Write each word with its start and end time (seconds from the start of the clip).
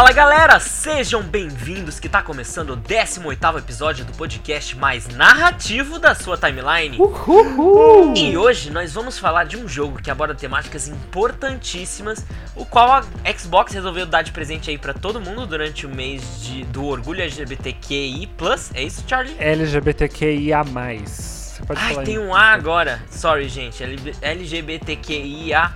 Fala 0.00 0.12
galera, 0.12 0.58
sejam 0.58 1.22
bem-vindos 1.22 2.00
que 2.00 2.08
tá 2.08 2.22
começando 2.22 2.70
o 2.70 2.76
18º 2.78 3.58
episódio 3.58 4.02
do 4.06 4.14
podcast 4.14 4.74
mais 4.74 5.06
narrativo 5.08 5.98
da 5.98 6.14
sua 6.14 6.38
timeline. 6.38 6.96
Uhul. 6.98 8.14
E 8.16 8.34
hoje 8.34 8.70
nós 8.70 8.94
vamos 8.94 9.18
falar 9.18 9.44
de 9.44 9.58
um 9.58 9.68
jogo 9.68 10.00
que 10.00 10.10
aborda 10.10 10.34
temáticas 10.34 10.88
importantíssimas, 10.88 12.24
o 12.56 12.64
qual 12.64 12.90
a 12.90 13.04
Xbox 13.38 13.74
resolveu 13.74 14.06
dar 14.06 14.22
de 14.22 14.32
presente 14.32 14.70
aí 14.70 14.78
pra 14.78 14.94
todo 14.94 15.20
mundo 15.20 15.46
durante 15.46 15.84
o 15.84 15.94
mês 15.94 16.22
de, 16.40 16.64
do 16.64 16.86
orgulho 16.86 17.20
LGBTQI+. 17.20 18.26
É 18.72 18.82
isso, 18.82 19.04
Charlie? 19.06 19.36
LGBTQIA+. 19.38 20.64
Você 21.04 21.62
pode 21.66 21.78
Ai, 21.78 21.92
falar 21.92 22.06
tem 22.06 22.14
em- 22.14 22.18
um 22.20 22.34
A 22.34 22.54
agora. 22.54 23.02
Sorry, 23.10 23.50
gente. 23.50 23.84
LGBTQIA+. 24.22 25.72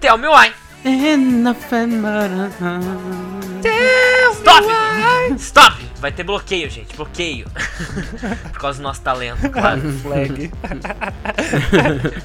Tell 0.00 0.18
me 0.18 0.26
why. 0.26 0.63
Stop! 4.32 4.66
Stop! 5.38 5.84
Vai 5.98 6.12
ter 6.12 6.24
bloqueio, 6.24 6.68
gente. 6.68 6.94
Bloqueio. 6.94 7.46
Por 8.52 8.60
causa 8.60 8.78
do 8.80 8.82
nosso 8.82 9.00
talento, 9.00 9.48
claro. 9.48 9.80
Flag. 10.02 10.52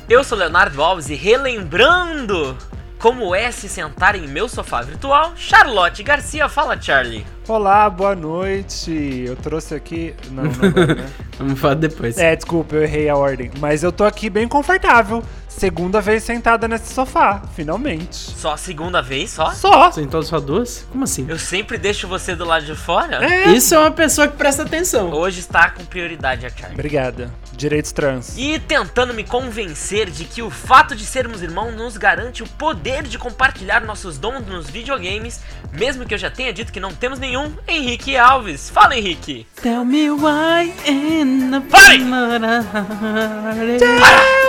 Eu 0.10 0.26
sou 0.26 0.38
Leonardo 0.38 0.84
Alves 0.84 1.10
e 1.10 1.16
relembrando 1.16 2.58
como 3.00 3.34
é 3.34 3.50
se 3.50 3.70
sentar 3.70 4.14
em 4.16 4.28
meu 4.28 4.50
sofá 4.50 4.82
virtual, 4.82 5.32
Charlotte 5.38 6.04
Garcia. 6.04 6.50
Fala, 6.50 6.80
Charlie. 6.80 7.26
Olá, 7.48 7.90
boa 7.90 8.14
noite. 8.14 9.24
Eu 9.26 9.38
trouxe 9.38 9.74
aqui... 9.74 10.14
Não, 10.32 10.44
não 10.44 10.68
agora, 10.68 10.96
né? 10.96 11.10
Vamos 11.40 11.58
falar 11.58 11.76
depois. 11.76 12.18
É, 12.18 12.36
desculpa, 12.36 12.76
eu 12.76 12.84
errei 12.84 13.08
a 13.08 13.16
ordem. 13.16 13.52
Mas 13.58 13.84
eu 13.84 13.92
tô 13.94 14.04
aqui 14.04 14.30
bem 14.30 14.50
confortável. 14.50 15.24
Segunda 15.50 16.00
vez 16.00 16.24
sentada 16.24 16.68
nesse 16.68 16.94
sofá, 16.94 17.42
finalmente. 17.56 18.16
Só 18.16 18.54
a 18.54 18.58
segunda 18.58 19.02
vez, 19.02 19.32
só? 19.32 19.52
Só. 19.52 19.92
Sentou 19.92 20.22
só 20.24 20.40
duas? 20.40 20.86
Como 20.92 21.04
assim? 21.04 21.26
Eu 21.28 21.40
sempre 21.40 21.78
deixo 21.78 22.08
você 22.08 22.36
do 22.36 22.46
lado 22.46 22.66
de 22.66 22.76
fora? 22.76 23.20
Isso 23.50 23.74
é 23.76 23.80
uma 23.80 23.92
pessoa 23.92 24.28
que 24.28 24.38
presta 24.38 24.62
atenção. 24.64 25.12
Hoje 25.12 25.40
está 25.40 25.72
com 25.72 25.84
prioridade 25.84 26.46
a 26.46 26.50
Charlie. 26.50 26.76
Obrigada. 26.76 27.32
Direitos 27.60 27.92
trans. 27.92 28.38
E 28.38 28.58
tentando 28.58 29.14
me 29.14 29.22
convencer 29.22 30.10
de 30.10 30.24
que 30.24 30.42
o 30.42 30.50
fato 30.50 30.96
de 30.96 31.06
sermos 31.06 31.42
irmãos 31.42 31.76
nos 31.76 31.98
garante 31.98 32.42
o 32.42 32.48
poder 32.48 33.04
de 33.04 33.18
compartilhar 33.18 33.82
nossos 33.82 34.18
dons 34.18 34.48
nos 34.48 34.70
videogames, 34.70 35.42
mesmo 35.74 36.06
que 36.06 36.14
eu 36.14 36.18
já 36.18 36.32
tenha 36.32 36.54
dito 36.54 36.72
que 36.72 36.80
não 36.80 36.94
temos 36.94 37.20
nenhum, 37.20 37.52
Henrique 37.68 38.16
Alves. 38.16 38.70
Fala, 38.70 38.98
Henrique. 38.98 39.46
Tell 39.62 39.84
me 39.84 40.10
why 40.10 40.74
in 40.88 41.52
the 41.52 41.60
Pare! 41.70 42.00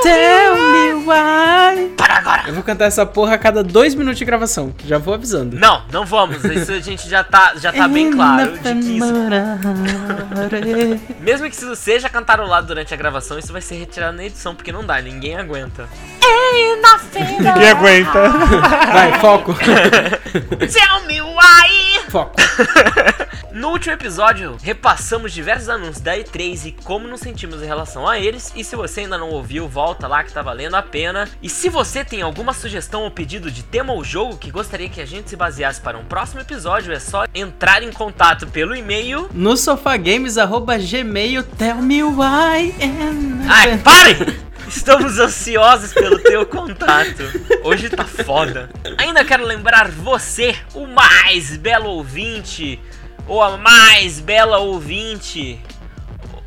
Tell 0.02 0.54
me 0.54 0.92
why. 1.04 1.88
Para 1.96 2.18
agora. 2.18 2.44
Eu 2.46 2.54
vou 2.54 2.62
cantar 2.62 2.84
essa 2.86 3.04
porra 3.04 3.34
a 3.34 3.38
cada 3.38 3.64
dois 3.64 3.92
minutos 3.94 4.18
de 4.18 4.24
gravação. 4.24 4.72
Já 4.86 4.98
vou 4.98 5.14
avisando. 5.14 5.58
Não, 5.58 5.82
não 5.92 6.06
vamos. 6.06 6.44
Isso 6.44 6.70
a 6.72 6.78
gente 6.78 7.08
já 7.08 7.24
tá, 7.24 7.54
já 7.56 7.72
tá 7.72 7.88
bem 7.88 8.12
claro 8.12 8.52
de 8.52 8.58
que 8.60 8.68
isso. 8.96 9.12
Mesmo 11.20 11.50
que 11.50 11.56
isso 11.56 11.74
seja 11.74 12.08
cantarolado 12.08 12.68
durante 12.68 12.94
a 12.94 12.99
gravação, 13.00 13.38
isso 13.38 13.50
vai 13.50 13.62
ser 13.62 13.76
retirado 13.76 14.14
na 14.14 14.24
edição, 14.24 14.54
porque 14.54 14.70
não 14.70 14.84
dá, 14.84 15.00
ninguém 15.00 15.34
aguenta. 15.36 15.88
Ninguém 17.48 17.70
aguenta. 17.70 18.28
Vai, 18.92 19.18
foco. 19.20 19.54
Tell 19.56 21.06
me 21.06 21.22
why! 21.22 21.99
Foco. 22.10 22.34
No 23.52 23.70
último 23.70 23.94
episódio, 23.94 24.56
repassamos 24.62 25.32
diversos 25.32 25.68
anúncios 25.68 26.00
da 26.00 26.16
E3 26.16 26.66
e 26.66 26.72
como 26.84 27.08
nos 27.08 27.20
sentimos 27.20 27.60
em 27.60 27.66
relação 27.66 28.06
a 28.06 28.16
eles. 28.16 28.52
E 28.54 28.62
se 28.62 28.76
você 28.76 29.00
ainda 29.00 29.18
não 29.18 29.30
ouviu, 29.30 29.66
volta 29.68 30.06
lá 30.06 30.22
que 30.22 30.32
tá 30.32 30.40
valendo 30.40 30.76
a 30.76 30.82
pena. 30.82 31.28
E 31.42 31.48
se 31.48 31.68
você 31.68 32.04
tem 32.04 32.22
alguma 32.22 32.52
sugestão 32.52 33.02
ou 33.02 33.10
pedido 33.10 33.50
de 33.50 33.64
tema 33.64 33.92
ou 33.92 34.04
jogo 34.04 34.38
que 34.38 34.52
gostaria 34.52 34.88
que 34.88 35.00
a 35.00 35.06
gente 35.06 35.28
se 35.28 35.36
baseasse 35.36 35.80
para 35.80 35.98
um 35.98 36.04
próximo 36.04 36.40
episódio, 36.40 36.92
é 36.92 37.00
só 37.00 37.24
entrar 37.34 37.82
em 37.82 37.92
contato 37.92 38.46
pelo 38.46 38.76
e-mail. 38.76 39.28
No 39.34 39.56
sofagames.gmail, 39.56 41.42
tell 41.58 41.82
me 41.82 42.04
why 42.04 42.72
in 42.80 43.48
Ai, 43.48 43.76
parem! 43.78 44.49
Estamos 44.70 45.18
ansiosos 45.18 45.92
pelo 45.92 46.20
teu 46.20 46.46
contato. 46.46 47.24
Hoje 47.64 47.90
tá 47.90 48.04
foda. 48.04 48.70
Ainda 48.98 49.24
quero 49.24 49.44
lembrar 49.44 49.90
você, 49.90 50.56
o 50.72 50.86
mais 50.86 51.56
belo 51.56 51.90
ouvinte, 51.90 52.80
ou 53.26 53.42
a 53.42 53.56
mais 53.56 54.20
bela 54.20 54.58
ouvinte, 54.58 55.60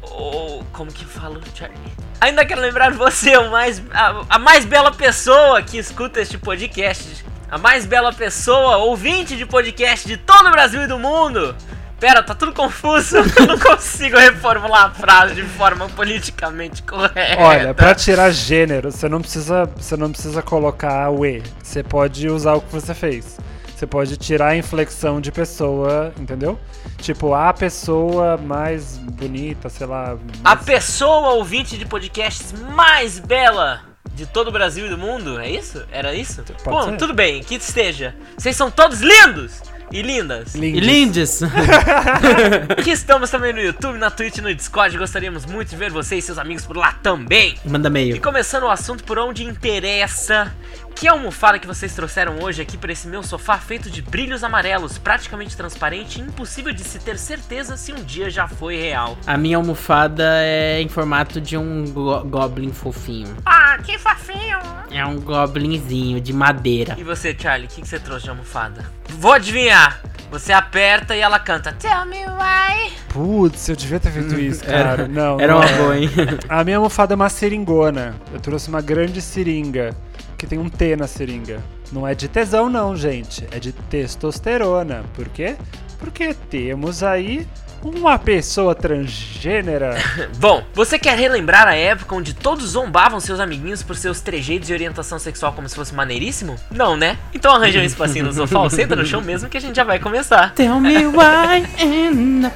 ou 0.03 0.63
como 0.72 0.89
que 0.89 1.03
fala, 1.03 1.41
Charlie? 1.53 1.78
Ainda 2.22 2.45
quero 2.45 2.62
lembrar 2.62 2.94
você, 2.94 3.35
o 3.35 3.51
mais, 3.51 3.83
a, 3.91 4.23
a 4.29 4.39
mais 4.39 4.63
bela 4.63 4.91
pessoa 4.91 5.62
que 5.62 5.78
escuta 5.78 6.22
este 6.22 6.38
podcast, 6.38 7.25
a 7.51 7.57
mais 7.57 7.85
bela 7.85 8.13
pessoa, 8.13 8.78
ouvinte 8.78 9.35
de 9.35 9.45
podcast 9.45 10.07
de 10.07 10.16
todo 10.16 10.47
o 10.47 10.51
Brasil 10.51 10.83
e 10.83 10.88
do 10.88 10.97
mundo. 10.97 11.53
Pera, 12.03 12.21
tá 12.21 12.35
tudo 12.35 12.51
confuso. 12.51 13.15
Eu 13.39 13.47
não 13.47 13.57
consigo 13.57 14.17
reformular 14.17 14.87
a 14.87 14.89
frase 14.89 15.35
de 15.35 15.43
forma 15.43 15.87
politicamente 15.87 16.83
correta. 16.83 17.41
Olha, 17.41 17.73
pra 17.73 17.95
tirar 17.95 18.29
gênero, 18.29 18.91
você 18.91 19.07
não 19.07 19.21
precisa, 19.21 19.63
você 19.77 19.95
não 19.95 20.11
precisa 20.11 20.41
colocar 20.41 21.09
o 21.11 21.25
E. 21.25 21.41
Você 21.63 21.81
pode 21.81 22.27
usar 22.27 22.55
o 22.55 22.61
que 22.61 22.73
você 22.73 22.93
fez. 22.93 23.37
Você 23.73 23.87
pode 23.87 24.17
tirar 24.17 24.47
a 24.47 24.57
inflexão 24.57 25.21
de 25.21 25.31
pessoa, 25.31 26.13
entendeu? 26.19 26.59
Tipo, 26.97 27.33
a 27.33 27.53
pessoa 27.53 28.35
mais 28.35 28.97
bonita, 28.97 29.69
sei 29.69 29.87
lá. 29.87 30.17
A 30.43 30.55
mais- 30.55 30.65
pessoa 30.65 31.35
ouvinte 31.35 31.77
de 31.77 31.85
podcasts 31.85 32.51
mais 32.75 33.17
bela 33.17 33.79
de 34.13 34.25
todo 34.25 34.49
o 34.49 34.51
Brasil 34.51 34.87
e 34.87 34.89
do 34.89 34.97
mundo, 34.97 35.39
é 35.39 35.49
isso? 35.49 35.81
Era 35.89 36.13
isso? 36.13 36.43
Bom, 36.65 36.83
ser. 36.83 36.97
tudo 36.97 37.13
bem, 37.13 37.41
que 37.41 37.55
esteja. 37.55 38.13
Vocês 38.37 38.57
são 38.57 38.69
todos 38.69 38.99
lindos 38.99 39.61
e 39.93 40.01
lindas. 40.01 40.55
E 40.55 40.59
Lindes. 40.59 41.41
lindes. 41.41 41.43
Aqui 42.77 42.91
estamos 42.91 43.29
também 43.29 43.53
no 43.53 43.61
YouTube, 43.61 43.97
na 43.97 44.09
Twitch 44.09 44.37
e 44.37 44.41
no 44.41 44.53
Discord. 44.53 44.97
Gostaríamos 44.97 45.45
muito 45.45 45.69
de 45.69 45.75
ver 45.75 45.91
você 45.91 46.15
e 46.17 46.21
seus 46.21 46.37
amigos 46.37 46.65
por 46.65 46.75
lá 46.75 46.93
também. 47.03 47.55
Manda 47.63 47.87
E 47.89 47.91
meio. 47.91 48.19
começando 48.21 48.63
o 48.63 48.69
assunto 48.71 49.03
por 49.03 49.19
onde 49.19 49.43
interessa. 49.43 50.51
Que 50.95 51.07
almofada 51.07 51.59
que 51.59 51.67
vocês 51.67 51.93
trouxeram 51.93 52.39
hoje 52.41 52.61
aqui 52.61 52.77
para 52.77 52.91
esse 52.93 53.07
meu 53.09 53.21
sofá 53.23 53.57
feito 53.57 53.89
de 53.89 54.01
brilhos 54.01 54.41
amarelos, 54.43 54.97
praticamente 54.97 55.57
transparente 55.57 56.19
e 56.19 56.21
impossível 56.21 56.71
de 56.71 56.81
se 56.81 56.97
ter 56.99 57.17
certeza 57.17 57.75
se 57.75 57.91
um 57.91 58.01
dia 58.03 58.29
já 58.29 58.47
foi 58.47 58.77
real. 58.77 59.17
A 59.27 59.37
minha 59.37 59.57
almofada 59.57 60.23
é 60.43 60.79
em 60.81 60.87
formato 60.87 61.41
de 61.41 61.57
um 61.57 61.83
go- 61.91 62.23
goblin 62.23 62.71
fofinho. 62.71 63.35
Ah, 63.45 63.77
que 63.83 63.97
fofinho! 63.99 64.59
É 64.91 65.05
um 65.05 65.19
goblinzinho 65.19 66.21
de 66.21 66.31
madeira. 66.31 66.95
E 66.97 67.03
você, 67.03 67.35
Charlie, 67.37 67.67
o 67.67 67.69
que, 67.69 67.81
que 67.81 67.87
você 67.87 67.99
trouxe 67.99 68.23
de 68.23 68.29
almofada? 68.29 68.85
Vou 69.09 69.33
adivinhar! 69.33 69.99
Você 70.31 70.51
aperta 70.53 71.15
e 71.15 71.19
ela 71.19 71.37
canta 71.37 71.71
Tell 71.73 72.05
me 72.05 72.25
why. 72.25 72.91
Putz, 73.09 73.69
eu 73.69 73.75
devia 73.75 73.99
ter 73.99 74.09
feito 74.11 74.33
isso, 74.39 74.63
cara. 74.63 75.07
não. 75.07 75.39
Era 75.39 75.53
não 75.53 75.59
uma 75.59 75.69
é. 75.69 75.77
boa, 75.77 75.97
hein? 75.99 76.09
A 76.49 76.63
minha 76.63 76.77
almofada 76.77 77.13
é 77.13 77.15
uma 77.15 77.29
seringona. 77.29 78.15
Eu 78.33 78.39
trouxe 78.39 78.67
uma 78.69 78.81
grande 78.81 79.21
seringa, 79.21 79.95
que 80.43 80.47
tem 80.47 80.59
um 80.59 80.67
T 80.67 80.97
na 80.97 81.07
seringa. 81.07 81.63
Não 81.89 82.05
é 82.05 82.13
de 82.13 82.27
tesão, 82.27 82.69
não, 82.69 82.97
gente. 82.97 83.47
É 83.49 83.59
de 83.59 83.71
testosterona. 83.71 85.05
Por 85.13 85.29
quê? 85.29 85.55
Porque 85.97 86.33
temos 86.33 87.01
aí 87.01 87.47
uma 87.81 88.19
pessoa 88.19 88.75
transgênera. 88.75 89.95
Bom, 90.37 90.61
você 90.73 90.99
quer 90.99 91.17
relembrar 91.17 91.65
a 91.65 91.75
época 91.75 92.13
onde 92.13 92.33
todos 92.33 92.71
zombavam 92.71 93.21
seus 93.21 93.39
amiguinhos 93.39 93.81
por 93.81 93.95
seus 93.95 94.19
trejeitos 94.19 94.69
e 94.69 94.73
orientação 94.73 95.17
sexual 95.17 95.53
como 95.53 95.69
se 95.69 95.75
fosse 95.75 95.93
maneiríssimo? 95.93 96.57
Não, 96.69 96.97
né? 96.97 97.17
Então 97.33 97.55
arranja 97.55 97.79
um 97.79 97.83
espacinho 97.83 98.25
no 98.25 98.33
sofá 98.35 98.59
ou 98.59 98.69
senta 98.69 98.97
no 98.97 99.05
chão 99.05 99.21
mesmo 99.21 99.47
que 99.47 99.55
a 99.57 99.61
gente 99.61 99.77
já 99.77 99.85
vai 99.85 99.97
começar. 99.97 100.53
Tell 100.55 100.77
me 100.81 101.07
why 101.07 101.65
in 101.79 102.41
the 102.41 102.51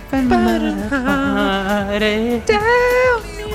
Tell 2.46 3.22
me 3.38 3.47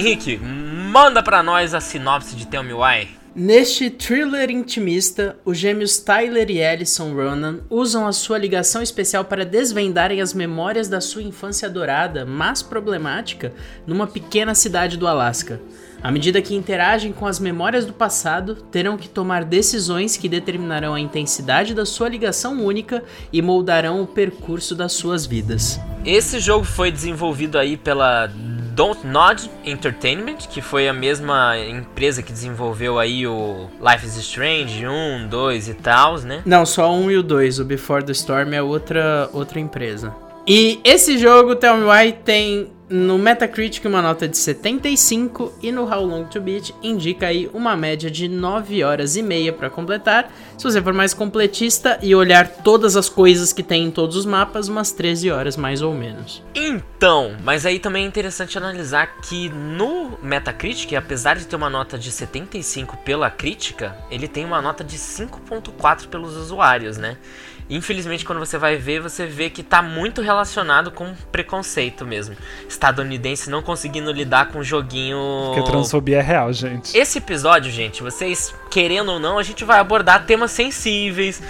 Henrique, 0.00 0.38
manda 0.38 1.22
pra 1.22 1.42
nós 1.42 1.74
a 1.74 1.80
sinopse 1.80 2.34
de 2.34 2.46
Tell 2.46 2.64
Me 2.64 2.72
Why. 2.72 3.08
Neste 3.36 3.90
thriller 3.90 4.50
intimista, 4.50 5.36
os 5.44 5.58
gêmeos 5.58 5.98
Tyler 5.98 6.50
e 6.50 6.64
Alison 6.64 7.12
Ronan 7.12 7.58
usam 7.68 8.06
a 8.06 8.12
sua 8.12 8.38
ligação 8.38 8.82
especial 8.82 9.26
para 9.26 9.44
desvendarem 9.44 10.22
as 10.22 10.32
memórias 10.32 10.88
da 10.88 11.02
sua 11.02 11.22
infância 11.22 11.68
dourada, 11.68 12.24
mas 12.24 12.62
problemática, 12.62 13.52
numa 13.86 14.06
pequena 14.06 14.54
cidade 14.54 14.96
do 14.96 15.06
Alasca. 15.06 15.60
À 16.02 16.10
medida 16.10 16.40
que 16.40 16.54
interagem 16.56 17.12
com 17.12 17.26
as 17.26 17.38
memórias 17.38 17.84
do 17.84 17.92
passado, 17.92 18.54
terão 18.70 18.96
que 18.96 19.06
tomar 19.06 19.44
decisões 19.44 20.16
que 20.16 20.30
determinarão 20.30 20.94
a 20.94 21.00
intensidade 21.00 21.74
da 21.74 21.84
sua 21.84 22.08
ligação 22.08 22.64
única 22.64 23.04
e 23.30 23.42
moldarão 23.42 24.02
o 24.02 24.06
percurso 24.06 24.74
das 24.74 24.92
suas 24.92 25.26
vidas. 25.26 25.78
Esse 26.06 26.40
jogo 26.40 26.64
foi 26.64 26.90
desenvolvido 26.90 27.58
aí 27.58 27.76
pela 27.76 28.30
Don't 28.80 29.06
Nod 29.06 29.50
Entertainment, 29.62 30.38
que 30.48 30.62
foi 30.62 30.88
a 30.88 30.92
mesma 30.94 31.54
empresa 31.58 32.22
que 32.22 32.32
desenvolveu 32.32 32.98
aí 32.98 33.26
o 33.26 33.68
Life 33.78 34.06
is 34.06 34.16
Strange 34.16 34.86
1, 34.86 35.28
2 35.28 35.68
e 35.68 35.74
tal, 35.74 36.18
né? 36.20 36.40
Não, 36.46 36.64
só 36.64 36.90
um 36.90 37.10
e 37.10 37.18
o 37.18 37.22
dois. 37.22 37.58
O 37.58 37.64
Before 37.66 38.02
the 38.02 38.12
Storm 38.12 38.54
é 38.54 38.62
outra, 38.62 39.28
outra 39.34 39.60
empresa. 39.60 40.14
E 40.52 40.80
esse 40.82 41.16
jogo, 41.16 41.54
Tell 41.54 41.76
Me 41.76 41.84
Why, 41.84 42.12
tem 42.12 42.72
no 42.88 43.16
Metacritic 43.16 43.84
uma 43.84 44.02
nota 44.02 44.26
de 44.26 44.36
75 44.36 45.52
e 45.62 45.70
no 45.70 45.84
How 45.84 46.04
Long 46.04 46.24
to 46.24 46.40
Beat 46.40 46.74
indica 46.82 47.28
aí 47.28 47.48
uma 47.54 47.76
média 47.76 48.10
de 48.10 48.26
9 48.26 48.82
horas 48.82 49.14
e 49.14 49.22
meia 49.22 49.52
para 49.52 49.70
completar. 49.70 50.28
Se 50.58 50.64
você 50.64 50.82
for 50.82 50.92
mais 50.92 51.14
completista 51.14 52.00
e 52.02 52.16
olhar 52.16 52.48
todas 52.48 52.96
as 52.96 53.08
coisas 53.08 53.52
que 53.52 53.62
tem 53.62 53.84
em 53.84 53.90
todos 53.92 54.16
os 54.16 54.26
mapas, 54.26 54.66
umas 54.66 54.90
13 54.90 55.30
horas 55.30 55.56
mais 55.56 55.82
ou 55.82 55.94
menos. 55.94 56.42
Então, 56.52 57.36
mas 57.44 57.64
aí 57.64 57.78
também 57.78 58.04
é 58.04 58.08
interessante 58.08 58.58
analisar 58.58 59.20
que 59.20 59.48
no 59.50 60.18
Metacritic, 60.20 60.94
apesar 60.94 61.36
de 61.36 61.46
ter 61.46 61.54
uma 61.54 61.70
nota 61.70 61.96
de 61.96 62.10
75 62.10 62.96
pela 63.04 63.30
crítica, 63.30 63.96
ele 64.10 64.26
tem 64.26 64.44
uma 64.44 64.60
nota 64.60 64.82
de 64.82 64.98
5.4 64.98 66.08
pelos 66.08 66.36
usuários, 66.36 66.96
né? 66.96 67.18
Infelizmente, 67.70 68.24
quando 68.24 68.40
você 68.40 68.58
vai 68.58 68.76
ver, 68.76 69.00
você 69.00 69.24
vê 69.24 69.48
que 69.48 69.62
tá 69.62 69.80
muito 69.80 70.20
relacionado 70.20 70.90
com 70.90 71.14
preconceito 71.30 72.04
mesmo. 72.04 72.36
Estadunidense 72.68 73.48
não 73.48 73.62
conseguindo 73.62 74.10
lidar 74.10 74.48
com 74.48 74.58
o 74.58 74.64
joguinho. 74.64 75.18
Porque 75.54 75.70
transfobia 75.70 76.18
é 76.18 76.22
real, 76.22 76.52
gente. 76.52 76.96
Esse 76.98 77.18
episódio, 77.18 77.70
gente, 77.70 78.02
vocês 78.02 78.52
querendo 78.68 79.12
ou 79.12 79.20
não, 79.20 79.38
a 79.38 79.42
gente 79.44 79.64
vai 79.64 79.78
abordar 79.78 80.26
temas 80.26 80.50
sensíveis 80.50 81.40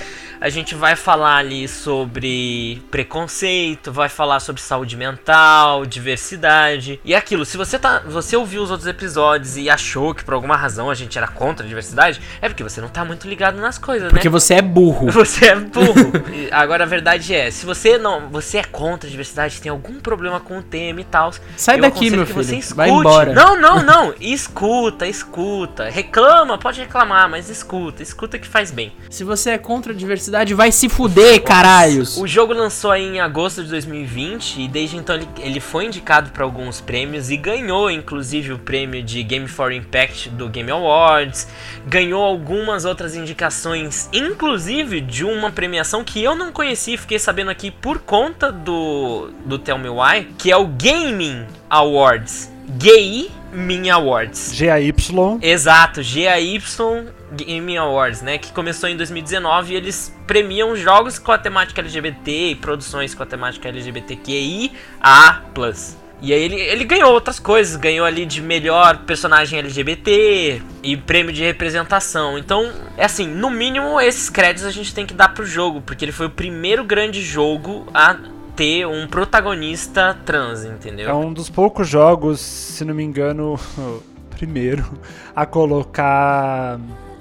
a 0.41 0.49
gente 0.49 0.75
vai 0.75 0.97
falar 0.97 1.37
ali 1.37 1.69
sobre 1.69 2.83
preconceito, 2.91 3.93
vai 3.93 4.09
falar 4.09 4.41
sobre 4.41 4.63
saúde 4.63 4.97
mental, 4.97 5.85
diversidade 5.85 6.99
e 7.05 7.15
aquilo. 7.15 7.45
Se 7.45 7.59
você 7.59 7.79
tá, 7.79 8.03
você 8.07 8.37
ouviu 8.37 8.63
os 8.63 8.71
outros 8.71 8.89
episódios 8.89 9.59
e 9.59 9.69
achou 9.69 10.15
que 10.15 10.25
por 10.25 10.33
alguma 10.33 10.57
razão 10.57 10.89
a 10.89 10.95
gente 10.95 11.19
era 11.19 11.29
contra 11.29 11.65
a 11.65 11.69
diversidade, 11.69 12.21
é 12.41 12.49
porque 12.49 12.63
você 12.63 12.81
não 12.81 12.89
tá 12.89 13.05
muito 13.05 13.29
ligado 13.29 13.61
nas 13.61 13.77
coisas, 13.77 14.09
porque 14.09 14.15
né? 14.15 14.19
Porque 14.21 14.29
você 14.31 14.55
é 14.55 14.63
burro. 14.63 15.11
Você 15.21 15.47
é 15.47 15.57
burro. 15.57 16.13
Agora 16.51 16.85
a 16.85 16.87
verdade 16.87 17.35
é, 17.35 17.51
se 17.51 17.67
você 17.67 17.99
não, 17.99 18.29
você 18.31 18.59
é 18.59 18.65
contra 18.65 19.07
a 19.07 19.11
diversidade, 19.11 19.61
tem 19.61 19.71
algum 19.71 20.01
problema 20.01 20.41
com 20.41 20.59
o 20.59 20.63
tema 20.63 21.01
e 21.01 21.05
tal, 21.05 21.33
sai 21.57 21.79
daqui, 21.79 22.11
meu 22.11 22.25
filho. 22.25 22.41
Escute. 22.41 22.75
Vai 22.75 22.89
embora. 22.89 23.35
Não, 23.35 23.61
não, 23.61 23.83
não. 23.83 24.15
escuta, 24.19 25.07
escuta. 25.07 25.91
Reclama, 25.91 26.57
pode 26.57 26.81
reclamar, 26.81 27.29
mas 27.29 27.51
escuta, 27.51 28.03
escuta 28.03 28.39
que 28.39 28.47
faz 28.47 28.71
bem. 28.71 28.93
Se 29.11 29.25
você 29.25 29.51
é 29.51 29.59
contra 29.59 29.93
a 29.93 29.97
diversidade 29.97 30.30
cidade 30.31 30.55
vai 30.55 30.71
se 30.71 30.89
fuder, 30.89 31.43
caralhos. 31.43 32.17
O 32.17 32.25
jogo 32.25 32.53
lançou 32.53 32.93
aí 32.93 33.03
em 33.03 33.21
agosto 33.21 33.65
de 33.65 33.71
2020 33.71 34.61
e 34.61 34.69
desde 34.69 34.97
então 34.97 35.17
ele, 35.17 35.29
ele 35.39 35.59
foi 35.59 35.87
indicado 35.87 36.31
para 36.31 36.45
alguns 36.45 36.81
prêmios 36.81 37.33
e 37.33 37.37
ganhou 37.37 37.91
inclusive 37.91 38.53
o 38.53 38.59
prêmio 38.59 39.03
de 39.03 39.25
Game 39.25 39.49
for 39.49 39.73
Impact 39.73 40.29
do 40.31 40.49
Game 40.49 40.71
Awards, 40.71 41.49
ganhou 41.85 42.23
algumas 42.23 42.85
outras 42.85 43.17
indicações, 43.17 44.09
inclusive 44.13 45.01
de 45.01 45.25
uma 45.25 45.51
premiação 45.51 46.05
que 46.05 46.23
eu 46.23 46.37
não 46.37 46.53
conheci, 46.53 46.97
fiquei 46.97 47.19
sabendo 47.19 47.51
aqui 47.51 47.73
por 47.73 47.99
conta 47.99 48.53
do 48.53 49.31
do 49.45 49.59
Tell 49.59 49.79
Me 49.79 49.89
Why, 49.89 50.29
que 50.39 50.53
é 50.53 50.57
o 50.57 50.67
Gaming 50.67 51.45
Awards. 51.69 52.49
Gaming 53.53 53.91
Awards. 53.91 54.53
GAY. 54.59 54.93
Exato, 55.43 56.01
GAY 56.03 56.61
Game 57.33 57.77
Awards, 57.77 58.23
né? 58.23 58.39
Que 58.39 58.53
começou 58.53 58.89
em 58.89 58.97
2019 58.97 59.73
e 59.73 59.77
eles 59.77 60.15
premiam 60.27 60.77
jogos 60.77 61.19
com 61.19 61.33
a 61.33 61.39
temática 61.39 61.81
LGBT 61.81 62.51
e 62.51 62.55
produções 62.55 63.15
com 63.15 63.23
a 63.23 63.27
temática 63.27 63.69
LGBTQIA+. 63.69 64.71
E 66.23 66.35
aí 66.35 66.43
ele, 66.43 66.57
ele 66.57 66.85
ganhou 66.85 67.13
outras 67.13 67.39
coisas, 67.39 67.77
ganhou 67.77 68.05
ali 68.05 68.27
de 68.27 68.43
melhor 68.43 68.99
personagem 68.99 69.59
LGBT 69.59 70.61
e 70.83 70.97
prêmio 70.97 71.33
de 71.33 71.43
representação. 71.43 72.37
Então, 72.37 72.71
é 72.99 73.07
assim, 73.07 73.27
no 73.27 73.49
mínimo 73.49 73.99
esses 73.99 74.29
créditos 74.29 74.67
a 74.67 74.71
gente 74.71 74.95
tem 74.95 75.07
que 75.07 75.15
dar 75.15 75.31
pro 75.31 75.47
jogo, 75.47 75.81
porque 75.81 76.05
ele 76.05 76.13
foi 76.13 76.27
o 76.27 76.31
primeiro 76.31 76.85
grande 76.85 77.23
jogo 77.23 77.87
a 77.95 78.19
ter 78.57 78.87
um 78.87 79.07
protagonista 79.07 80.17
trans, 80.25 80.65
entendeu? 80.65 81.09
É 81.09 81.15
um 81.15 81.33
dos 81.33 81.49
poucos 81.49 81.89
jogos, 81.89 82.41
se 82.41 82.85
não 82.85 82.95
me 82.95 83.03
engano, 83.03 83.59
primeiro 84.31 84.85
a 85.35 85.45
colocar 85.47 86.79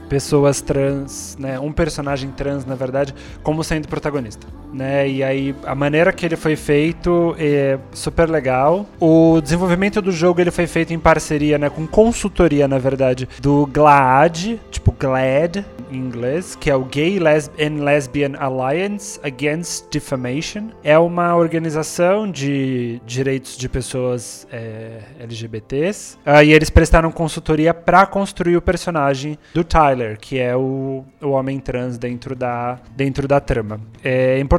pessoas 0.09 0.59
trans, 0.59 1.37
né, 1.39 1.59
um 1.59 1.71
personagem 1.71 2.31
trans, 2.31 2.65
na 2.65 2.73
verdade, 2.75 3.13
como 3.43 3.63
sendo 3.63 3.87
protagonista, 3.87 4.47
né? 4.73 5.07
E 5.07 5.23
aí 5.23 5.55
a 5.65 5.75
maneira 5.75 6.11
que 6.11 6.25
ele 6.25 6.35
foi 6.35 6.55
feito 6.55 7.35
é 7.37 7.77
super 7.91 8.29
legal. 8.29 8.85
O 8.99 9.41
desenvolvimento 9.41 10.01
do 10.01 10.11
jogo 10.11 10.41
ele 10.41 10.51
foi 10.51 10.67
feito 10.67 10.93
em 10.93 10.99
parceria, 10.99 11.57
né, 11.57 11.69
com 11.69 11.85
consultoria, 11.87 12.67
na 12.67 12.77
verdade, 12.77 13.27
do 13.41 13.65
GLAAD, 13.67 14.59
tipo 14.71 14.91
GLAD, 14.91 15.65
em 15.91 15.97
inglês, 15.97 16.55
que 16.55 16.69
é 16.69 16.75
o 16.75 16.83
Gay 16.83 17.19
Lesb 17.19 17.51
and 17.59 17.83
Lesbian 17.83 18.33
Alliance 18.37 19.19
Against 19.23 19.85
Defamation. 19.91 20.69
É 20.83 20.97
uma 20.97 21.35
organização 21.35 22.29
de 22.29 23.01
direitos 23.05 23.57
de 23.57 23.67
pessoas 23.67 24.47
é, 24.51 24.99
LGBTs. 25.19 26.17
Uh, 26.17 26.43
e 26.43 26.53
eles 26.53 26.69
prestaram 26.69 27.11
consultoria 27.11 27.73
para 27.73 28.05
construir 28.05 28.55
o 28.55 28.61
personagem 28.61 29.37
do 29.53 29.63
Tyler, 29.63 30.17
que 30.19 30.37
é 30.37 30.55
o, 30.55 31.03
o 31.21 31.29
homem 31.29 31.59
trans 31.59 31.97
dentro 31.97 32.35
da, 32.35 32.79
dentro 32.95 33.27
da 33.27 33.39
trama. 33.39 33.81
É 34.03 34.39
importante 34.39 34.58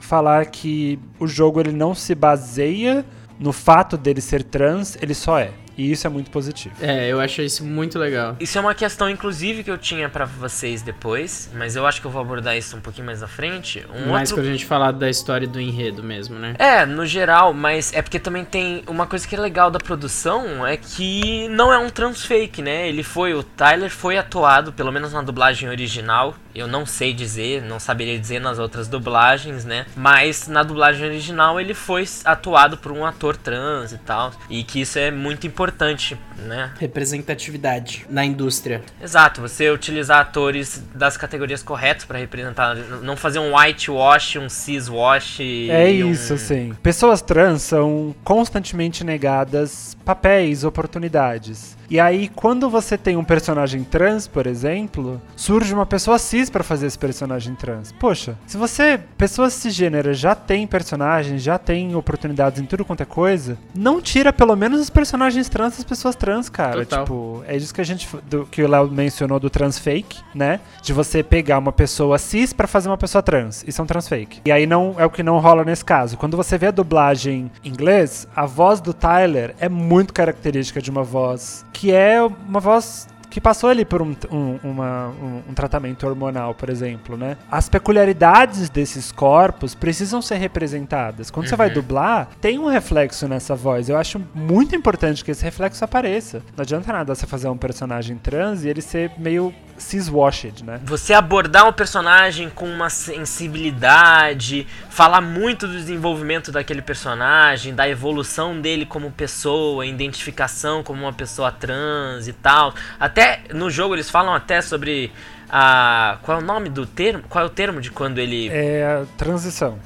falar 0.00 0.46
que 0.46 0.98
o 1.18 1.26
jogo 1.26 1.60
ele 1.60 1.72
não 1.72 1.94
se 1.94 2.14
baseia 2.14 3.04
no 3.38 3.52
fato 3.52 3.96
dele 3.96 4.20
ser 4.20 4.42
trans, 4.42 4.96
ele 5.00 5.14
só 5.14 5.38
é. 5.38 5.52
E 5.78 5.92
isso 5.92 6.08
é 6.08 6.10
muito 6.10 6.28
positivo. 6.28 6.74
É, 6.80 7.06
eu 7.06 7.20
acho 7.20 7.40
isso 7.40 7.64
muito 7.64 8.00
legal. 8.00 8.36
Isso 8.40 8.58
é 8.58 8.60
uma 8.60 8.74
questão, 8.74 9.08
inclusive, 9.08 9.62
que 9.62 9.70
eu 9.70 9.78
tinha 9.78 10.08
para 10.08 10.24
vocês 10.24 10.82
depois, 10.82 11.48
mas 11.54 11.76
eu 11.76 11.86
acho 11.86 12.00
que 12.00 12.06
eu 12.08 12.10
vou 12.10 12.20
abordar 12.20 12.56
isso 12.56 12.76
um 12.76 12.80
pouquinho 12.80 13.06
mais 13.06 13.22
à 13.22 13.28
frente. 13.28 13.86
Um 13.94 14.10
mais 14.10 14.32
outro... 14.32 14.42
quando 14.42 14.48
a 14.48 14.52
gente 14.52 14.66
falar 14.66 14.90
da 14.90 15.08
história 15.08 15.46
do 15.46 15.60
enredo 15.60 16.02
mesmo, 16.02 16.36
né? 16.36 16.56
É, 16.58 16.84
no 16.84 17.06
geral, 17.06 17.54
mas 17.54 17.92
é 17.94 18.02
porque 18.02 18.18
também 18.18 18.44
tem 18.44 18.82
uma 18.88 19.06
coisa 19.06 19.26
que 19.26 19.36
é 19.36 19.38
legal 19.38 19.70
da 19.70 19.78
produção 19.78 20.66
é 20.66 20.76
que 20.76 21.48
não 21.50 21.72
é 21.72 21.78
um 21.78 21.88
transfake, 21.88 22.60
né? 22.60 22.88
Ele 22.88 23.04
foi, 23.04 23.32
o 23.34 23.44
Tyler 23.44 23.90
foi 23.90 24.18
atuado, 24.18 24.72
pelo 24.72 24.90
menos 24.90 25.12
na 25.12 25.22
dublagem 25.22 25.68
original. 25.68 26.34
Eu 26.58 26.66
não 26.66 26.84
sei 26.84 27.12
dizer, 27.12 27.62
não 27.62 27.78
saberia 27.78 28.18
dizer 28.18 28.40
nas 28.40 28.58
outras 28.58 28.88
dublagens, 28.88 29.64
né? 29.64 29.86
Mas 29.96 30.48
na 30.48 30.62
dublagem 30.62 31.06
original 31.06 31.60
ele 31.60 31.74
foi 31.74 32.04
atuado 32.24 32.76
por 32.76 32.92
um 32.92 33.04
ator 33.04 33.36
trans 33.36 33.92
e 33.92 33.98
tal. 33.98 34.32
E 34.50 34.62
que 34.64 34.80
isso 34.80 34.98
é 34.98 35.10
muito 35.10 35.46
importante 35.46 36.18
né? 36.46 36.72
Representatividade 36.78 38.06
na 38.08 38.24
indústria. 38.24 38.82
Exato, 39.02 39.40
você 39.40 39.70
utilizar 39.70 40.20
atores 40.20 40.82
das 40.94 41.16
categorias 41.16 41.62
corretas 41.62 42.04
para 42.04 42.18
representar, 42.18 42.76
não 43.02 43.16
fazer 43.16 43.38
um 43.38 43.56
whitewash, 43.56 44.36
um 44.38 44.48
ciswash. 44.48 45.40
É 45.40 45.90
isso, 45.90 46.34
um... 46.34 46.38
sim. 46.38 46.74
Pessoas 46.82 47.22
trans 47.22 47.62
são 47.62 48.14
constantemente 48.22 49.04
negadas 49.04 49.96
papéis, 50.04 50.64
oportunidades. 50.64 51.76
E 51.90 51.98
aí, 51.98 52.28
quando 52.28 52.68
você 52.68 52.98
tem 52.98 53.16
um 53.16 53.24
personagem 53.24 53.82
trans, 53.82 54.26
por 54.26 54.46
exemplo, 54.46 55.20
surge 55.34 55.72
uma 55.72 55.86
pessoa 55.86 56.18
cis 56.18 56.50
para 56.50 56.62
fazer 56.62 56.86
esse 56.86 56.98
personagem 56.98 57.54
trans. 57.54 57.92
Poxa, 57.92 58.36
se 58.46 58.58
você, 58.58 59.00
pessoas 59.16 59.54
cisgêneras, 59.54 60.18
já 60.18 60.34
tem 60.34 60.66
personagens, 60.66 61.42
já 61.42 61.58
tem 61.58 61.94
oportunidades 61.94 62.60
em 62.60 62.66
tudo 62.66 62.84
quanto 62.84 63.02
é 63.02 63.06
coisa, 63.06 63.56
não 63.74 64.02
tira 64.02 64.32
pelo 64.32 64.54
menos 64.54 64.80
os 64.80 64.90
personagens 64.90 65.48
trans 65.48 65.76
das 65.76 65.84
pessoas 65.84 66.14
trans, 66.14 66.50
cara. 66.50 66.84
Total. 66.84 67.04
Tipo, 67.04 67.42
é 67.46 67.56
isso 67.56 67.72
que 67.72 67.80
a 67.80 67.84
gente, 67.84 68.06
do, 68.28 68.44
que 68.46 68.62
o 68.62 68.68
Léo 68.68 68.90
mencionou 68.90 69.40
do 69.40 69.48
trans 69.48 69.78
fake, 69.78 70.20
né? 70.34 70.60
De 70.82 70.92
você 70.92 71.22
pegar 71.22 71.58
uma 71.58 71.72
pessoa 71.72 72.18
cis 72.18 72.52
para 72.52 72.66
fazer 72.66 72.88
uma 72.88 72.98
pessoa 72.98 73.22
trans. 73.22 73.64
Isso 73.66 73.80
é 73.80 73.84
um 73.84 73.86
trans 73.86 74.08
fake. 74.08 74.42
E 74.44 74.52
aí 74.52 74.66
não 74.66 74.94
é 74.98 75.06
o 75.06 75.10
que 75.10 75.22
não 75.22 75.38
rola 75.38 75.64
nesse 75.64 75.84
caso. 75.84 76.18
Quando 76.18 76.36
você 76.36 76.58
vê 76.58 76.66
a 76.66 76.70
dublagem 76.70 77.50
em 77.64 77.68
inglês, 77.68 78.28
a 78.36 78.44
voz 78.44 78.80
do 78.80 78.92
Tyler 78.92 79.54
é 79.58 79.68
muito 79.68 80.12
característica 80.12 80.82
de 80.82 80.90
uma 80.90 81.02
voz 81.02 81.64
que 81.78 81.92
é 81.92 82.20
uma 82.20 82.58
voz 82.58 83.06
que 83.30 83.40
passou 83.40 83.70
ali 83.70 83.84
por 83.84 84.02
um, 84.02 84.16
um, 84.32 84.58
uma, 84.64 85.10
um, 85.10 85.42
um, 85.50 85.54
tratamento 85.54 86.04
hormonal, 86.08 86.52
por 86.54 86.68
exemplo, 86.68 87.16
né? 87.16 87.36
As 87.48 87.68
peculiaridades 87.68 88.68
desses 88.68 89.12
corpos 89.12 89.76
precisam 89.76 90.20
ser 90.20 90.38
representadas. 90.38 91.30
Quando 91.30 91.44
uhum. 91.44 91.50
você 91.50 91.56
vai 91.56 91.68
uhum. 91.68 91.74
dublar, 91.74 92.30
tem 92.40 92.58
um 92.58 92.66
reflexo 92.66 93.28
nessa 93.28 93.54
voz. 93.54 93.88
Eu 93.88 93.96
acho 93.96 94.20
muito 94.34 94.74
importante 94.74 95.24
que 95.24 95.30
esse 95.30 95.44
reflexo 95.44 95.84
apareça. 95.84 96.42
Não 96.56 96.62
adianta 96.62 96.92
nada 96.92 97.14
você 97.14 97.28
fazer 97.28 97.48
um 97.48 97.56
personagem 97.56 98.16
trans 98.16 98.64
e 98.64 98.68
ele 98.68 98.82
ser 98.82 99.12
meio 99.16 99.54
ciswashed, 99.78 100.64
né? 100.64 100.80
Você 100.84 101.14
abordar 101.14 101.66
um 101.68 101.72
personagem 101.72 102.50
com 102.50 102.68
uma 102.68 102.90
sensibilidade, 102.90 104.66
falar 104.90 105.20
muito 105.20 105.66
do 105.66 105.72
desenvolvimento 105.72 106.52
daquele 106.52 106.82
personagem, 106.82 107.74
da 107.74 107.88
evolução 107.88 108.60
dele 108.60 108.84
como 108.84 109.10
pessoa, 109.10 109.86
identificação 109.86 110.82
como 110.82 111.02
uma 111.02 111.12
pessoa 111.12 111.50
trans 111.50 112.28
e 112.28 112.32
tal. 112.32 112.74
Até 112.98 113.42
no 113.54 113.70
jogo 113.70 113.94
eles 113.94 114.10
falam 114.10 114.34
até 114.34 114.60
sobre 114.60 115.12
a 115.48 116.18
qual 116.22 116.38
é 116.38 116.42
o 116.42 116.44
nome 116.44 116.68
do 116.68 116.84
termo? 116.84 117.24
Qual 117.28 117.42
é 117.42 117.46
o 117.46 117.50
termo 117.50 117.80
de 117.80 117.90
quando 117.90 118.18
ele 118.18 118.48
É 118.50 119.04
transição 119.16 119.78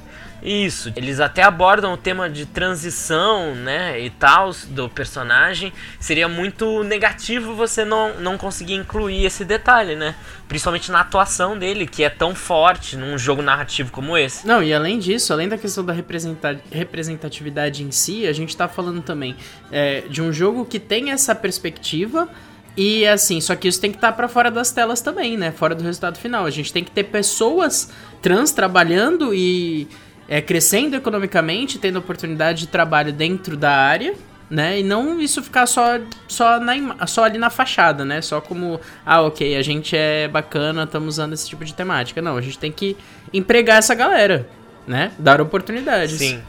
Isso, 0.43 0.91
eles 0.97 1.21
até 1.21 1.41
abordam 1.41 1.93
o 1.93 1.97
tema 1.97 2.29
de 2.29 2.45
transição, 2.45 3.55
né, 3.55 3.97
e 3.99 4.09
tal, 4.09 4.51
do 4.67 4.89
personagem. 4.89 5.71
Seria 6.01 6.27
muito 6.27 6.83
negativo 6.83 7.55
você 7.55 7.85
não, 7.85 8.19
não 8.19 8.37
conseguir 8.37 8.73
incluir 8.73 9.25
esse 9.25 9.45
detalhe, 9.45 9.95
né? 9.95 10.15
Principalmente 10.47 10.91
na 10.91 10.99
atuação 10.99 11.57
dele, 11.57 11.87
que 11.87 12.03
é 12.03 12.09
tão 12.09 12.35
forte 12.35 12.97
num 12.97 13.17
jogo 13.17 13.41
narrativo 13.41 13.89
como 13.91 14.17
esse. 14.17 14.45
Não, 14.45 14.61
e 14.61 14.73
além 14.73 14.99
disso, 14.99 15.31
além 15.31 15.47
da 15.47 15.57
questão 15.57 15.85
da 15.85 15.93
representa 15.93 16.59
representatividade 16.71 17.81
em 17.81 17.91
si, 17.91 18.27
a 18.27 18.33
gente 18.33 18.55
tá 18.55 18.67
falando 18.67 19.01
também 19.01 19.37
é, 19.71 20.01
de 20.01 20.21
um 20.21 20.33
jogo 20.33 20.65
que 20.65 20.79
tem 20.79 21.11
essa 21.11 21.33
perspectiva 21.33 22.27
e 22.75 23.05
assim, 23.05 23.39
só 23.39 23.55
que 23.55 23.67
isso 23.67 23.79
tem 23.79 23.91
que 23.91 23.97
estar 23.97 24.11
tá 24.11 24.17
para 24.17 24.27
fora 24.27 24.49
das 24.49 24.71
telas 24.71 24.99
também, 24.99 25.37
né? 25.37 25.51
Fora 25.51 25.75
do 25.75 25.83
resultado 25.83 26.17
final. 26.17 26.45
A 26.45 26.49
gente 26.49 26.73
tem 26.73 26.83
que 26.83 26.91
ter 26.91 27.03
pessoas 27.05 27.91
trans 28.21 28.51
trabalhando 28.51 29.33
e 29.33 29.87
é, 30.27 30.41
crescendo 30.41 30.95
economicamente, 30.95 31.77
tendo 31.79 31.99
oportunidade 31.99 32.61
de 32.61 32.67
trabalho 32.67 33.11
dentro 33.11 33.57
da 33.57 33.71
área, 33.71 34.13
né? 34.49 34.79
E 34.79 34.83
não 34.83 35.19
isso 35.19 35.41
ficar 35.41 35.65
só, 35.65 35.99
só, 36.27 36.59
na, 36.59 37.07
só 37.07 37.23
ali 37.23 37.37
na 37.37 37.49
fachada, 37.49 38.05
né? 38.05 38.21
Só 38.21 38.39
como, 38.39 38.79
ah, 39.05 39.21
ok, 39.21 39.55
a 39.57 39.61
gente 39.61 39.95
é 39.95 40.27
bacana, 40.27 40.83
estamos 40.83 41.15
usando 41.15 41.33
esse 41.33 41.47
tipo 41.47 41.65
de 41.65 41.73
temática. 41.73 42.21
Não, 42.21 42.37
a 42.37 42.41
gente 42.41 42.59
tem 42.59 42.71
que 42.71 42.95
empregar 43.33 43.77
essa 43.77 43.95
galera, 43.95 44.47
né? 44.85 45.11
Dar 45.17 45.41
oportunidades. 45.41 46.17
Sim. 46.17 46.41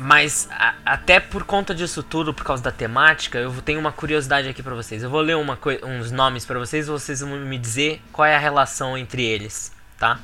Mas 0.00 0.48
a, 0.50 0.74
até 0.84 1.20
por 1.20 1.44
conta 1.44 1.74
disso 1.74 2.02
tudo, 2.02 2.32
por 2.32 2.44
causa 2.44 2.62
da 2.62 2.72
temática, 2.72 3.38
eu 3.38 3.52
tenho 3.62 3.78
uma 3.78 3.92
curiosidade 3.92 4.48
aqui 4.48 4.62
para 4.62 4.74
vocês. 4.74 5.02
Eu 5.02 5.10
vou 5.10 5.20
ler 5.20 5.36
uma 5.36 5.58
uns 5.84 6.10
nomes 6.10 6.46
para 6.46 6.58
vocês 6.58 6.86
vocês 6.86 7.20
vão 7.20 7.36
me 7.40 7.58
dizer 7.58 8.00
qual 8.12 8.26
é 8.26 8.34
a 8.34 8.38
relação 8.38 8.96
entre 8.96 9.22
eles, 9.22 9.72
tá? 9.98 10.18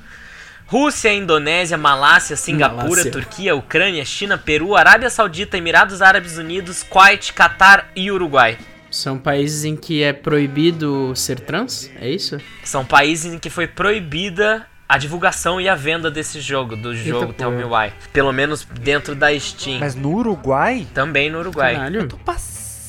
Rússia, 0.67 1.13
Indonésia, 1.13 1.79
Malásia, 1.79 2.37
Singapura, 2.37 2.83
Malásia. 2.83 3.11
Turquia, 3.13 3.55
Ucrânia, 3.55 4.05
China, 4.05 4.37
Peru, 4.37 4.75
Arábia 4.75 5.09
Saudita, 5.09 5.57
Emirados 5.57 6.03
Árabes 6.03 6.39
Unidos, 6.39 6.83
Kuwait, 6.83 7.33
Catar 7.33 7.91
e 7.95 8.11
Uruguai. 8.11 8.59
São 8.91 9.19
países 9.19 9.65
em 9.65 9.77
que 9.77 10.03
é 10.03 10.13
proibido 10.13 11.15
ser 11.15 11.39
trans? 11.39 11.91
É 12.01 12.09
isso? 12.09 12.41
São 12.65 12.85
países 12.85 13.35
em 13.35 13.39
que 13.39 13.51
foi 13.51 13.67
proibida 13.67 14.67
a 14.89 14.99
divulgação 14.99 15.61
e 15.61 15.69
a 15.69 15.75
venda 15.75 16.11
desse 16.11 16.41
jogo, 16.41 16.77
do 16.77 16.97
jogo 16.97 17.33
Tell 17.33 17.51
Me 17.51 17.65
Why. 17.65 17.93
Pelo 18.13 18.33
menos 18.33 18.67
dentro 18.81 19.15
da 19.15 19.39
Steam. 19.39 19.79
Mas 19.81 19.95
no 19.95 20.15
Uruguai? 20.15 20.87
Também 20.95 21.31
no 21.31 21.39
Uruguai. 21.39 21.75
Caralho. 21.75 22.01
Eu 22.01 22.09
tô 22.09 22.17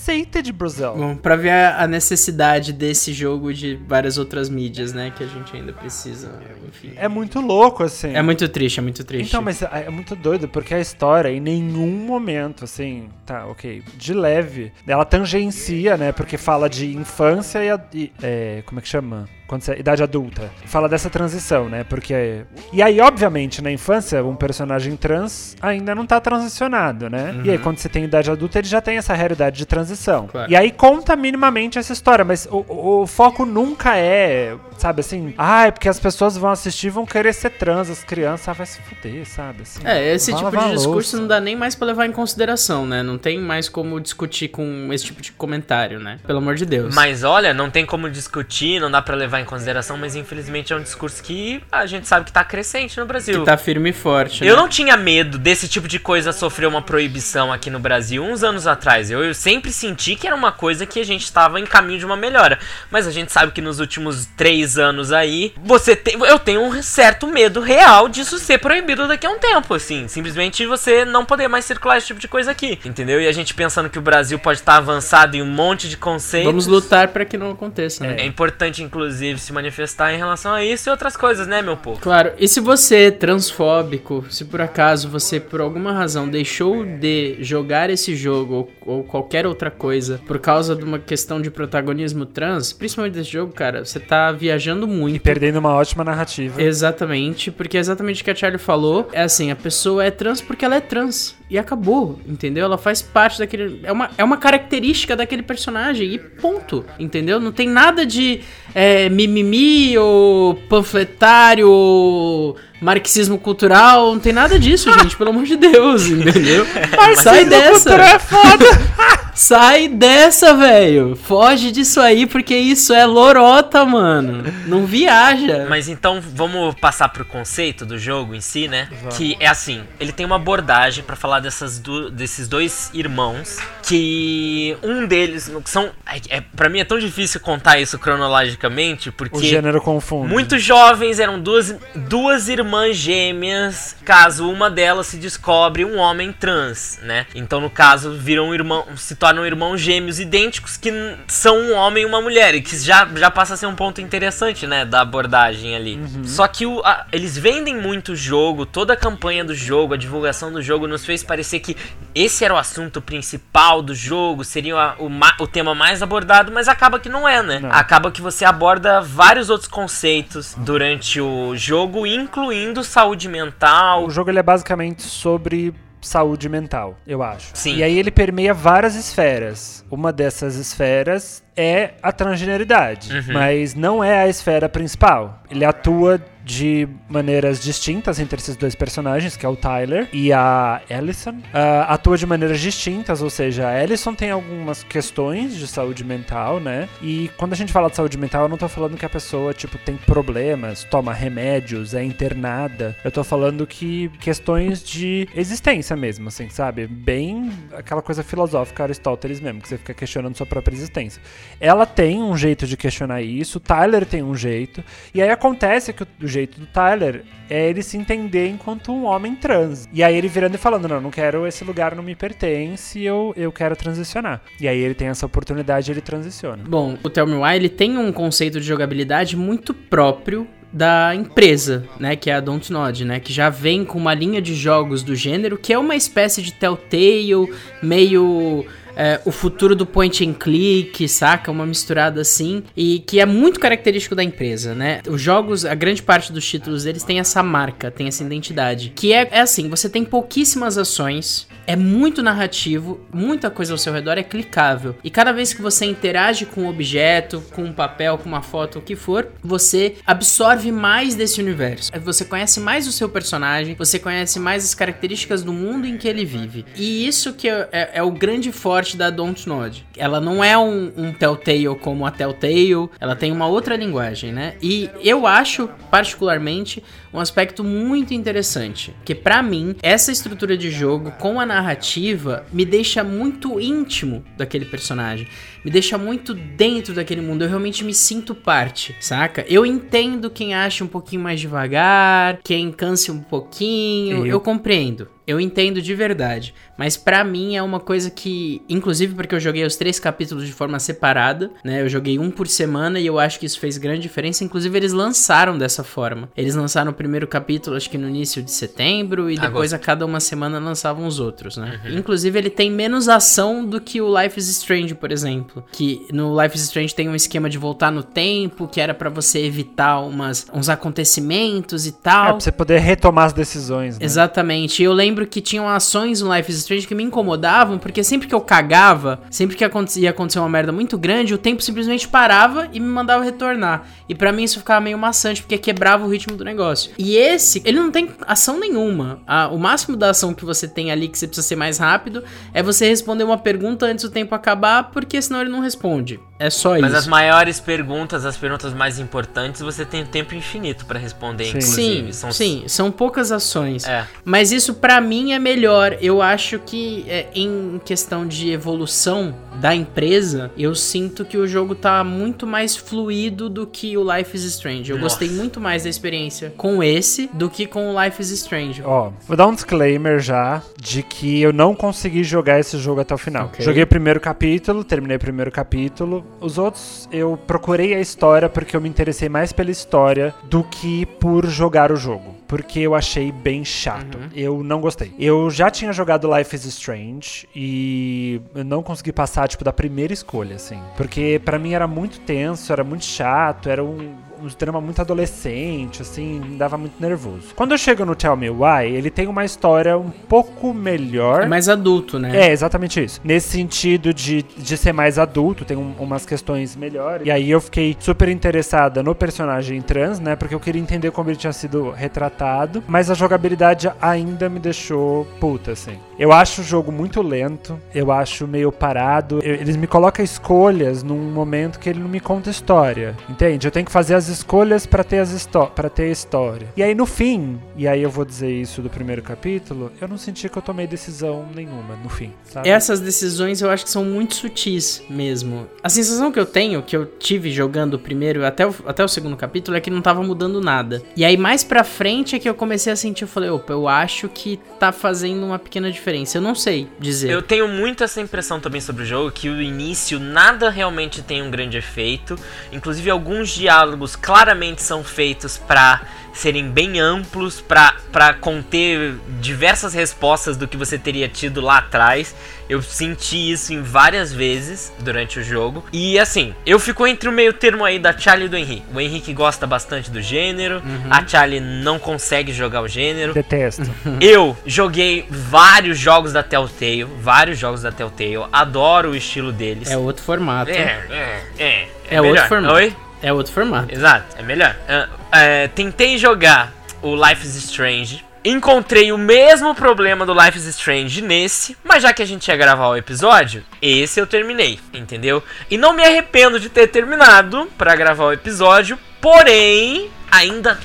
aceita 0.08 0.42
de 0.42 0.54
Brasil. 0.54 0.94
Bom, 0.96 1.16
pra 1.16 1.36
ver 1.36 1.52
a 1.52 1.86
necessidade 1.86 2.72
desse 2.72 3.12
jogo 3.12 3.54
de 3.54 3.76
várias 3.88 4.18
outras 4.18 4.50
mídias, 4.50 4.94
né? 4.94 5.12
Que 5.16 5.24
a 5.24 5.28
gente 5.28 5.56
ainda 5.56 5.74
precisa, 5.74 6.40
enfim. 6.68 6.94
É 6.96 7.08
muito 7.10 7.42
louco, 7.42 7.84
assim. 7.84 8.14
É 8.14 8.22
muito 8.22 8.48
triste, 8.48 8.80
é 8.80 8.82
muito 8.82 9.04
triste. 9.04 9.28
Então, 9.28 9.42
mas 9.42 9.62
é, 9.62 9.86
é 9.88 9.90
muito 9.90 10.16
doido, 10.16 10.48
porque 10.48 10.74
a 10.74 10.80
história, 10.80 11.30
em 11.30 11.42
nenhum 11.42 11.92
momento, 12.06 12.64
assim, 12.64 13.10
tá, 13.26 13.46
ok, 13.48 13.84
de 13.98 14.14
leve, 14.14 14.72
ela 14.88 15.04
tangencia, 15.04 15.98
né? 15.98 16.12
Porque 16.12 16.38
fala 16.38 16.70
de 16.70 16.96
infância 16.96 17.64
e, 17.64 17.70
a, 17.70 17.80
e 17.94 18.12
é, 18.22 18.64
como 18.66 18.80
é 18.80 18.82
que 18.82 18.88
chama? 18.88 19.28
Quando 19.48 19.62
você, 19.62 19.74
idade 19.74 20.04
adulta. 20.04 20.52
Fala 20.66 20.90
dessa 20.90 21.10
transição, 21.10 21.70
né? 21.70 21.84
Porque. 21.84 22.44
E 22.74 22.82
aí, 22.82 23.00
obviamente, 23.00 23.62
na 23.62 23.72
infância, 23.72 24.24
um 24.24 24.36
personagem 24.36 24.96
trans 24.96 25.56
ainda 25.62 25.96
não 25.96 26.06
tá 26.06 26.20
transicionado, 26.20 27.10
né? 27.10 27.32
Uhum. 27.32 27.46
E 27.46 27.52
aí, 27.52 27.58
quando 27.58 27.78
você 27.78 27.88
tem 27.88 28.04
idade 28.04 28.30
adulta, 28.30 28.60
ele 28.60 28.68
já 28.68 28.82
tem 28.82 28.98
essa 28.98 29.14
realidade 29.14 29.58
de 29.58 29.66
transição. 29.66 30.28
Claro. 30.28 30.52
E 30.52 30.56
aí 30.56 30.72
conta 30.72 31.16
minimamente 31.16 31.80
essa 31.80 31.94
história, 31.94 32.26
mas 32.26 32.48
o, 32.52 33.02
o, 33.02 33.08
foco 33.08 33.46
nunca 33.46 33.98
é, 33.98 34.56
sabe 34.78 35.00
assim, 35.00 35.34
ah, 35.38 35.68
é 35.68 35.72
porque 35.72 35.88
as 35.88 36.00
pessoas 36.00 36.38
vão 36.38 36.52
assistir 36.52 36.90
vão 36.90 37.06
querer 37.06 37.34
ser 37.34 37.52
trans, 37.52 37.90
as 37.90 38.04
crianças, 38.04 38.48
ah, 38.50 38.54
vai 38.54 38.66
se 38.66 38.82
fuder, 38.82 39.26
sabe? 39.26 39.62
Assim, 39.62 39.82
é, 39.86 40.14
esse 40.14 40.34
tipo 40.34 40.52
de 40.52 40.70
discurso 40.72 40.88
louça. 40.90 41.18
não 41.18 41.28
dá 41.28 41.40
nem 41.40 41.56
mais 41.56 41.76
para 41.76 41.88
levar 41.88 42.06
em 42.06 42.12
consideração, 42.12 42.86
né? 42.86 43.04
Não 43.04 43.18
tem 43.18 43.40
mais 43.40 43.70
como 43.70 44.00
discutir 44.00 44.50
com 44.50 44.90
esse 44.92 45.06
tipo 45.06 45.22
de 45.22 45.32
comentário, 45.32 46.00
né? 46.00 46.20
Pelo 46.26 46.40
amor 46.40 46.56
de 46.56 46.66
Deus. 46.66 46.94
Mas 46.94 47.24
olha, 47.24 47.54
não 47.54 47.70
tem 47.70 47.86
como 47.86 48.10
discutir, 48.10 48.80
não 48.80 48.90
dá 48.90 49.02
para 49.02 49.16
levar 49.16 49.37
levar 49.38 49.42
em 49.42 49.46
consideração, 49.46 49.98
mas 49.98 50.16
infelizmente 50.16 50.74
é 50.74 50.76
um 50.76 50.82
discurso 50.82 51.22
que 51.24 51.62
a 51.72 51.86
gente 51.86 52.08
sabe 52.08 52.26
que 52.26 52.32
tá 52.32 52.44
crescente 52.44 53.00
no 53.00 53.06
Brasil. 53.06 53.40
Que 53.40 53.46
tá 53.46 53.58
firme 53.58 53.92
e 53.92 53.94
forte. 53.94 54.44
Né? 54.44 54.50
Eu 54.50 54.56
não 54.56 54.68
tinha 54.68 54.98
medo 54.98 55.38
desse 55.38 55.68
tipo 55.68 55.88
de 55.88 56.00
coisa 56.00 56.32
sofrer 56.32 56.68
uma 56.68 56.82
proibição 56.82 57.52
aqui 57.54 57.70
no 57.70 57.80
Brasil 57.80 58.24
uns 58.24 58.44
anos 58.44 58.68
atrás. 58.68 59.10
Eu, 59.12 59.24
eu 59.24 59.34
sempre 59.34 59.72
senti 59.72 60.16
que 60.16 60.28
era 60.28 60.36
uma 60.36 60.52
coisa 60.52 60.86
que 60.86 61.00
a 61.00 61.06
gente 61.06 61.24
estava 61.24 61.60
em 61.60 61.66
caminho 61.66 62.00
de 62.00 62.06
uma 62.06 62.16
melhora. 62.16 62.60
Mas 62.90 63.08
a 63.08 63.12
gente 63.12 63.32
sabe 63.32 63.52
que 63.52 63.62
nos 63.62 63.80
últimos 63.80 64.26
três 64.38 64.78
anos 64.78 65.12
aí, 65.12 65.54
você 65.64 65.96
tem. 65.96 66.18
Eu 66.20 66.40
tenho 66.40 66.62
um 66.62 66.82
certo 66.82 67.28
medo 67.28 67.60
real 67.60 68.10
disso 68.10 68.38
ser 68.40 68.58
proibido 68.58 69.08
daqui 69.08 69.26
a 69.26 69.30
um 69.30 69.40
tempo, 69.40 69.74
assim. 69.74 70.08
Simplesmente 70.08 70.66
você 70.66 71.06
não 71.06 71.26
poder 71.26 71.48
mais 71.48 71.66
circular 71.66 71.98
esse 71.98 72.08
tipo 72.08 72.20
de 72.20 72.28
coisa 72.28 72.52
aqui. 72.52 72.80
Entendeu? 72.86 73.22
E 73.22 73.28
a 73.28 73.32
gente 73.32 73.54
pensando 73.54 73.90
que 73.90 74.00
o 74.00 74.02
Brasil 74.02 74.40
pode 74.40 74.60
estar 74.60 74.78
avançado 74.78 75.36
em 75.36 75.42
um 75.42 75.46
monte 75.46 75.90
de 75.90 75.98
conceitos. 75.98 76.48
Vamos 76.48 76.68
lutar 76.68 77.10
para 77.10 77.26
que 77.26 77.38
não 77.38 77.52
aconteça, 77.52 78.04
né? 78.04 78.16
É, 78.18 78.22
é 78.22 78.26
importante, 78.26 78.84
inclusive 78.84 79.27
inclusive, 79.28 79.40
se 79.40 79.54
manifestar 79.54 80.14
em 80.14 80.18
relação 80.18 80.54
a 80.54 80.64
isso 80.64 80.90
e 80.90 80.92
outras 80.92 81.16
coisas, 81.16 81.48
né, 81.48 81.62
meu 81.62 81.78
povo? 81.78 82.00
Claro, 82.00 82.32
e 82.38 82.48
se 82.48 82.60
você 82.60 83.08
é 83.08 83.12
transfóbico, 83.12 84.26
se 84.30 84.46
por 84.46 84.62
acaso 84.62 85.10
você, 85.10 85.40
por 85.40 85.62
alguma 85.62 85.92
razão, 85.92 86.28
deixou 86.28 86.86
de 86.86 87.38
jogar 87.40 87.90
esse 87.90 88.16
jogo 88.16 88.70
ou, 88.82 88.98
ou 88.98 89.04
qualquer 89.04 89.46
outra 89.46 89.70
coisa 89.70 90.20
por 90.26 90.40
causa 90.40 90.76
de 90.76 90.84
uma 90.84 91.00
questão 91.00 91.42
de 91.42 91.50
protagonismo 91.50 92.26
trans, 92.26 92.74
principalmente 92.74 93.14
desse 93.14 93.32
jogo, 93.32 93.54
cara, 93.54 93.84
você 93.84 94.00
tá 94.00 94.32
viajando 94.32 94.88
muito. 94.88 95.16
E 95.16 95.20
perdendo 95.20 95.60
uma 95.60 95.74
ótima 95.74 96.04
narrativa. 96.04 96.62
Exatamente, 96.62 97.52
porque 97.52 97.78
é 97.78 97.80
exatamente 97.80 98.22
o 98.22 98.26
que 98.26 98.32
a 98.32 98.36
Charlie 98.36 98.60
falou. 98.60 99.10
É 99.12 99.24
assim, 99.24 99.52
a 99.52 99.56
pessoa 99.56 100.04
é 100.04 100.12
trans 100.12 100.42
porque 100.42 100.66
ela 100.66 100.76
é 100.76 100.82
trans. 100.82 101.36
E 101.50 101.58
acabou, 101.58 102.20
entendeu? 102.28 102.66
Ela 102.66 102.78
faz 102.78 103.02
parte 103.02 103.40
daquele. 103.40 103.80
É 103.84 103.92
uma, 103.92 104.10
é 104.18 104.24
uma 104.24 104.36
característica 104.36 105.16
daquele 105.16 105.42
personagem. 105.42 106.14
E 106.14 106.20
ponto. 106.20 106.86
Entendeu? 107.00 107.40
Não 107.40 107.54
tem 107.54 107.70
nada 107.70 108.06
de 108.06 108.42
é, 108.76 109.08
mimimi 109.08 109.98
ou 109.98 110.56
panfletário 110.68 111.70
ou 111.70 112.58
marxismo 112.82 113.38
cultural, 113.40 114.14
não 114.14 114.20
tem 114.20 114.34
nada 114.34 114.60
disso, 114.60 114.92
gente, 115.00 115.16
pelo 115.16 115.30
amor 115.30 115.46
de 115.46 115.56
Deus, 115.56 116.08
entendeu? 116.08 116.66
Sai 117.22 117.46
dessa. 117.46 117.96
É 117.96 118.20
foda. 118.20 118.66
Sai 119.38 119.88
dessa, 119.88 120.56
velho. 120.56 121.16
Foge 121.16 121.72
disso 121.72 122.02
aí, 122.02 122.26
porque 122.26 122.56
isso 122.56 122.92
é 122.92 123.06
lorota, 123.06 123.86
mano. 123.86 124.44
Não 124.66 124.84
viaja. 124.84 125.68
Mas 125.70 125.88
então 125.88 126.20
vamos 126.20 126.74
passar 126.76 127.10
pro 127.10 127.24
conceito 127.24 127.86
do 127.86 128.00
jogo 128.00 128.34
em 128.34 128.42
si, 128.42 128.68
né? 128.68 128.90
Vamos. 129.00 129.16
Que 129.16 129.38
é 129.40 129.48
assim, 129.48 129.84
ele 130.00 130.12
tem 130.12 130.26
uma 130.26 130.38
abordagem 130.38 131.04
para 131.04 131.16
falar 131.16 131.40
dessas 131.40 131.78
do, 131.78 132.10
desses 132.10 132.48
dois 132.48 132.90
irmãos 132.96 133.60
que 133.84 134.76
um 134.82 135.06
deles 135.06 135.52
são 135.66 135.92
é, 136.06 136.38
é 136.38 136.42
para 136.42 136.68
mim 136.68 136.80
é 136.80 136.84
tão 136.84 136.98
difícil 136.98 137.40
contar 137.40 137.80
isso 137.80 137.98
cronologicamente 138.00 139.12
porque 139.12 139.38
o 139.38 139.44
gênero 139.44 139.80
confunde. 139.80 140.34
Muito 140.34 140.58
jovens 140.58 141.20
eram 141.20 141.40
duas 141.40 141.76
duas 141.96 142.50
irmãs 142.50 142.98
gêmeas, 142.98 143.96
caso 144.04 144.50
uma 144.50 144.70
delas 144.70 145.08
se 145.08 145.18
descobre 145.18 145.86
um 145.86 145.98
homem 145.98 146.34
trans, 146.34 147.00
né? 147.04 147.28
Então, 147.36 147.62
no 147.62 147.70
caso, 147.70 148.18
viram 148.18 148.50
um 148.50 148.54
irmão, 148.54 148.86
se 148.96 149.16
tornam 149.28 149.46
irmãos 149.46 149.78
gêmeos 149.78 150.20
idênticos 150.20 150.78
que 150.78 150.92
são 151.28 151.58
um 151.58 151.74
homem 151.74 152.04
e 152.04 152.06
uma 152.06 152.22
mulher, 152.22 152.56
e 152.56 152.62
que 152.62 152.78
já, 152.78 153.06
já 153.16 153.30
passa 153.30 153.56
a 153.56 153.58
ser 153.58 153.66
um 153.66 153.76
ponto 153.76 154.00
interessante, 154.00 154.66
né, 154.66 154.86
da 154.86 155.02
abordagem 155.02 155.76
ali. 155.76 155.96
Uhum. 155.96 156.24
Só 156.24 156.48
que 156.48 156.66
o, 156.66 156.80
a, 156.86 157.06
eles 157.12 157.38
vendem 157.38 157.76
muito 157.76 158.14
o 158.14 158.16
jogo, 158.16 158.66
toda 158.66 158.94
a 158.94 158.98
campanha 158.98 159.44
do 159.44 159.54
jogo, 159.54 159.94
a 159.94 159.98
divulgação 159.98 160.52
do 160.52 160.62
jogo 160.62 160.88
nos 160.88 161.06
fez 161.06 161.24
parecer 161.24 161.60
que 161.60 161.76
esse 162.16 162.46
era 162.46 162.54
o 162.54 162.58
assunto 162.58 163.02
principal 163.02 163.82
do 163.82 163.94
jogo, 163.94 164.44
seria 164.44 164.96
o, 164.98 165.08
o, 165.08 165.12
o 165.42 165.48
tema 165.48 165.76
mais 165.76 166.02
abordado, 166.02 166.52
mas 166.52 166.68
acaba 166.68 167.00
que 167.00 167.10
não 167.10 167.28
é, 167.28 167.44
né? 167.44 167.60
Não. 167.60 167.72
Acaba 167.72 168.12
que 168.12 168.22
você 168.22 168.46
aborda 168.46 169.02
vários 169.02 169.50
outros 169.50 169.70
conceitos 169.70 170.56
durante 170.58 171.20
o 171.20 171.56
jogo, 171.56 172.06
incluindo 172.08 172.58
incluindo 172.68 172.84
saúde 172.84 173.28
mental. 173.28 174.06
O 174.06 174.10
jogo 174.10 174.30
ele 174.30 174.40
é 174.40 174.44
basicamente 174.44 175.04
sobre 175.04 175.74
saúde 176.08 176.50
mental, 176.50 176.98
eu 177.06 177.22
acho. 177.22 177.52
Sim. 177.54 177.78
E 177.78 177.84
aí 177.84 177.98
ele 177.98 178.12
permeia 178.12 178.54
várias 178.54 178.96
esferas. 178.96 179.86
Uma 179.92 180.12
dessas 180.12 180.56
esferas 180.56 181.44
é 181.56 181.92
a 182.02 182.12
transgeneridade, 182.12 183.14
uhum. 183.14 183.34
mas 183.34 183.76
não 183.76 184.04
é 184.04 184.20
a 184.20 184.28
esfera 184.28 184.68
principal. 184.70 185.44
Ele 185.50 185.66
atua 185.66 186.20
de 186.48 186.88
maneiras 187.10 187.62
distintas 187.62 188.20
entre 188.20 188.40
esses 188.40 188.56
dois 188.56 188.74
personagens, 188.74 189.36
que 189.36 189.46
é 189.46 189.50
o 189.50 189.56
Tyler 189.56 190.08
e 190.14 190.32
a 190.32 190.82
Ellison. 190.90 191.32
Uh, 191.32 191.84
atua 191.88 192.18
de 192.18 192.26
maneiras 192.26 192.60
distintas, 192.60 193.22
ou 193.22 193.30
seja, 193.30 193.68
a 193.68 193.84
Ellison 193.84 194.16
tem 194.16 194.32
algumas 194.32 194.82
questões 194.82 195.56
de 195.56 195.68
saúde 195.68 196.06
mental, 196.06 196.60
né? 196.60 196.88
E 197.02 197.30
quando 197.38 197.54
a 197.54 197.56
gente 197.56 197.72
fala 197.72 197.90
de 197.90 197.98
saúde 197.98 198.18
mental, 198.18 198.44
eu 198.44 198.50
não 198.50 198.58
tô 198.58 198.70
falando 198.70 198.98
que 198.98 199.06
a 199.06 199.10
pessoa, 199.10 199.54
tipo, 199.54 199.78
tem 199.78 199.98
problemas, 199.98 200.86
toma 200.86 201.14
remédios, 201.14 201.94
é 201.94 202.04
internada. 202.04 202.96
Eu 203.04 203.12
tô 203.12 203.24
falando 203.24 203.68
que 203.68 204.10
questões 204.20 204.82
de 204.82 205.28
existência 205.36 205.96
mesmo, 205.98 206.30
assim, 206.30 206.50
sabe? 206.50 206.88
Bem 206.88 207.52
aquela 207.76 208.02
coisa 208.02 208.24
filosófica 208.24 208.84
Aristóteles 208.84 209.42
mesmo, 209.42 209.62
que 209.62 209.68
você 209.68 209.78
fica 209.78 209.94
questionando 209.94 210.38
sua 210.38 210.46
própria 210.46 210.74
existência. 210.74 211.22
Ela 211.60 211.86
tem 211.86 212.24
um 212.24 212.38
jeito 212.38 212.66
de 212.66 212.78
questionar 212.78 213.22
isso, 213.22 213.60
Tyler 213.60 214.06
tem 214.06 214.24
um 214.24 214.36
jeito, 214.36 214.82
e 215.14 215.22
aí 215.22 215.30
acontece 215.30 215.92
que 215.92 216.04
o 216.04 216.28
do 216.46 216.66
Tyler 216.68 217.24
é 217.50 217.70
ele 217.70 217.82
se 217.82 217.98
entender 217.98 218.48
enquanto 218.48 218.92
um 218.92 219.06
homem 219.06 219.36
trans. 219.36 219.88
E 219.92 220.04
aí 220.04 220.16
ele 220.16 220.28
virando 220.28 220.56
e 220.56 220.58
falando: 220.58 220.88
Não, 220.88 221.02
não 221.02 221.12
quero, 221.12 221.48
esse 221.48 221.64
lugar 221.64 221.96
não 221.96 222.04
me 222.04 222.16
pertence, 222.16 223.02
eu, 223.02 223.34
eu 223.36 223.52
quero 223.52 223.76
transicionar. 223.76 224.42
E 224.60 224.68
aí 224.68 224.78
ele 224.78 224.94
tem 224.94 225.08
essa 225.08 225.26
oportunidade 225.26 225.90
ele 225.90 226.02
transiciona. 226.02 226.64
Bom, 226.68 226.98
o 227.04 227.10
Tell 227.10 227.26
Me 227.26 227.36
Why 227.36 227.56
ele 227.56 227.70
tem 227.70 227.98
um 227.98 228.12
conceito 228.12 228.60
de 228.60 228.68
jogabilidade 228.68 229.36
muito 229.36 229.74
próprio 229.74 230.48
da 230.72 231.16
empresa, 231.16 231.88
né, 231.98 232.16
que 232.16 232.30
é 232.30 232.36
a 232.36 232.42
Dontnod, 232.42 233.06
né, 233.06 233.20
que 233.22 233.32
já 233.32 233.50
vem 233.50 233.86
com 233.86 233.98
uma 233.98 234.14
linha 234.14 234.42
de 234.42 234.54
jogos 234.54 235.02
do 235.02 235.16
gênero 235.16 235.58
que 235.58 235.72
é 235.72 235.80
uma 235.80 235.96
espécie 235.96 236.42
de 236.42 236.54
Telltale, 236.54 237.54
meio 237.82 238.66
é, 238.98 239.22
o 239.24 239.32
futuro 239.32 239.76
do 239.76 239.86
point 239.86 240.28
and 240.28 240.34
click, 240.34 241.08
saca? 241.08 241.52
Uma 241.52 241.68
misturada 241.68 242.20
assim. 242.20 242.64
E 242.76 243.00
que 243.06 243.20
é 243.20 243.26
muito 243.26 243.60
característico 243.60 244.16
da 244.16 244.24
empresa, 244.24 244.74
né? 244.74 245.02
Os 245.08 245.22
jogos, 245.22 245.64
a 245.64 245.76
grande 245.76 246.02
parte 246.02 246.34
dos 246.34 246.46
títulos 246.46 246.84
deles 246.84 247.04
tem 247.04 247.20
essa 247.20 247.44
marca, 247.44 247.92
tem 247.92 248.08
essa 248.08 248.24
identidade. 248.24 248.92
Que 248.96 249.14
é, 249.14 249.28
é 249.32 249.42
assim: 249.42 249.70
você 249.70 249.88
tem 249.88 250.04
pouquíssimas 250.04 250.80
ações, 250.80 251.48
é 251.68 251.76
muito 251.76 252.24
narrativo, 252.24 253.02
muita 253.14 253.52
coisa 253.52 253.74
ao 253.74 253.78
seu 253.78 253.92
redor 253.92 254.18
é 254.18 254.24
clicável. 254.24 254.96
E 255.04 255.10
cada 255.10 255.34
vez 255.34 255.54
que 255.54 255.62
você 255.62 255.86
interage 255.86 256.46
com 256.46 256.62
um 256.62 256.70
objeto, 256.70 257.44
com 257.52 257.64
um 257.64 257.74
papel, 257.74 258.18
com 258.18 258.30
uma 258.30 258.42
foto, 258.42 258.80
o 258.80 258.82
que 258.82 258.96
for, 258.96 259.28
você 259.44 259.96
absorve 260.06 260.72
mais 260.72 261.14
desse 261.14 261.42
universo. 261.42 261.92
Você 262.02 262.24
conhece 262.24 262.62
mais 262.62 262.88
o 262.88 262.92
seu 262.94 263.10
personagem, 263.10 263.76
você 263.76 264.00
conhece 264.00 264.40
mais 264.40 264.64
as 264.64 264.74
características 264.74 265.44
do 265.44 265.52
mundo 265.52 265.86
em 265.86 265.98
que 265.98 266.08
ele 266.08 266.24
vive. 266.24 266.66
E 266.74 267.06
isso 267.06 267.34
que 267.34 267.50
é, 267.50 267.68
é, 267.72 267.90
é 267.96 268.04
o 268.04 268.12
grande 268.12 268.52
forte 268.52 268.96
da 268.96 269.10
Dontnod. 269.10 269.86
Ela 269.98 270.22
não 270.22 270.42
é 270.42 270.58
um, 270.58 270.94
um 270.96 271.12
Telltale 271.12 271.76
como 271.82 272.06
a 272.06 272.12
Telltale, 272.12 272.90
ela 272.98 273.16
tem 273.16 273.32
uma 273.32 273.48
outra 273.48 273.76
linguagem, 273.76 274.32
né? 274.32 274.56
E 274.62 274.90
eu 275.04 275.28
acho, 275.28 275.70
particularmente, 275.92 276.82
um 277.14 277.20
aspecto 277.20 277.64
muito 277.64 278.14
interessante, 278.14 278.94
que 279.06 279.16
para 279.16 279.42
mim, 279.42 279.76
essa 279.82 280.12
estrutura 280.12 280.58
de 280.58 280.70
jogo 280.70 281.12
com 281.12 281.40
a 281.40 281.46
narrativa 281.46 282.46
me 282.52 282.66
deixa 282.66 283.04
muito 283.04 283.60
íntimo 283.60 284.24
daquele 284.38 284.66
personagem, 284.66 285.28
me 285.68 285.72
deixa 285.72 285.98
muito 285.98 286.34
dentro 286.34 286.94
daquele 286.94 287.20
mundo, 287.20 287.44
eu 287.44 287.50
realmente 287.50 287.84
me 287.84 287.94
sinto 287.94 288.34
parte, 288.34 288.96
saca? 289.02 289.46
Eu 289.50 289.66
entendo 289.66 290.30
quem 290.30 290.56
acha 290.56 290.82
um 290.82 290.88
pouquinho 290.88 291.22
mais 291.22 291.42
devagar, 291.42 292.40
quem 292.42 292.72
canse 292.72 293.12
um 293.12 293.20
pouquinho, 293.20 294.20
eu, 294.20 294.28
eu 294.28 294.40
compreendo. 294.40 295.10
Eu 295.28 295.42
entendo 295.42 295.82
de 295.82 295.94
verdade, 295.94 296.54
mas 296.78 296.96
para 296.96 297.22
mim 297.22 297.58
é 297.58 297.62
uma 297.62 297.82
coisa 297.82 298.10
que, 298.10 298.62
inclusive 298.70 299.14
porque 299.14 299.36
eu 299.36 299.42
joguei 299.42 299.66
os 299.66 299.76
três 299.76 300.00
capítulos 300.00 300.46
de 300.46 300.54
forma 300.54 300.80
separada, 300.80 301.52
né? 301.66 301.82
Eu 301.82 301.90
joguei 301.90 302.18
um 302.18 302.32
por 302.32 302.48
semana 302.48 302.98
e 302.98 303.06
eu 303.06 303.20
acho 303.20 303.38
que 303.38 303.46
isso 303.46 303.60
fez 303.60 303.78
grande 303.78 304.00
diferença. 304.00 304.46
Inclusive 304.46 304.78
eles 304.78 304.94
lançaram 304.94 305.58
dessa 305.58 305.84
forma. 305.84 306.30
Eles 306.38 306.56
lançaram 306.56 306.92
o 306.92 306.94
primeiro 306.94 307.28
capítulo, 307.28 307.76
acho 307.76 307.90
que 307.90 307.98
no 307.98 308.08
início 308.08 308.42
de 308.42 308.52
setembro 308.52 309.30
e 309.30 309.36
depois 309.36 309.74
Agosto. 309.74 309.76
a 309.76 309.80
cada 309.80 310.06
uma 310.06 310.22
semana 310.22 310.60
lançavam 310.60 311.06
os 311.06 311.20
outros, 311.20 311.58
né? 311.58 311.78
Uhum. 311.84 311.98
Inclusive 311.98 312.40
ele 312.40 312.50
tem 312.50 312.72
menos 312.72 313.10
ação 313.10 313.66
do 313.66 313.82
que 313.82 314.00
o 314.00 314.22
Life 314.22 314.40
is 314.40 314.48
Strange, 314.48 314.96
por 314.96 315.12
exemplo, 315.12 315.57
que 315.72 316.08
no 316.12 316.40
Life 316.42 316.56
is 316.56 316.64
Strange 316.64 316.94
tem 316.94 317.10
um 317.10 317.16
esquema 317.16 317.50
de 317.50 317.58
voltar 317.58 317.92
no 317.92 318.04
tempo, 318.04 318.68
que 318.68 318.80
era 318.80 318.94
para 318.94 319.10
você 319.10 319.40
evitar 319.40 320.00
umas 320.00 320.48
uns 320.54 320.70
acontecimentos 320.70 321.86
e 321.86 321.92
tal. 321.92 322.26
É, 322.26 322.30
pra 322.30 322.40
você 322.40 322.52
poder 322.52 322.80
retomar 322.80 323.26
as 323.26 323.34
decisões, 323.34 323.98
né? 323.98 324.06
Exatamente. 324.06 324.82
E 324.82 324.86
eu 324.86 324.94
lembro 324.94 325.26
que 325.28 325.42
tinham 325.42 325.68
ações 325.68 326.22
no 326.22 326.34
Life 326.34 326.52
is 326.52 326.58
Strange 326.58 326.88
que 326.88 326.96
me 326.96 327.04
incomodavam, 327.04 327.78
porque 327.78 328.04
sempre 328.04 328.28
que 328.28 328.36
eu 328.36 328.42
cagava, 328.42 329.22
sempre 329.30 329.56
que 329.56 329.64
acontecia, 329.64 330.04
ia 330.04 330.10
acontecer 330.10 330.40
uma 330.40 330.50
merda 330.50 330.72
muito 330.72 330.98
grande, 330.98 331.34
o 331.34 331.38
tempo 331.38 331.62
simplesmente 331.62 332.08
parava 332.08 332.70
e 332.72 332.80
me 332.80 332.88
mandava 332.88 333.24
retornar. 333.24 333.86
E 334.08 334.16
para 334.16 334.32
mim 334.32 334.44
isso 334.44 334.60
ficava 334.60 334.82
meio 334.82 334.98
maçante, 334.98 335.42
porque 335.42 335.58
quebrava 335.58 336.06
o 336.06 336.10
ritmo 336.10 336.36
do 336.36 336.44
negócio. 336.44 336.92
E 336.98 337.16
esse, 337.16 337.62
ele 337.66 337.80
não 337.80 337.92
tem 337.92 338.10
ação 338.26 338.60
nenhuma. 338.60 339.20
o 339.52 339.58
máximo 339.58 339.98
da 339.98 340.12
ação 340.12 340.34
que 340.34 340.46
você 340.46 340.68
tem 340.68 340.92
ali, 340.92 341.08
que 341.08 341.18
você 341.18 341.28
precisa 341.28 341.48
ser 341.48 341.56
mais 341.56 341.78
rápido, 341.78 342.24
é 342.54 342.64
você 342.64 342.88
responder 342.88 343.24
uma 343.24 343.38
pergunta 343.38 343.86
antes 343.86 344.06
do 344.06 344.12
tempo 344.12 344.34
acabar, 344.34 344.92
porque 344.92 345.22
senão 345.22 345.37
ele 345.42 345.50
não 345.50 345.60
responde. 345.60 346.20
É 346.40 346.50
só 346.50 346.70
Mas 346.70 346.78
isso. 346.78 346.82
Mas 346.84 346.94
as 346.94 347.08
maiores 347.08 347.60
perguntas, 347.60 348.26
as 348.26 348.38
perguntas 348.38 348.74
mais 348.74 349.00
importantes, 349.00 349.62
você 349.62 349.86
tem 349.86 350.06
tempo 350.06 350.36
infinito 350.36 350.86
para 350.86 351.00
responder, 351.00 351.46
sim. 351.46 351.50
inclusive. 351.50 351.78
Sim, 351.78 352.12
são... 352.12 352.32
sim, 352.32 352.64
são 352.68 352.92
poucas 352.92 353.32
ações. 353.32 353.86
É. 353.86 354.06
Mas 354.24 354.52
isso 354.52 354.76
para 354.76 355.02
mim 355.02 355.34
é 355.34 355.40
melhor. 355.40 355.98
Eu 356.00 356.22
acho 356.22 356.60
que 356.60 357.06
é, 357.08 357.28
em 357.34 357.82
questão 357.84 358.28
de 358.28 358.52
evolução 358.52 359.36
da 359.60 359.74
empresa, 359.74 360.52
eu 360.58 360.76
sinto 360.76 361.26
que 361.26 361.38
o 361.38 361.48
jogo 361.48 361.74
tá 361.74 362.04
muito 362.04 362.46
mais 362.46 362.76
fluido 362.76 363.50
do 363.50 363.66
que 363.66 363.98
o 363.98 364.16
Life 364.16 364.36
is 364.36 364.44
Strange. 364.44 364.92
Eu 364.92 364.98
Nossa. 364.98 365.16
gostei 365.16 365.30
muito 365.30 365.60
mais 365.60 365.84
da 365.84 365.90
experiência 365.90 366.54
com 366.56 366.84
esse 366.84 367.28
do 367.34 367.50
que 367.50 367.66
com 367.66 367.96
o 367.96 368.04
Life 368.04 368.22
is 368.22 368.30
Strange. 368.30 368.84
Ó, 368.84 369.12
vou 369.28 369.36
dar 369.36 369.48
um 369.48 369.54
disclaimer 369.54 370.20
já 370.20 370.62
de 370.80 371.02
que 371.02 371.42
eu 371.42 371.52
não 371.52 371.74
consegui 371.74 372.24
jogar 372.24 372.60
esse 372.60 372.78
jogo 372.78 373.02
até 373.02 373.16
o 373.16 373.18
final. 373.18 373.48
Okay. 373.48 373.66
Joguei 373.66 373.84
o 373.84 373.88
primeiro 373.88 374.20
capítulo, 374.20 374.84
terminei 374.84 375.18
o 375.18 375.20
primeiro 375.20 375.52
capítulo. 375.52 376.27
Os 376.40 376.58
outros 376.58 377.08
eu 377.12 377.38
procurei 377.48 377.94
a 377.94 378.00
história 378.00 378.50
porque 378.50 378.76
eu 378.76 378.82
me 378.82 378.90
interessei 378.90 379.30
mais 379.30 379.52
pela 379.52 379.72
história 379.72 380.34
do 380.44 380.64
que 380.64 381.06
por 381.06 381.46
jogar 381.48 381.92
o 381.92 381.96
jogo 381.96 382.38
porque 382.48 382.80
eu 382.80 382.96
achei 382.96 383.32
bem 383.32 383.64
chato. 383.66 384.18
Uhum. 384.18 384.30
Eu 384.34 384.64
não 384.64 384.80
gostei. 384.80 385.14
Eu 385.20 385.50
já 385.52 385.70
tinha 385.70 385.92
jogado 385.92 386.34
Life 386.34 386.56
is 386.56 386.66
Strange 386.66 387.48
e 387.54 388.42
eu 388.56 388.64
não 388.64 388.82
consegui 388.82 389.12
passar, 389.12 389.48
tipo, 389.48 389.64
da 389.64 389.74
primeira 389.74 390.14
escolha, 390.14 390.56
assim. 390.56 390.80
Porque 390.96 391.42
para 391.44 391.60
mim 391.60 391.74
era 391.74 391.86
muito 391.88 392.20
tenso, 392.22 392.72
era 392.72 392.84
muito 392.84 393.04
chato, 393.04 393.70
era 393.70 393.84
um 393.84 394.16
um 394.42 394.48
drama 394.58 394.82
muito 394.82 395.02
adolescente, 395.02 396.02
assim, 396.02 396.40
me 396.40 396.58
dava 396.58 396.78
muito 396.78 397.00
nervoso. 397.00 397.54
Quando 397.56 397.72
eu 397.72 397.78
chego 397.78 398.06
no 398.06 398.16
Tell 398.16 398.36
Me 398.36 398.50
Why, 398.50 398.86
ele 398.86 399.10
tem 399.10 399.28
uma 399.28 399.46
história 399.46 399.98
um 399.98 400.10
pouco 400.10 400.74
melhor. 400.74 401.44
É 401.44 401.48
mais 401.48 401.70
adulto, 401.70 402.20
né? 402.20 402.48
É, 402.48 402.52
exatamente 402.52 403.04
isso. 403.04 403.22
Nesse 403.24 403.50
sentido 403.50 404.14
de, 404.14 404.44
de 404.44 404.78
ser 404.78 404.94
mais 404.94 405.20
adulto, 405.20 405.66
tem 405.66 405.78
um, 405.78 405.94
umas 406.00 406.26
questões 406.26 406.76
melhores. 406.76 407.26
E 407.26 407.32
aí 407.32 407.50
eu 407.50 407.62
fiquei 407.62 407.96
super 408.00 408.30
interessada 408.30 409.04
no 409.04 409.16
personagem 409.16 409.82
trans, 409.82 410.20
né? 410.20 410.36
Porque 410.36 410.56
eu 410.56 410.60
queria 410.60 410.82
entender 410.82 411.12
como 411.12 411.30
ele 411.30 411.38
tinha 411.38 411.54
sido 411.54 411.92
retratado. 411.92 412.84
Mas 412.88 413.10
a 413.10 413.14
jogabilidade 413.14 413.92
ainda 414.02 414.50
me 414.50 414.60
deixou 414.60 415.26
puta, 415.40 415.72
assim. 415.72 415.98
Eu 416.20 416.32
acho 416.32 416.62
o 416.62 416.64
jogo 416.64 416.92
muito 416.92 417.22
lento, 417.22 417.80
eu 417.94 418.12
acho 418.12 418.48
meio 418.48 418.72
parado. 418.72 419.40
Eu, 419.44 419.54
eles 419.54 419.76
me 419.76 419.86
colocam 419.86 420.26
escolhas 420.26 421.04
num 421.04 421.32
momento 421.32 421.80
que 421.80 421.88
ele 421.88 422.00
não 422.00 422.10
me 422.10 422.20
conta 422.20 422.50
história, 422.50 423.16
entende? 423.30 423.68
Eu 423.68 423.72
tenho 423.72 423.86
que 423.86 423.92
fazer 423.92 424.16
as 424.16 424.28
escolhas 424.28 424.86
para 424.88 425.04
ter 425.04 425.20
as 425.20 425.48
para 425.76 425.90
ter 425.90 426.04
a 426.04 426.10
história. 426.10 426.68
E 426.76 426.82
aí 426.82 426.96
no 426.96 427.06
fim, 427.06 427.60
e 427.76 427.88
aí 427.88 428.02
eu 428.02 428.10
vou 428.10 428.26
dizer 428.26 428.52
isso 428.52 428.82
do 428.82 428.90
primeiro 428.90 429.22
capítulo, 429.22 429.92
eu 430.02 430.08
não 430.08 430.18
senti 430.18 430.50
que 430.50 430.58
eu 430.58 430.62
tomei 430.62 430.88
decisão 430.88 431.46
nenhuma 431.54 431.96
no 432.02 432.10
fim, 432.10 432.34
sabe? 432.46 432.68
Essas 432.68 433.00
decisões 433.00 433.62
eu 433.62 433.70
acho 433.70 433.86
que 433.86 433.92
são 433.92 434.04
muito 434.04 434.34
sutis 434.34 435.04
mesmo. 435.10 435.68
A 435.84 435.90
sensação 435.90 436.32
que 436.32 436.40
eu 436.40 436.46
tenho, 436.46 436.82
que 436.82 436.98
eu 436.98 437.06
tive 437.06 437.52
jogando 437.52 437.94
o 437.94 438.00
primeiro 438.00 438.44
até 438.44 438.66
o, 438.66 438.74
até 438.88 439.04
o 439.04 439.08
segundo 439.08 439.38
capítulo, 439.38 439.78
é 439.78 439.80
que 439.80 439.92
não 439.92 440.02
tava 440.02 440.24
mudando 440.24 440.60
nada. 440.60 441.04
E 441.16 441.24
aí 441.24 441.38
mais 441.38 441.64
pra 441.64 441.84
frente 441.84 442.36
é 442.36 442.40
que 442.40 442.50
eu 442.50 442.56
comecei 442.56 442.92
a 442.92 442.96
sentir, 442.96 443.24
eu 443.24 443.28
falei, 443.28 443.52
opa, 443.52 443.72
eu 443.72 443.88
acho 443.88 444.28
que 444.28 444.60
tá 444.80 444.92
fazendo 444.92 445.46
uma 445.46 445.60
pequena 445.60 445.92
diferença. 445.92 446.07
Eu 446.38 446.42
não 446.42 446.56
sei 446.56 446.88
dizer. 447.00 447.30
Eu 447.30 447.42
tenho 447.42 447.68
muito 447.68 448.04
essa 448.04 448.22
impressão 448.22 448.60
também 448.60 448.80
sobre 448.80 449.04
o 449.04 449.06
jogo, 449.06 449.32
que 449.32 449.50
o 449.50 449.62
início 449.62 450.20
nada 450.20 450.70
realmente 450.70 451.22
tem 451.22 451.42
um 451.42 451.52
grande 451.52 451.78
efeito. 451.78 452.38
Inclusive 452.72 453.10
alguns 453.10 453.50
diálogos 453.50 454.16
claramente 454.16 454.82
são 454.82 455.04
feitos 455.04 455.58
para 455.58 456.02
serem 456.34 456.70
bem 456.70 457.00
amplos, 457.00 457.60
para 457.60 458.34
conter 458.36 459.16
diversas 459.42 459.94
respostas 459.94 460.56
do 460.56 460.68
que 460.68 460.78
você 460.78 460.98
teria 460.98 461.28
tido 461.28 461.60
lá 461.62 461.80
atrás. 461.80 462.36
Eu 462.70 462.82
senti 462.82 463.52
isso 463.52 463.74
em 463.74 463.82
várias 463.82 464.34
vezes 464.34 464.92
durante 465.00 465.40
o 465.40 465.44
jogo. 465.44 465.86
E 465.92 466.20
assim, 466.20 466.54
eu 466.66 466.80
fico 466.80 467.08
entre 467.08 467.30
o 467.30 467.32
meio 467.32 467.54
termo 467.54 467.86
aí 467.86 467.98
da 467.98 468.18
Charlie 468.18 468.48
e 468.48 468.50
do 468.50 468.58
Henrique. 468.58 468.84
O 468.94 469.00
Henrique 469.00 469.34
gosta 469.34 469.66
bastante 469.66 470.12
do 470.12 470.22
gênero, 470.22 470.76
uhum. 470.78 471.08
a 471.10 471.26
Charlie 471.26 471.60
não 471.60 471.98
consegue 471.98 472.52
jogar 472.52 472.82
o 472.82 472.88
gênero. 472.88 473.34
Detesto. 473.34 473.90
Eu 474.20 474.58
joguei 474.66 475.26
vários 475.30 475.98
jogos 475.98 476.34
da 476.34 476.44
Telltale, 476.44 477.06
vários 477.22 477.58
jogos 477.58 477.82
da 477.82 477.92
Telltale, 477.92 478.48
adoro 478.52 479.12
o 479.12 479.16
estilo 479.16 479.52
deles. 479.52 479.90
É 479.90 479.98
outro 479.98 480.24
formato. 480.24 480.72
É, 480.72 481.00
é, 481.10 481.44
é. 481.60 481.88
É, 482.10 482.16
é 482.16 482.22
outro 482.22 482.48
formato. 482.48 482.74
Oi? 482.74 482.96
É 483.22 483.34
outro 483.34 483.54
formato. 483.54 483.94
Exato, 483.94 484.36
é 484.38 484.44
melhor. 484.44 484.76
Uh, 484.88 485.14
uh, 485.14 485.70
tentei 485.74 486.18
jogar 486.18 486.72
o 487.02 487.16
Life 487.16 487.46
is 487.46 487.56
Strange. 487.56 488.27
Encontrei 488.50 489.12
o 489.12 489.18
mesmo 489.18 489.76
problema 489.76 490.26
do 490.26 490.34
Life 490.34 490.58
is 490.58 490.66
Strange 490.68 491.22
nesse, 491.22 491.76
mas 491.84 492.02
já 492.02 492.14
que 492.14 492.24
a 492.24 492.26
gente 492.26 492.48
ia 492.48 492.56
gravar 492.56 492.88
o 492.88 492.96
episódio, 492.96 493.62
esse 493.82 494.22
eu 494.22 494.26
terminei, 494.26 494.80
entendeu? 494.94 495.44
E 495.70 495.78
não 495.78 495.92
me 495.92 496.02
arrependo 496.02 496.58
de 496.58 496.70
ter 496.70 496.88
terminado 496.88 497.70
para 497.78 497.94
gravar 497.94 498.24
o 498.24 498.32
episódio, 498.32 498.98
porém, 499.28 500.10
ainda, 500.32 500.80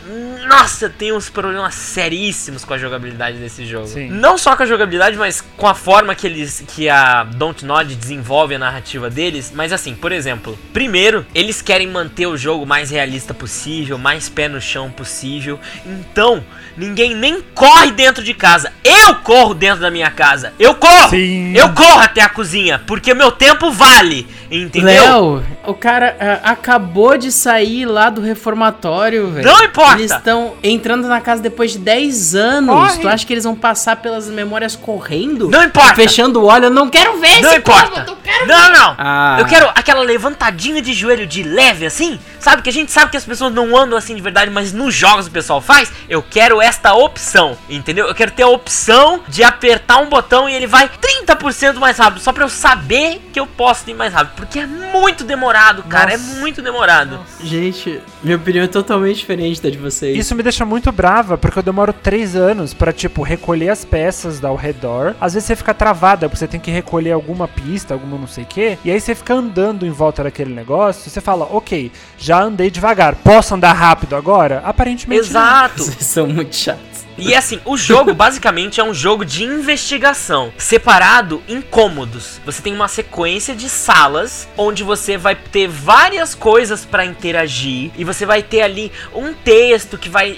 nossa, 0.49 0.89
tem 0.89 1.13
uns 1.13 1.29
problemas 1.29 1.75
seríssimos 1.75 2.65
com 2.65 2.75
a 2.75 2.79
jogabilidade 2.79 3.39
desse 3.39 3.67
jogo. 3.67 3.87
Sim. 3.87 4.09
Não 4.09 4.39
só 4.39 4.57
com 4.57 4.63
a 4.63 4.67
jogabilidade, 4.67 5.17
mas 5.17 5.41
com 5.57 5.67
a 5.67 5.75
forma 5.75 6.15
que 6.15 6.27
eles 6.27 6.65
que 6.67 6.89
a 6.89 7.25
Dontnod 7.25 7.95
desenvolve 7.95 8.55
a 8.55 8.59
narrativa 8.59 9.11
deles, 9.11 9.53
mas 9.55 9.73
assim, 9.73 9.95
por 9.95 10.13
exemplo, 10.13 10.59
primeiro, 10.73 11.27
eles 11.35 11.61
querem 11.61 11.87
manter 11.87 12.27
o 12.27 12.37
jogo 12.37 12.65
mais 12.65 12.91
realista 12.91 13.35
possível, 13.35 13.99
mais 13.99 14.29
pé 14.29 14.49
no 14.49 14.61
chão 14.61 14.91
possível. 14.91 15.59
Então, 15.85 16.43
ninguém 16.77 17.15
nem 17.15 17.43
corre 17.55 17.93
dentro 17.93 18.23
de 18.23 18.35
casa. 18.35 18.73
Eu 18.85 19.17
corro 19.17 19.55
dentro 19.55 19.81
da 19.81 19.91
minha 19.91 20.11
casa. 20.11 20.53
Eu 20.59 20.75
corro. 20.75 21.11
Sim. 21.11 21.53
Eu 21.57 21.73
corro 21.73 22.01
até 22.01 22.23
a 22.23 22.29
cozinha, 22.29 22.81
porque 22.87 23.15
meu 23.15 23.31
tempo 23.31 23.71
vale, 23.71 24.27
entendeu? 24.51 25.35
Léo, 25.35 25.43
o 25.67 25.75
cara 25.75 26.17
ah, 26.19 26.51
acabou 26.51 27.17
de 27.17 27.31
sair 27.31 27.87
lá 27.87 28.09
do 28.11 28.21
reformatório, 28.33 29.31
velho. 29.31 29.47
Não 29.47 29.65
importa. 29.65 29.95
Eles 30.01 30.11
estão 30.11 30.55
entrando 30.63 31.07
na 31.09 31.21
casa 31.21 31.43
depois 31.43 31.73
de 31.73 31.79
10 31.79 32.35
anos. 32.35 32.75
Corre. 32.75 32.99
Tu 33.01 33.09
acha 33.09 33.27
que 33.27 33.33
eles 33.33 33.45
vão 33.45 33.55
passar 33.55 33.97
pelas 33.97 34.29
memórias 34.29 34.77
correndo? 34.77 35.49
Não 35.49 35.65
importa. 35.65 35.95
Fechando 35.95 36.41
o 36.41 36.45
olho, 36.47 36.67
eu 36.67 36.71
não 36.71 36.89
quero 36.89 37.19
ver 37.19 37.41
Não 37.41 37.51
esse 37.51 37.59
importa. 37.59 38.05
eu 38.09 38.17
quero 38.17 38.47
Não, 38.47 38.73
não. 38.73 38.95
Ah. 38.99 39.37
Eu 39.39 39.47
quero 39.47 39.69
aquela 39.75 40.03
levantadinha 40.03 40.81
de 40.83 40.93
joelho 40.93 41.27
de 41.27 41.43
leve 41.43 41.87
assim, 41.87 42.19
sabe? 42.39 42.63
Que 42.63 42.71
a 42.71 42.73
gente 42.73 42.91
sabe 42.91 43.11
que 43.11 43.17
as 43.17 43.25
pessoas 43.25 43.53
não 43.53 43.77
andam 43.77 43.97
assim 43.97 44.15
de 44.15 44.23
verdade, 44.23 44.51
mas 44.51 44.73
nos 44.73 44.95
jogos 44.95 45.27
o 45.27 45.31
pessoal 45.31 45.61
faz. 45.61 45.91
Eu 46.09 46.23
quero 46.23 46.61
esta 46.61 46.95
opção, 46.95 47.57
entendeu? 47.69 48.07
Eu 48.07 48.15
quero 48.15 48.31
ter 48.31 48.43
a 48.43 48.49
opção 48.49 49.21
de 49.29 49.43
apertar 49.43 49.99
um 49.99 50.09
botão 50.09 50.49
e 50.49 50.55
ele 50.55 50.67
vai 50.67 50.89
30% 51.27 51.75
mais 51.75 51.99
rápido, 51.99 52.21
só 52.21 52.33
pra 52.33 52.45
eu 52.45 52.49
saber 52.49 53.21
que 53.33 53.39
eu 53.41 53.47
posso 53.47 53.89
ir 53.89 53.95
mais 53.95 54.13
rápido, 54.13 54.35
porque 54.37 54.59
é 54.61 54.67
muito 54.67 55.25
demorado, 55.25 55.83
cara, 55.85 56.17
Nossa. 56.17 56.37
é 56.37 56.41
muito 56.41 56.63
demorado. 56.63 57.21
Gente, 57.43 58.01
minha 58.23 58.37
opinião 58.37 58.65
é 58.65 58.69
totalmente 58.69 59.19
diferente 59.19 59.61
da 59.61 59.69
de 59.69 59.79
vocês. 59.79 60.17
Isso 60.17 60.35
me 60.35 60.43
deixa 60.43 60.65
muito 60.65 60.93
brava, 60.93 61.37
porque 61.37 61.59
eu 61.59 61.63
demoro 61.63 61.93
três 61.93 62.37
anos 62.37 62.73
pra, 62.73 62.93
tipo, 62.93 63.23
recolher 63.23 63.71
as 63.71 63.85
peças 63.85 64.45
ao 64.45 64.55
redor. 64.55 65.15
Às 65.21 65.35
vezes 65.35 65.47
você 65.47 65.57
fica 65.57 65.75
travada, 65.75 66.29
porque 66.29 66.39
você 66.39 66.47
tem 66.47 66.61
que 66.61 66.71
recolher 66.71 67.13
alguma 67.13 67.49
pista, 67.49 67.95
alguma 67.95 68.17
não 68.17 68.29
sei 68.29 68.45
o 68.45 68.47
quê. 68.47 68.79
E 68.85 68.91
aí 68.91 69.01
você 69.01 69.15
fica 69.15 69.35
andando 69.35 69.87
em 69.87 69.91
volta 69.91 70.23
daquele 70.23 70.55
negócio. 70.55 71.11
Você 71.11 71.21
fala, 71.21 71.45
ok, 71.51 71.91
já 72.19 72.41
andei 72.43 72.71
devagar. 72.71 73.17
Posso 73.17 73.55
andar 73.55 73.73
rápido 73.73 74.15
agora? 74.15 74.63
Aparentemente 74.65 75.23
não. 75.23 75.41
Exato. 75.41 75.83
Vocês 75.83 76.07
são 76.07 76.27
muito 76.27 76.55
chatos. 76.55 76.92
E 77.17 77.35
assim, 77.35 77.61
o 77.65 77.77
jogo 77.77 78.15
basicamente 78.15 78.81
é 78.81 78.85
um 78.85 78.95
jogo 78.95 79.25
de 79.25 79.45
investigação, 79.45 80.53
separado 80.57 81.43
em 81.49 81.61
cômodos. 81.61 82.41
Você 82.45 82.63
tem 82.63 82.75
uma 82.75 82.89
sequência 82.89 83.55
de 83.55 83.69
salas 83.69 84.49
onde 84.57 84.83
você 84.83 85.17
vai 85.17 85.35
ter 85.35 85.69
várias 85.69 86.35
coisas 86.35 86.85
pra 86.85 87.05
interagir 87.05 87.91
e 87.97 88.05
você 88.05 88.25
vai 88.25 88.43
ter 88.43 88.63
ali 88.63 88.91
um 89.15 89.35
texto 89.35 89.99
que 89.99 90.09
vai, 90.09 90.37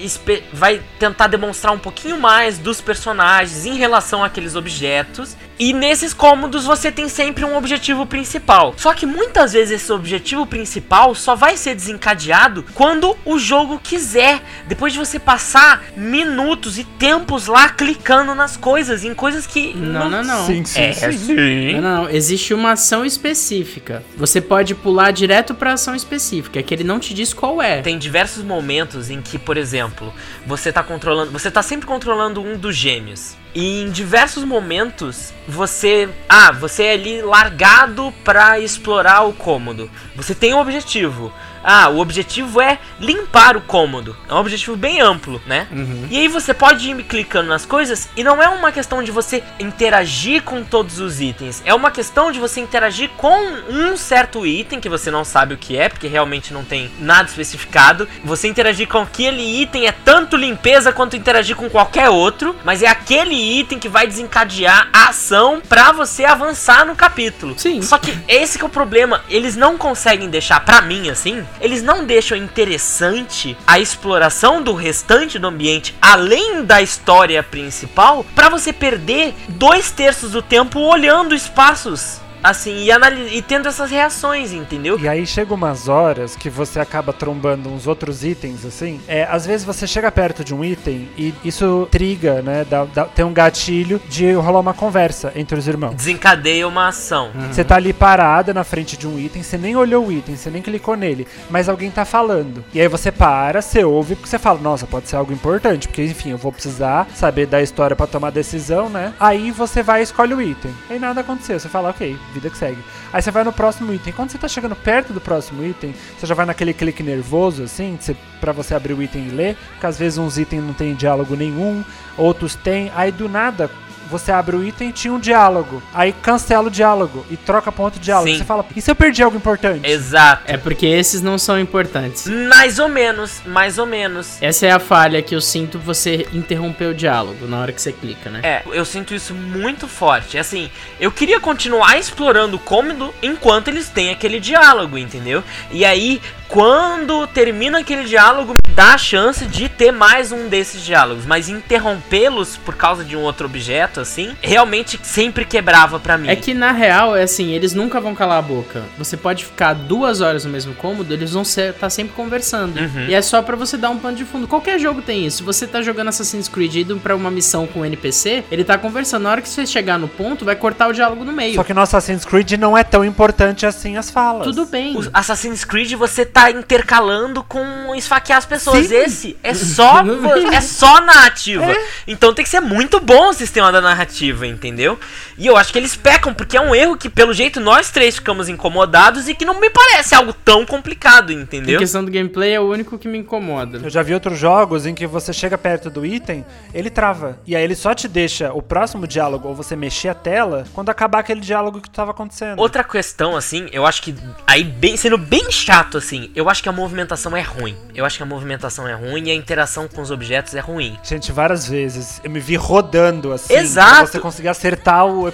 vai 0.53 0.81
tentar 0.99 1.29
demonstrar 1.29 1.73
um 1.73 1.79
pouquinho 1.79 2.19
mais 2.19 2.59
dos 2.59 2.81
personagens 2.81 3.65
em 3.65 3.77
relação 3.77 4.25
àqueles 4.25 4.57
objetos. 4.57 5.37
E 5.57 5.73
nesses 5.73 6.13
cômodos 6.13 6.65
você 6.65 6.91
tem 6.91 7.09
sempre 7.09 7.45
um 7.45 7.57
objetivo 7.57 8.05
principal. 8.07 8.75
Só 8.77 8.93
que 8.93 9.07
muitas 9.07 9.53
vezes 9.53 9.83
esse 9.83 9.93
objetivo 9.93 10.45
principal 10.45 11.15
só 11.15 11.37
vai 11.37 11.57
ser 11.57 11.77
desencadeado 11.77 12.65
quando 12.75 13.17
o 13.25 13.39
jogo 13.39 13.79
quiser. 13.79 14.43
Depois 14.67 14.93
de 14.93 14.99
você 14.99 15.19
passar 15.19 15.85
minutos 15.97 16.64
e 16.79 16.85
tempos 16.85 17.47
lá 17.47 17.69
clicando 17.69 18.35
nas 18.35 18.57
coisas, 18.57 19.05
em 19.05 19.15
coisas 19.15 19.47
que. 19.47 19.75
Não, 19.75 20.09
não, 20.09 20.23
não. 20.23 20.47
Sim, 20.47 20.65
sim, 20.65 20.81
É, 20.81 20.93
sim. 20.93 21.13
sim. 21.13 21.73
Não, 21.75 21.81
não, 21.83 22.03
não. 22.05 22.11
Existe 22.11 22.53
uma 22.55 22.73
ação 22.73 23.05
específica. 23.05 24.03
Você 24.17 24.41
pode 24.41 24.75
pular 24.75 25.11
direto 25.11 25.55
pra 25.55 25.75
ação 25.75 25.95
específica, 25.95 26.63
que 26.63 26.73
ele 26.75 26.85
não 26.85 26.99
te 26.99 27.13
diz 27.15 27.33
qual 27.35 27.61
é. 27.61 27.83
Tem 27.83 27.99
diversos 27.99 28.43
momentos 28.43 29.11
em 29.11 29.21
que, 29.21 29.39
por 29.39 29.57
exemplo, 29.57 30.13
você 30.47 30.73
tá 30.73 30.83
controlando. 30.83 31.31
Você 31.31 31.51
tá 31.51 31.63
sempre 31.63 31.87
controlando 31.87 32.41
um 32.41 32.57
dos 32.57 32.75
gêmeos. 32.77 33.37
E 33.55 33.83
em 33.83 33.91
diversos 33.91 34.43
momentos 34.43 35.33
você. 35.47 36.09
Ah, 36.29 36.51
você 36.51 36.83
é 36.85 36.93
ali 36.95 37.23
largado 37.23 38.13
pra 38.25 38.59
explorar 38.59 39.23
o 39.23 39.33
cômodo. 39.33 39.89
Você 40.17 40.35
tem 40.35 40.53
um 40.55 40.59
objetivo. 40.59 41.33
Ah, 41.65 41.89
o 41.89 41.99
objetivo 41.99 42.61
é 42.61 42.79
limpar 43.01 43.57
o 43.57 43.63
cômodo. 43.63 44.15
É 44.29 44.35
um 44.35 44.39
objetivo 44.39 44.77
bem 44.77 45.01
amplo, 45.01 45.41
né? 45.47 45.67
Uhum. 45.73 46.07
E 46.11 46.19
aí 46.19 46.29
você 46.29 46.53
pode 46.53 46.91
ir 46.91 47.03
clicando 47.05 47.49
nas 47.49 47.65
coisas 47.65 48.09
e 48.17 48.23
não 48.23 48.43
é 48.43 48.49
uma 48.49 48.71
questão 48.71 49.03
de 49.03 49.11
você 49.11 49.43
interagir 49.59 50.43
com 50.43 50.63
todos 50.63 51.01
os 51.01 51.21
itens. 51.21 51.63
É 51.65 51.75
uma 51.75 51.91
questão 51.91 52.31
de 52.31 52.39
você 52.39 52.61
interagir 52.61 53.09
com 53.17 53.39
um 53.69 53.97
certo 53.97 54.47
item 54.47 54.79
que 54.79 54.89
você 54.89 55.11
não 55.11 55.25
sabe 55.25 55.55
o 55.55 55.59
que 55.59 55.77
é, 55.77 55.89
porque 55.89 56.07
realmente 56.07 56.53
não 56.53 56.65
tem 56.65 56.91
nada 56.99 57.29
especificado. 57.29 58.07
Você 58.23 58.47
interagir 58.47 58.87
com 58.87 58.99
aquele 58.99 59.63
item 59.63 59.87
é 59.87 59.93
tanto 59.93 60.37
limpeza 60.37 60.93
quanto 60.93 61.17
interagir 61.17 61.57
com 61.57 61.71
qualquer 61.71 62.11
outro, 62.11 62.55
mas 62.63 62.83
é 62.83 62.87
aquele 62.87 63.35
item 63.35 63.79
que 63.79 63.89
vai 63.89 64.07
desencadear 64.07 64.89
a 64.93 65.09
ação 65.09 65.63
pra 65.67 65.93
você 65.93 66.25
avançar 66.25 66.85
no 66.85 66.95
capítulo. 66.95 67.55
Sim. 67.57 67.81
Só 67.81 67.97
que 67.99 68.17
esse 68.29 68.59
que 68.59 68.65
é 68.65 68.67
o 68.67 68.71
problema, 68.71 69.23
eles 69.29 69.57
não 69.57 69.79
conseguem 69.79 70.29
deixar 70.29 70.61
pra 70.61 70.83
mim 70.83 71.09
assim, 71.09 71.45
eles 71.61 71.83
não 71.83 72.05
deixam 72.05 72.37
interessante 72.37 73.57
a 73.67 73.79
exploração 73.79 74.63
do 74.63 74.75
restante 74.75 75.39
do 75.39 75.47
ambiente 75.47 75.95
além 76.01 76.65
da 76.65 76.83
história 76.83 77.43
principal 77.43 78.25
pra 78.35 78.49
você 78.49 78.73
perder 78.73 79.35
dois 79.49 79.91
terços 79.91 80.33
do 80.33 80.43
tempo 80.43 80.81
olhando 80.81 81.35
espaços 81.35 82.24
assim 82.45 82.85
e, 82.85 82.93
anali- 82.93 83.37
e 83.37 83.41
tendo 83.43 83.67
essas 83.67 83.91
reações, 83.91 84.53
entendeu? 84.53 84.99
E 85.01 85.09
aí 85.09 85.27
chega 85.27 85.55
umas 85.55 85.89
horas 85.89 86.37
que 86.37 86.51
você 86.51 86.79
acaba 86.79 87.13
trombando 87.13 87.71
uns 87.71 87.87
outros 87.87 88.23
itens, 88.23 88.65
assim. 88.67 89.01
É, 89.09 89.25
às 89.31 89.47
vezes 89.47 89.65
você 89.65 89.87
chega 89.87 90.13
perto 90.13 90.45
de 90.45 90.55
um 90.55 90.63
item 90.65 91.09
e 91.17 91.33
isso 91.45 91.89
triga, 91.91 92.43
né? 92.43 92.67
Dá, 92.69 92.85
dá- 92.85 93.05
tem 93.07 93.25
um 93.25 93.33
gatilho 93.33 94.01
de 94.09 94.33
rolar 94.35 94.61
uma 94.61 94.75
conversa 94.75 95.33
entre 95.35 95.59
os 95.59 95.67
irmãos. 95.67 95.95
Desencadeia 95.95 96.69
uma 96.69 96.89
ação. 96.89 97.31
Você 97.51 97.65
tá 97.65 97.77
ali 97.77 97.93
parada 97.93 98.53
na 98.53 98.63
frente 98.63 98.97
de 98.97 99.09
um 99.09 99.19
item, 99.19 99.43
você 99.43 99.57
nem 99.57 99.75
olhou 99.75 100.07
o 100.07 100.13
item, 100.13 100.37
você 100.37 100.51
nem 100.51 100.61
clicou 100.61 100.97
nele, 100.97 101.27
mas 101.49 101.69
alguém 101.69 101.91
tá 101.91 102.05
falando. 102.05 102.63
E 102.75 102.81
aí 102.81 102.89
você 102.89 103.11
para, 103.11 103.63
você 103.63 103.83
ouve, 103.85 104.15
porque 104.15 104.29
você 104.29 104.39
fala, 104.39 104.59
nossa, 104.61 104.87
pode 104.87 105.09
ser 105.09 105.17
algo 105.17 105.33
importante, 105.33 105.89
porque 105.89 106.05
enfim, 106.05 106.31
eu 106.33 106.39
vou 106.39 106.53
precisar 106.53 107.07
saber 107.15 107.47
da 107.47 107.63
história 107.63 107.97
pra 107.97 108.07
tomar 108.07 108.31
decisão, 108.31 108.91
né? 108.91 109.15
Aí 109.19 109.51
você 109.51 109.83
vai 109.83 110.01
e 110.01 110.03
escolhe 110.05 110.35
o 110.35 110.43
item. 110.43 110.73
Aí 110.91 110.99
nada 110.99 111.23
aconteceu, 111.23 111.59
você 111.59 111.69
fala, 111.69 111.89
ok, 111.91 112.17
vida 112.35 112.51
que 112.51 112.59
segue. 112.59 112.83
Aí 113.13 113.23
você 113.23 113.31
vai 113.31 113.45
no 113.45 113.53
próximo 113.53 113.93
item. 113.93 114.13
Quando 114.13 114.31
você 114.31 114.39
tá 114.39 114.49
chegando 114.49 114.77
perto 114.77 115.13
do 115.13 115.21
próximo 115.21 115.65
item, 115.65 115.95
você 116.19 116.27
já 116.27 116.35
vai 116.35 116.45
naquele 116.45 116.75
clique 116.75 117.03
nervoso, 117.03 117.63
assim, 117.63 117.99
pra 118.41 118.53
você 118.53 118.75
abrir 118.75 118.93
o 118.93 119.03
item 119.03 119.29
e 119.29 119.31
ler, 119.31 119.57
porque 119.73 119.87
às 119.87 119.99
vezes 119.99 120.19
uns 120.19 120.37
itens 120.37 120.63
não 120.63 120.75
tem 120.75 120.95
diálogo 120.95 121.35
nenhum, 121.37 121.85
outros 122.17 122.55
tem, 122.55 122.91
aí 122.95 123.11
do 123.11 123.29
nada 123.29 123.71
você 124.19 124.31
abre 124.31 124.55
o 124.55 124.65
item 124.65 124.91
e 124.91 124.93
tinha 124.93 125.13
um 125.13 125.19
diálogo. 125.19 125.83
Aí 125.93 126.13
cancela 126.13 126.69
o 126.69 126.71
diálogo 126.71 127.27
e 127.29 127.37
troca 127.37 127.73
ponto 127.73 127.95
de 127.95 128.05
diálogo. 128.05 128.31
Sim. 128.31 128.39
Você 128.39 128.45
fala, 128.45 128.65
e 128.75 128.81
se 128.81 128.91
eu 128.91 128.95
perdi 128.95 129.23
algo 129.23 129.37
importante? 129.37 129.89
Exato. 129.89 130.45
É 130.47 130.57
porque 130.57 130.87
esses 130.87 131.21
não 131.21 131.37
são 131.37 131.59
importantes. 131.59 132.27
Mais 132.27 132.79
ou 132.79 132.89
menos, 132.89 133.43
mais 133.45 133.77
ou 133.77 133.87
menos. 133.87 134.41
Essa 134.41 134.67
é 134.67 134.71
a 134.71 134.79
falha 134.79 135.21
que 135.21 135.35
eu 135.35 135.41
sinto 135.41 135.79
você 135.79 136.29
interromper 136.33 136.87
o 136.87 136.95
diálogo 136.95 137.47
na 137.47 137.59
hora 137.59 137.73
que 137.73 137.83
você 137.83 137.93
clica, 137.93 138.31
né? 138.31 138.41
É, 138.43 138.63
eu 138.73 138.85
sinto 138.85 139.15
isso 139.15 139.35
muito 139.35 139.89
forte. 139.89 140.39
Assim, 140.39 140.71
eu 141.01 141.11
queria 141.11 141.41
continuar 141.41 141.99
explorando 141.99 142.57
o 142.57 142.61
cômodo 142.61 143.13
enquanto 143.21 143.69
eles 143.69 143.89
têm 143.89 144.11
aquele 144.11 144.39
diálogo, 144.39 144.97
entendeu? 144.97 145.43
E 145.73 145.85
aí, 145.85 146.23
quando 146.49 147.27
termina 147.27 147.79
aquele 147.81 148.05
diálogo, 148.05 148.53
me 148.53 148.75
dá 148.75 148.95
a 148.95 148.99
chance 148.99 149.47
de 149.47 149.69
ter 149.69 149.93
mais 149.93 150.33
um 150.33 150.49
desses 150.49 150.83
diálogos. 150.83 151.27
Mas 151.27 151.49
interrompê-los 151.49 152.57
por 152.57 152.75
causa 152.75 153.05
de 153.05 153.17
um 153.17 153.23
outro 153.23 153.47
objeto, 153.47 154.01
assim, 154.01 154.37
realmente 154.41 154.99
sempre 155.03 155.45
quebrava 155.45 155.99
pra 155.99 156.19
mim. 156.19 156.29
É 156.29 156.37
que 156.37 156.55
na 156.55 156.73
real, 156.73 157.17
é 157.17 157.23
assim, 157.23 157.53
eles 157.53 157.75
nunca 157.75 158.01
vão 158.01 158.15
calar 158.15 158.39
a 158.39 158.43
boca. 158.43 158.83
Você 158.99 159.17
pode 159.17 159.45
ficar 159.45 159.75
duas 159.75 160.21
horas 160.21 160.45
no 160.45 160.51
mesmo 160.51 160.75
cômodo, 160.75 161.13
eles 161.13 161.33
vão 161.33 161.43
estar 161.43 161.91
sempre 161.91 162.15
conversando. 162.15 162.79
Uhum. 162.79 163.07
E 163.09 163.15
é 163.15 163.23
só 163.23 163.43
pra 163.43 163.57
você 163.57 163.77
dar 163.77 163.91
um 163.91 163.99
pano 163.99 164.17
de 164.17 164.25
fundo. 164.25 164.47
Qualquer 164.47 164.79
jogo 164.79 165.03
tem 165.03 165.27
isso. 165.27 165.39
Se 165.39 165.43
você 165.43 165.67
tá 165.67 165.83
jogando 165.83 166.09
Assassin's 166.09 166.49
Creed 166.49 166.75
e 166.75 166.81
indo 166.83 166.99
pra 166.99 167.17
uma 167.17 167.31
missão 167.31 167.67
com 167.67 167.81
um 167.81 167.85
NPC, 167.85 168.45
ele 168.51 168.65
tá 168.65 168.79
conversando. 168.79 169.25
Na 169.25 169.31
hora 169.31 169.43
que 169.43 169.49
você 169.49 169.67
chegar 169.67 169.99
no 169.99 170.09
ponto, 170.09 170.45
vai 170.45 170.55
cortar 170.55 170.89
o 170.89 170.93
diálogo 170.93 171.25
no 171.25 171.33
meio. 171.33 171.55
Só 171.55 171.65
que 171.65 171.75
no 171.75 171.81
Assassin's 171.81 172.25
Creed 172.25 172.53
não 172.53 172.77
é 172.77 172.85
tão 172.85 173.05
importante 173.05 173.67
assim 173.67 173.97
as 173.97 174.11
falas. 174.11 174.47
Tudo 174.47 174.67
bem. 174.67 174.97
O 174.97 175.11
Assassin's 175.13 175.65
Creed 175.65 175.93
você 175.95 176.25
tá 176.25 176.44
intercalando 176.51 177.43
com 177.43 177.95
esfaquear 177.95 178.39
as 178.39 178.47
pessoas. 178.47 178.87
Sim. 178.87 178.95
Esse 178.97 179.37
é 179.43 179.55
só 179.55 180.03
é 180.53 180.61
só 180.61 181.01
na 181.01 181.27
ativa. 181.27 181.75
Então 182.07 182.35
tem 182.35 182.45
que 182.45 182.51
ser 182.51 182.61
muito 182.61 183.01
bom 183.01 183.29
o 183.29 183.33
sistema 183.35 183.71
da 183.71 183.81
narrativa, 183.81 184.47
entendeu? 184.47 184.99
E 185.37 185.47
eu 185.47 185.57
acho 185.57 185.73
que 185.73 185.79
eles 185.79 185.97
pecam, 185.97 186.33
porque 186.33 186.57
é 186.57 186.61
um 186.61 186.75
erro 186.75 186.97
que, 186.97 187.09
pelo 187.09 187.33
jeito, 187.33 187.61
nós 187.61 187.91
três 187.91 188.17
ficamos 188.17 188.49
incomodados 188.49 189.29
e 189.29 189.35
que 189.35 189.45
não 189.45 189.61
me 189.61 189.71
parece 189.71 190.15
algo 190.15 190.33
tão 190.33 190.65
complicado, 190.65 191.33
Em 191.33 191.41
entendeu? 191.41 191.79
questão 191.79 192.05
do 192.05 192.11
gameplay 192.11 192.55
é 192.55 192.61
o 192.61 192.71
único 192.71 192.99
que 192.99 193.09
me 193.09 193.19
incomoda. 193.19 193.81
Eu 193.83 193.91
já 193.91 194.03
vi 194.03 194.15
outros 194.15 194.39
jogos 194.39 194.87
em 194.87 194.95
que 194.95 195.07
você 195.07 195.33
chega 195.33 195.59
perto 195.59 195.91
do 195.91 196.05
item, 196.07 196.45
ele 196.73 196.91
trava. 196.91 197.39
E 197.47 197.57
aí 197.57 197.63
ele 197.63 197.75
só 197.75 197.95
te 197.95 198.07
deixa 198.09 198.53
o 198.53 198.63
próximo 198.63 199.07
diálogo 199.07 199.49
ou 199.49 199.55
você 199.55 199.75
mexer 199.75 200.09
a 200.09 200.15
tela 200.15 200.65
quando 200.73 200.89
acabar 200.91 201.21
aquele 201.21 201.41
diálogo 201.41 201.81
que 201.81 201.91
tava 201.91 202.13
acontecendo. 202.13 202.59
Outra 202.59 202.85
questão, 202.85 203.37
assim, 203.37 203.69
eu 203.73 203.85
acho 203.87 204.03
que 204.03 204.15
aí 204.47 204.63
bem, 204.65 204.97
sendo 204.97 205.19
bem 205.19 205.51
chato, 205.51 205.99
assim, 205.99 206.24
eu 206.35 206.49
acho 206.49 206.63
que 206.63 206.69
a 206.69 206.73
movimentação 206.73 207.37
é 207.37 207.41
ruim. 207.43 207.77
Eu 207.95 208.05
acho 208.05 208.17
que 208.17 208.23
a 208.23 208.27
movimentação 208.27 208.87
é 208.87 208.95
ruim 208.95 209.29
e 209.29 209.31
a 209.31 209.35
interação 209.35 209.89
com 209.89 210.01
os 210.03 210.11
objetos 210.11 210.55
é 210.55 210.61
ruim. 210.61 210.99
Gente, 211.03 211.33
várias 211.33 211.67
vezes 211.69 212.21
eu 212.23 212.31
me 212.31 212.41
vi 212.41 212.57
rodando 212.57 213.33
assim. 213.33 213.55
Exato. 213.55 213.97
Pra 213.97 214.07
você 214.07 214.21
conseguir 214.21 214.49
acertar 214.49 215.07
o, 215.07 215.29
o, 215.29 215.33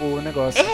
o- 0.00 0.14
o 0.16 0.20
negócio. 0.22 0.64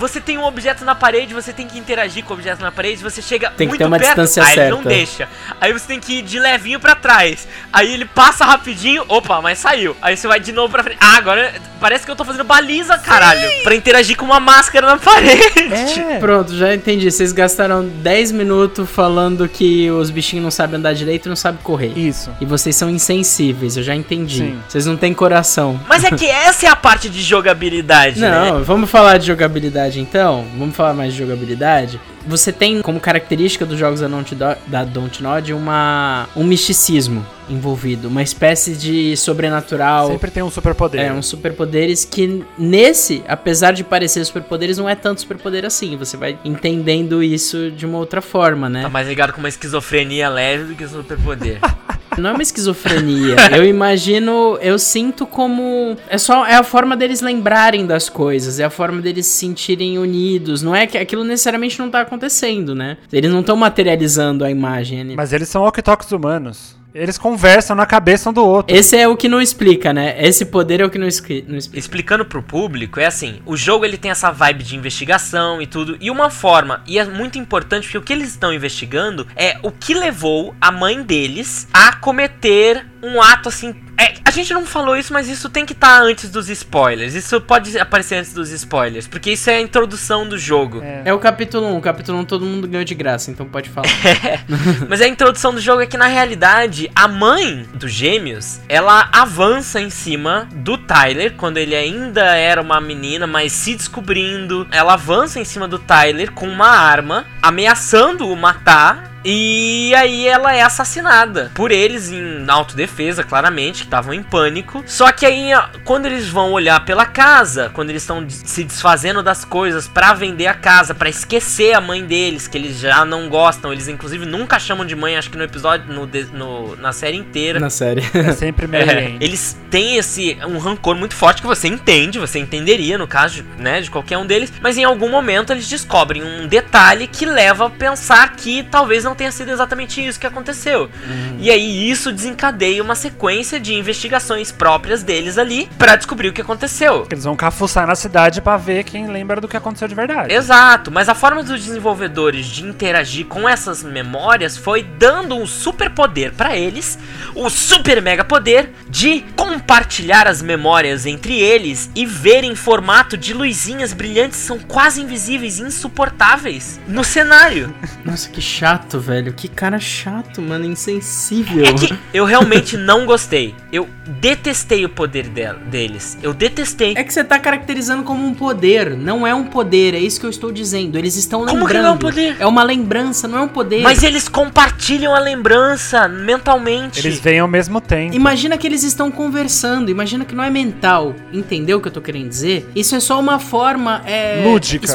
Você 0.00 0.18
tem 0.18 0.38
um 0.38 0.44
objeto 0.44 0.82
na 0.82 0.94
parede, 0.94 1.34
você 1.34 1.52
tem 1.52 1.66
que 1.66 1.78
interagir 1.78 2.24
com 2.24 2.32
o 2.32 2.36
objeto 2.36 2.62
na 2.62 2.72
parede, 2.72 3.02
você 3.02 3.20
chega 3.20 3.50
Tem 3.50 3.66
que 3.66 3.72
muito 3.72 3.78
ter 3.80 3.84
uma 3.84 3.98
perto, 3.98 4.08
distância 4.22 4.42
aí 4.42 4.58
ele 4.58 4.70
não 4.70 4.76
certa. 4.78 4.88
deixa. 4.88 5.28
Aí 5.60 5.72
você 5.74 5.86
tem 5.86 6.00
que 6.00 6.14
ir 6.20 6.22
de 6.22 6.38
levinho 6.38 6.80
pra 6.80 6.94
trás. 6.94 7.46
Aí 7.70 7.92
ele 7.92 8.06
passa 8.06 8.46
rapidinho, 8.46 9.04
opa, 9.08 9.42
mas 9.42 9.58
saiu. 9.58 9.94
Aí 10.00 10.16
você 10.16 10.26
vai 10.26 10.40
de 10.40 10.52
novo 10.52 10.72
pra 10.72 10.82
frente. 10.82 10.96
Ah, 11.02 11.18
agora 11.18 11.52
parece 11.78 12.06
que 12.06 12.10
eu 12.10 12.16
tô 12.16 12.24
fazendo 12.24 12.44
baliza, 12.44 12.96
caralho. 12.96 13.46
Pra 13.62 13.74
interagir 13.74 14.16
com 14.16 14.24
uma 14.24 14.40
máscara 14.40 14.86
na 14.86 14.96
parede. 14.96 16.00
É. 16.10 16.18
Pronto, 16.18 16.56
já 16.56 16.74
entendi. 16.74 17.10
Vocês 17.10 17.30
gastaram 17.32 17.86
10 17.86 18.32
minutos 18.32 18.88
falando 18.88 19.46
que 19.46 19.90
os 19.90 20.08
bichinhos 20.08 20.42
não 20.44 20.50
sabem 20.50 20.78
andar 20.78 20.94
direito 20.94 21.26
e 21.26 21.28
não 21.28 21.36
sabem 21.36 21.60
correr. 21.62 21.92
Isso. 21.94 22.30
E 22.40 22.46
vocês 22.46 22.74
são 22.74 22.88
insensíveis, 22.88 23.76
eu 23.76 23.82
já 23.82 23.94
entendi. 23.94 24.38
Sim. 24.38 24.60
Vocês 24.66 24.86
não 24.86 24.96
têm 24.96 25.12
coração. 25.12 25.78
Mas 25.86 26.04
é 26.04 26.10
que 26.10 26.26
essa 26.26 26.64
é 26.64 26.70
a 26.70 26.76
parte 26.76 27.10
de 27.10 27.20
jogabilidade, 27.20 28.18
né? 28.18 28.30
Não, 28.30 28.64
vamos 28.64 28.90
falar 28.90 29.18
de 29.18 29.26
jogabilidade 29.26 29.89
então? 29.98 30.44
Vamos 30.58 30.76
falar 30.76 30.94
mais 30.94 31.12
de 31.12 31.18
jogabilidade? 31.18 32.00
Você 32.26 32.52
tem 32.52 32.82
como 32.82 33.00
característica 33.00 33.64
dos 33.64 33.78
jogos 33.78 34.00
da 34.00 34.08
Dontnod, 34.08 34.58
da 34.66 34.84
Dontnod 34.84 35.52
uma 35.54 36.28
um 36.36 36.44
misticismo 36.44 37.24
envolvido, 37.48 38.08
uma 38.08 38.22
espécie 38.22 38.74
de 38.74 39.16
sobrenatural. 39.16 40.08
Sempre 40.08 40.30
tem 40.30 40.42
um 40.42 40.50
superpoder. 40.50 41.00
É, 41.00 41.12
uns 41.12 41.26
superpoderes 41.26 42.04
que 42.04 42.44
nesse, 42.58 43.24
apesar 43.26 43.72
de 43.72 43.82
parecer 43.82 44.24
superpoderes, 44.24 44.78
não 44.78 44.88
é 44.88 44.94
tanto 44.94 45.22
superpoder 45.22 45.64
assim. 45.64 45.96
Você 45.96 46.16
vai 46.16 46.38
entendendo 46.44 47.22
isso 47.22 47.70
de 47.70 47.86
uma 47.86 47.98
outra 47.98 48.20
forma, 48.20 48.68
né? 48.68 48.82
Tá 48.82 48.88
mais 48.88 49.08
ligado 49.08 49.32
com 49.32 49.38
uma 49.38 49.48
esquizofrenia 49.48 50.28
leve 50.28 50.64
do 50.64 50.74
que 50.74 50.86
superpoder. 50.86 51.58
Não 52.20 52.30
é 52.30 52.32
uma 52.32 52.42
esquizofrenia. 52.42 53.36
eu 53.56 53.64
imagino, 53.64 54.58
eu 54.60 54.78
sinto 54.78 55.26
como. 55.26 55.96
É 56.08 56.18
só. 56.18 56.46
É 56.46 56.54
a 56.54 56.62
forma 56.62 56.96
deles 56.96 57.20
lembrarem 57.20 57.86
das 57.86 58.08
coisas, 58.08 58.60
é 58.60 58.64
a 58.64 58.70
forma 58.70 59.00
deles 59.00 59.26
se 59.26 59.38
sentirem 59.38 59.98
unidos. 59.98 60.62
Não 60.62 60.74
é 60.74 60.86
que 60.86 60.98
aquilo 60.98 61.24
necessariamente 61.24 61.78
não 61.78 61.90
tá 61.90 62.00
acontecendo, 62.00 62.74
né? 62.74 62.96
Eles 63.12 63.30
não 63.30 63.40
estão 63.40 63.56
materializando 63.56 64.44
a 64.44 64.50
imagem 64.50 65.00
ali. 65.00 65.16
Mas 65.16 65.32
eles 65.32 65.48
são 65.48 65.62
walkie-talkies 65.62 66.12
humanos. 66.12 66.79
Eles 66.94 67.16
conversam 67.16 67.76
na 67.76 67.86
cabeça 67.86 68.30
um 68.30 68.32
do 68.32 68.44
outro. 68.44 68.74
Esse 68.74 68.96
é 68.96 69.06
o 69.06 69.16
que 69.16 69.28
não 69.28 69.40
explica, 69.40 69.92
né? 69.92 70.16
Esse 70.18 70.44
poder 70.44 70.80
é 70.80 70.84
o 70.84 70.90
que 70.90 70.98
não, 70.98 71.04
não 71.04 71.08
explica. 71.56 71.78
Explicando 71.78 72.24
pro 72.24 72.42
público, 72.42 72.98
é 72.98 73.06
assim, 73.06 73.40
o 73.46 73.56
jogo 73.56 73.84
ele 73.84 73.96
tem 73.96 74.10
essa 74.10 74.30
vibe 74.30 74.64
de 74.64 74.76
investigação 74.76 75.62
e 75.62 75.66
tudo, 75.66 75.96
e 76.00 76.10
uma 76.10 76.30
forma, 76.30 76.82
e 76.86 76.98
é 76.98 77.04
muito 77.04 77.38
importante 77.38 77.84
porque 77.84 77.98
o 77.98 78.02
que 78.02 78.12
eles 78.12 78.30
estão 78.30 78.52
investigando 78.52 79.26
é 79.36 79.58
o 79.62 79.70
que 79.70 79.94
levou 79.94 80.54
a 80.60 80.72
mãe 80.72 81.02
deles 81.02 81.68
a 81.72 81.94
cometer 81.94 82.86
um 83.02 83.20
ato 83.20 83.48
assim. 83.48 83.74
É, 83.98 84.14
a 84.24 84.30
gente 84.30 84.52
não 84.54 84.64
falou 84.64 84.96
isso, 84.96 85.12
mas 85.12 85.28
isso 85.28 85.48
tem 85.48 85.66
que 85.66 85.72
estar 85.72 86.02
antes 86.02 86.30
dos 86.30 86.48
spoilers. 86.48 87.14
Isso 87.14 87.40
pode 87.40 87.78
aparecer 87.78 88.16
antes 88.16 88.32
dos 88.32 88.50
spoilers, 88.50 89.06
porque 89.06 89.32
isso 89.32 89.50
é 89.50 89.56
a 89.56 89.60
introdução 89.60 90.26
do 90.26 90.38
jogo. 90.38 90.82
É. 90.82 91.02
É 91.06 91.12
o 91.12 91.18
capítulo 91.18 91.66
1. 91.74 91.76
O 91.76 91.80
capítulo 91.80 92.18
1 92.18 92.24
todo 92.24 92.44
mundo 92.44 92.68
ganhou 92.68 92.84
de 92.84 92.94
graça, 92.94 93.30
então 93.30 93.46
pode 93.46 93.68
falar. 93.68 93.88
Mas 94.88 95.00
a 95.00 95.08
introdução 95.08 95.52
do 95.52 95.60
jogo 95.60 95.82
é 95.82 95.86
que 95.86 95.96
na 95.96 96.06
realidade 96.06 96.90
a 96.94 97.08
mãe 97.08 97.66
dos 97.74 97.92
gêmeos 97.92 98.60
ela 98.68 99.08
avança 99.12 99.80
em 99.80 99.90
cima 99.90 100.48
do 100.52 100.78
Tyler 100.78 101.34
quando 101.36 101.58
ele 101.58 101.74
ainda 101.74 102.36
era 102.36 102.60
uma 102.60 102.80
menina, 102.80 103.26
mas 103.26 103.52
se 103.52 103.74
descobrindo. 103.74 104.66
Ela 104.70 104.94
avança 104.94 105.40
em 105.40 105.44
cima 105.44 105.66
do 105.66 105.78
Tyler 105.78 106.32
com 106.32 106.46
uma 106.48 106.68
arma, 106.68 107.26
ameaçando 107.42 108.28
o 108.28 108.36
matar. 108.36 109.09
E 109.24 109.92
aí 109.94 110.26
ela 110.26 110.54
é 110.54 110.62
assassinada 110.62 111.50
por 111.54 111.70
eles 111.70 112.10
em 112.10 112.44
autodefesa, 112.48 113.22
claramente, 113.22 113.78
que 113.80 113.84
estavam 113.84 114.14
em 114.14 114.22
pânico. 114.22 114.82
Só 114.86 115.12
que 115.12 115.26
aí, 115.26 115.52
ó, 115.54 115.64
quando 115.84 116.06
eles 116.06 116.28
vão 116.28 116.52
olhar 116.52 116.84
pela 116.84 117.04
casa, 117.06 117.70
quando 117.74 117.90
eles 117.90 118.02
estão 118.02 118.24
se 118.28 118.64
desfazendo 118.64 119.22
das 119.22 119.44
coisas 119.44 119.86
pra 119.86 120.14
vender 120.14 120.46
a 120.46 120.54
casa, 120.54 120.94
pra 120.94 121.08
esquecer 121.08 121.74
a 121.74 121.80
mãe 121.80 122.04
deles, 122.04 122.48
que 122.48 122.56
eles 122.56 122.78
já 122.78 123.04
não 123.04 123.28
gostam, 123.28 123.72
eles 123.72 123.88
inclusive 123.88 124.24
nunca 124.24 124.58
chamam 124.58 124.86
de 124.86 124.96
mãe, 124.96 125.16
acho 125.16 125.30
que 125.30 125.36
no 125.36 125.44
episódio, 125.44 125.92
no, 125.92 126.06
no- 126.32 126.76
na 126.76 126.92
série 126.92 127.16
inteira. 127.16 127.60
Na 127.60 127.70
série. 127.70 128.02
É 128.14 128.32
sempre 128.32 128.66
Mary 128.66 128.80
É, 128.90 129.16
eles 129.20 129.56
têm 129.70 129.96
esse 129.96 130.36
um 130.46 130.58
rancor 130.58 130.94
muito 130.96 131.14
forte 131.14 131.40
que 131.42 131.46
você 131.46 131.68
entende, 131.68 132.18
você 132.18 132.38
entenderia 132.38 132.96
no 132.98 133.06
caso, 133.06 133.36
de, 133.36 133.42
né, 133.62 133.80
de 133.80 133.90
qualquer 133.90 134.18
um 134.18 134.26
deles, 134.26 134.52
mas 134.62 134.76
em 134.78 134.84
algum 134.84 135.08
momento 135.08 135.52
eles 135.52 135.68
descobrem 135.68 136.22
um 136.22 136.46
detalhe 136.46 137.06
que 137.06 137.24
leva 137.26 137.66
a 137.66 137.70
pensar 137.70 138.34
que 138.36 138.62
talvez 138.64 139.04
não 139.04 139.09
tenha 139.14 139.32
sido 139.32 139.50
exatamente 139.50 140.04
isso 140.04 140.18
que 140.18 140.26
aconteceu. 140.26 140.90
E 141.38 141.50
aí 141.50 141.90
isso 141.90 142.12
desencadeia 142.12 142.82
uma 142.82 142.94
sequência 142.94 143.58
de 143.58 143.74
investigações 143.74 144.52
próprias 144.52 145.02
deles 145.02 145.38
ali 145.38 145.68
pra 145.78 145.96
descobrir 145.96 146.28
o 146.28 146.32
que 146.32 146.40
aconteceu. 146.40 147.06
Eles 147.10 147.24
vão 147.24 147.36
cafuçar 147.36 147.86
na 147.86 147.94
cidade 147.94 148.40
pra 148.40 148.56
ver 148.56 148.84
quem 148.84 149.06
lembra 149.06 149.40
do 149.40 149.48
que 149.48 149.56
aconteceu 149.56 149.88
de 149.88 149.94
verdade. 149.94 150.32
Exato, 150.32 150.90
mas 150.90 151.08
a 151.08 151.14
forma 151.14 151.42
dos 151.42 151.64
desenvolvedores 151.64 152.46
de 152.46 152.64
interagir 152.64 153.26
com 153.26 153.48
essas 153.48 153.82
memórias 153.82 154.56
foi 154.56 154.82
dando 154.82 155.36
um 155.36 155.46
super 155.46 155.90
poder 155.90 156.32
pra 156.32 156.56
eles, 156.56 156.98
o 157.34 157.48
super 157.48 158.02
mega 158.02 158.24
poder 158.24 158.72
de 158.88 159.24
compartilhar 159.36 160.26
as 160.26 160.42
memórias 160.42 161.06
entre 161.06 161.40
eles 161.40 161.90
e 161.94 162.04
ver 162.04 162.44
em 162.44 162.54
formato 162.54 163.16
de 163.16 163.32
luzinhas 163.32 163.92
brilhantes 163.92 164.40
que 164.40 164.46
são 164.46 164.58
quase 164.58 165.00
invisíveis 165.02 165.58
e 165.58 165.62
insuportáveis 165.62 166.80
no 166.86 167.02
cenário. 167.04 167.74
Nossa, 168.04 168.28
que 168.28 168.40
chato, 168.40 168.99
velho. 169.00 169.32
Que 169.32 169.48
cara 169.48 169.78
chato, 169.78 170.40
mano. 170.42 170.64
Insensível. 170.64 171.64
É 171.64 171.72
que 171.72 171.94
eu 172.12 172.24
realmente 172.24 172.76
não 172.76 173.06
gostei. 173.06 173.54
Eu 173.72 173.88
detestei 174.20 174.84
o 174.84 174.88
poder 174.88 175.28
del- 175.28 175.58
deles. 175.66 176.18
Eu 176.22 176.32
detestei. 176.34 176.94
É 176.96 177.02
que 177.04 177.12
você 177.12 177.24
tá 177.24 177.38
caracterizando 177.38 178.02
como 178.02 178.26
um 178.26 178.34
poder. 178.34 178.96
Não 178.96 179.26
é 179.26 179.34
um 179.34 179.44
poder, 179.44 179.94
é 179.94 179.98
isso 179.98 180.20
que 180.20 180.26
eu 180.26 180.30
estou 180.30 180.52
dizendo. 180.52 180.96
Eles 180.98 181.16
estão 181.16 181.40
Como 181.40 181.60
lembrando. 181.64 181.68
que 181.68 181.74
não 181.82 181.88
é 181.88 181.92
um 181.92 181.98
poder? 181.98 182.36
É 182.38 182.46
uma 182.46 182.62
lembrança, 182.62 183.26
não 183.28 183.38
é 183.38 183.42
um 183.42 183.48
poder. 183.48 183.82
Mas 183.82 184.02
eles 184.02 184.28
compartilham 184.28 185.14
a 185.14 185.18
lembrança 185.18 186.06
mentalmente. 186.08 186.98
Eles 187.00 187.18
vêm 187.20 187.38
ao 187.40 187.48
mesmo 187.48 187.80
tempo. 187.80 188.14
Imagina 188.14 188.56
que 188.58 188.66
eles 188.66 188.82
estão 188.82 189.10
conversando, 189.10 189.90
imagina 189.90 190.24
que 190.24 190.34
não 190.34 190.44
é 190.44 190.50
mental. 190.50 191.14
Entendeu 191.32 191.78
o 191.78 191.80
que 191.80 191.88
eu 191.88 191.92
tô 191.92 192.00
querendo 192.00 192.28
dizer? 192.28 192.68
Isso 192.74 192.94
é 192.94 193.00
só 193.00 193.18
uma 193.18 193.38
forma 193.38 194.02
é, 194.06 194.42
Lúdica. 194.44 194.86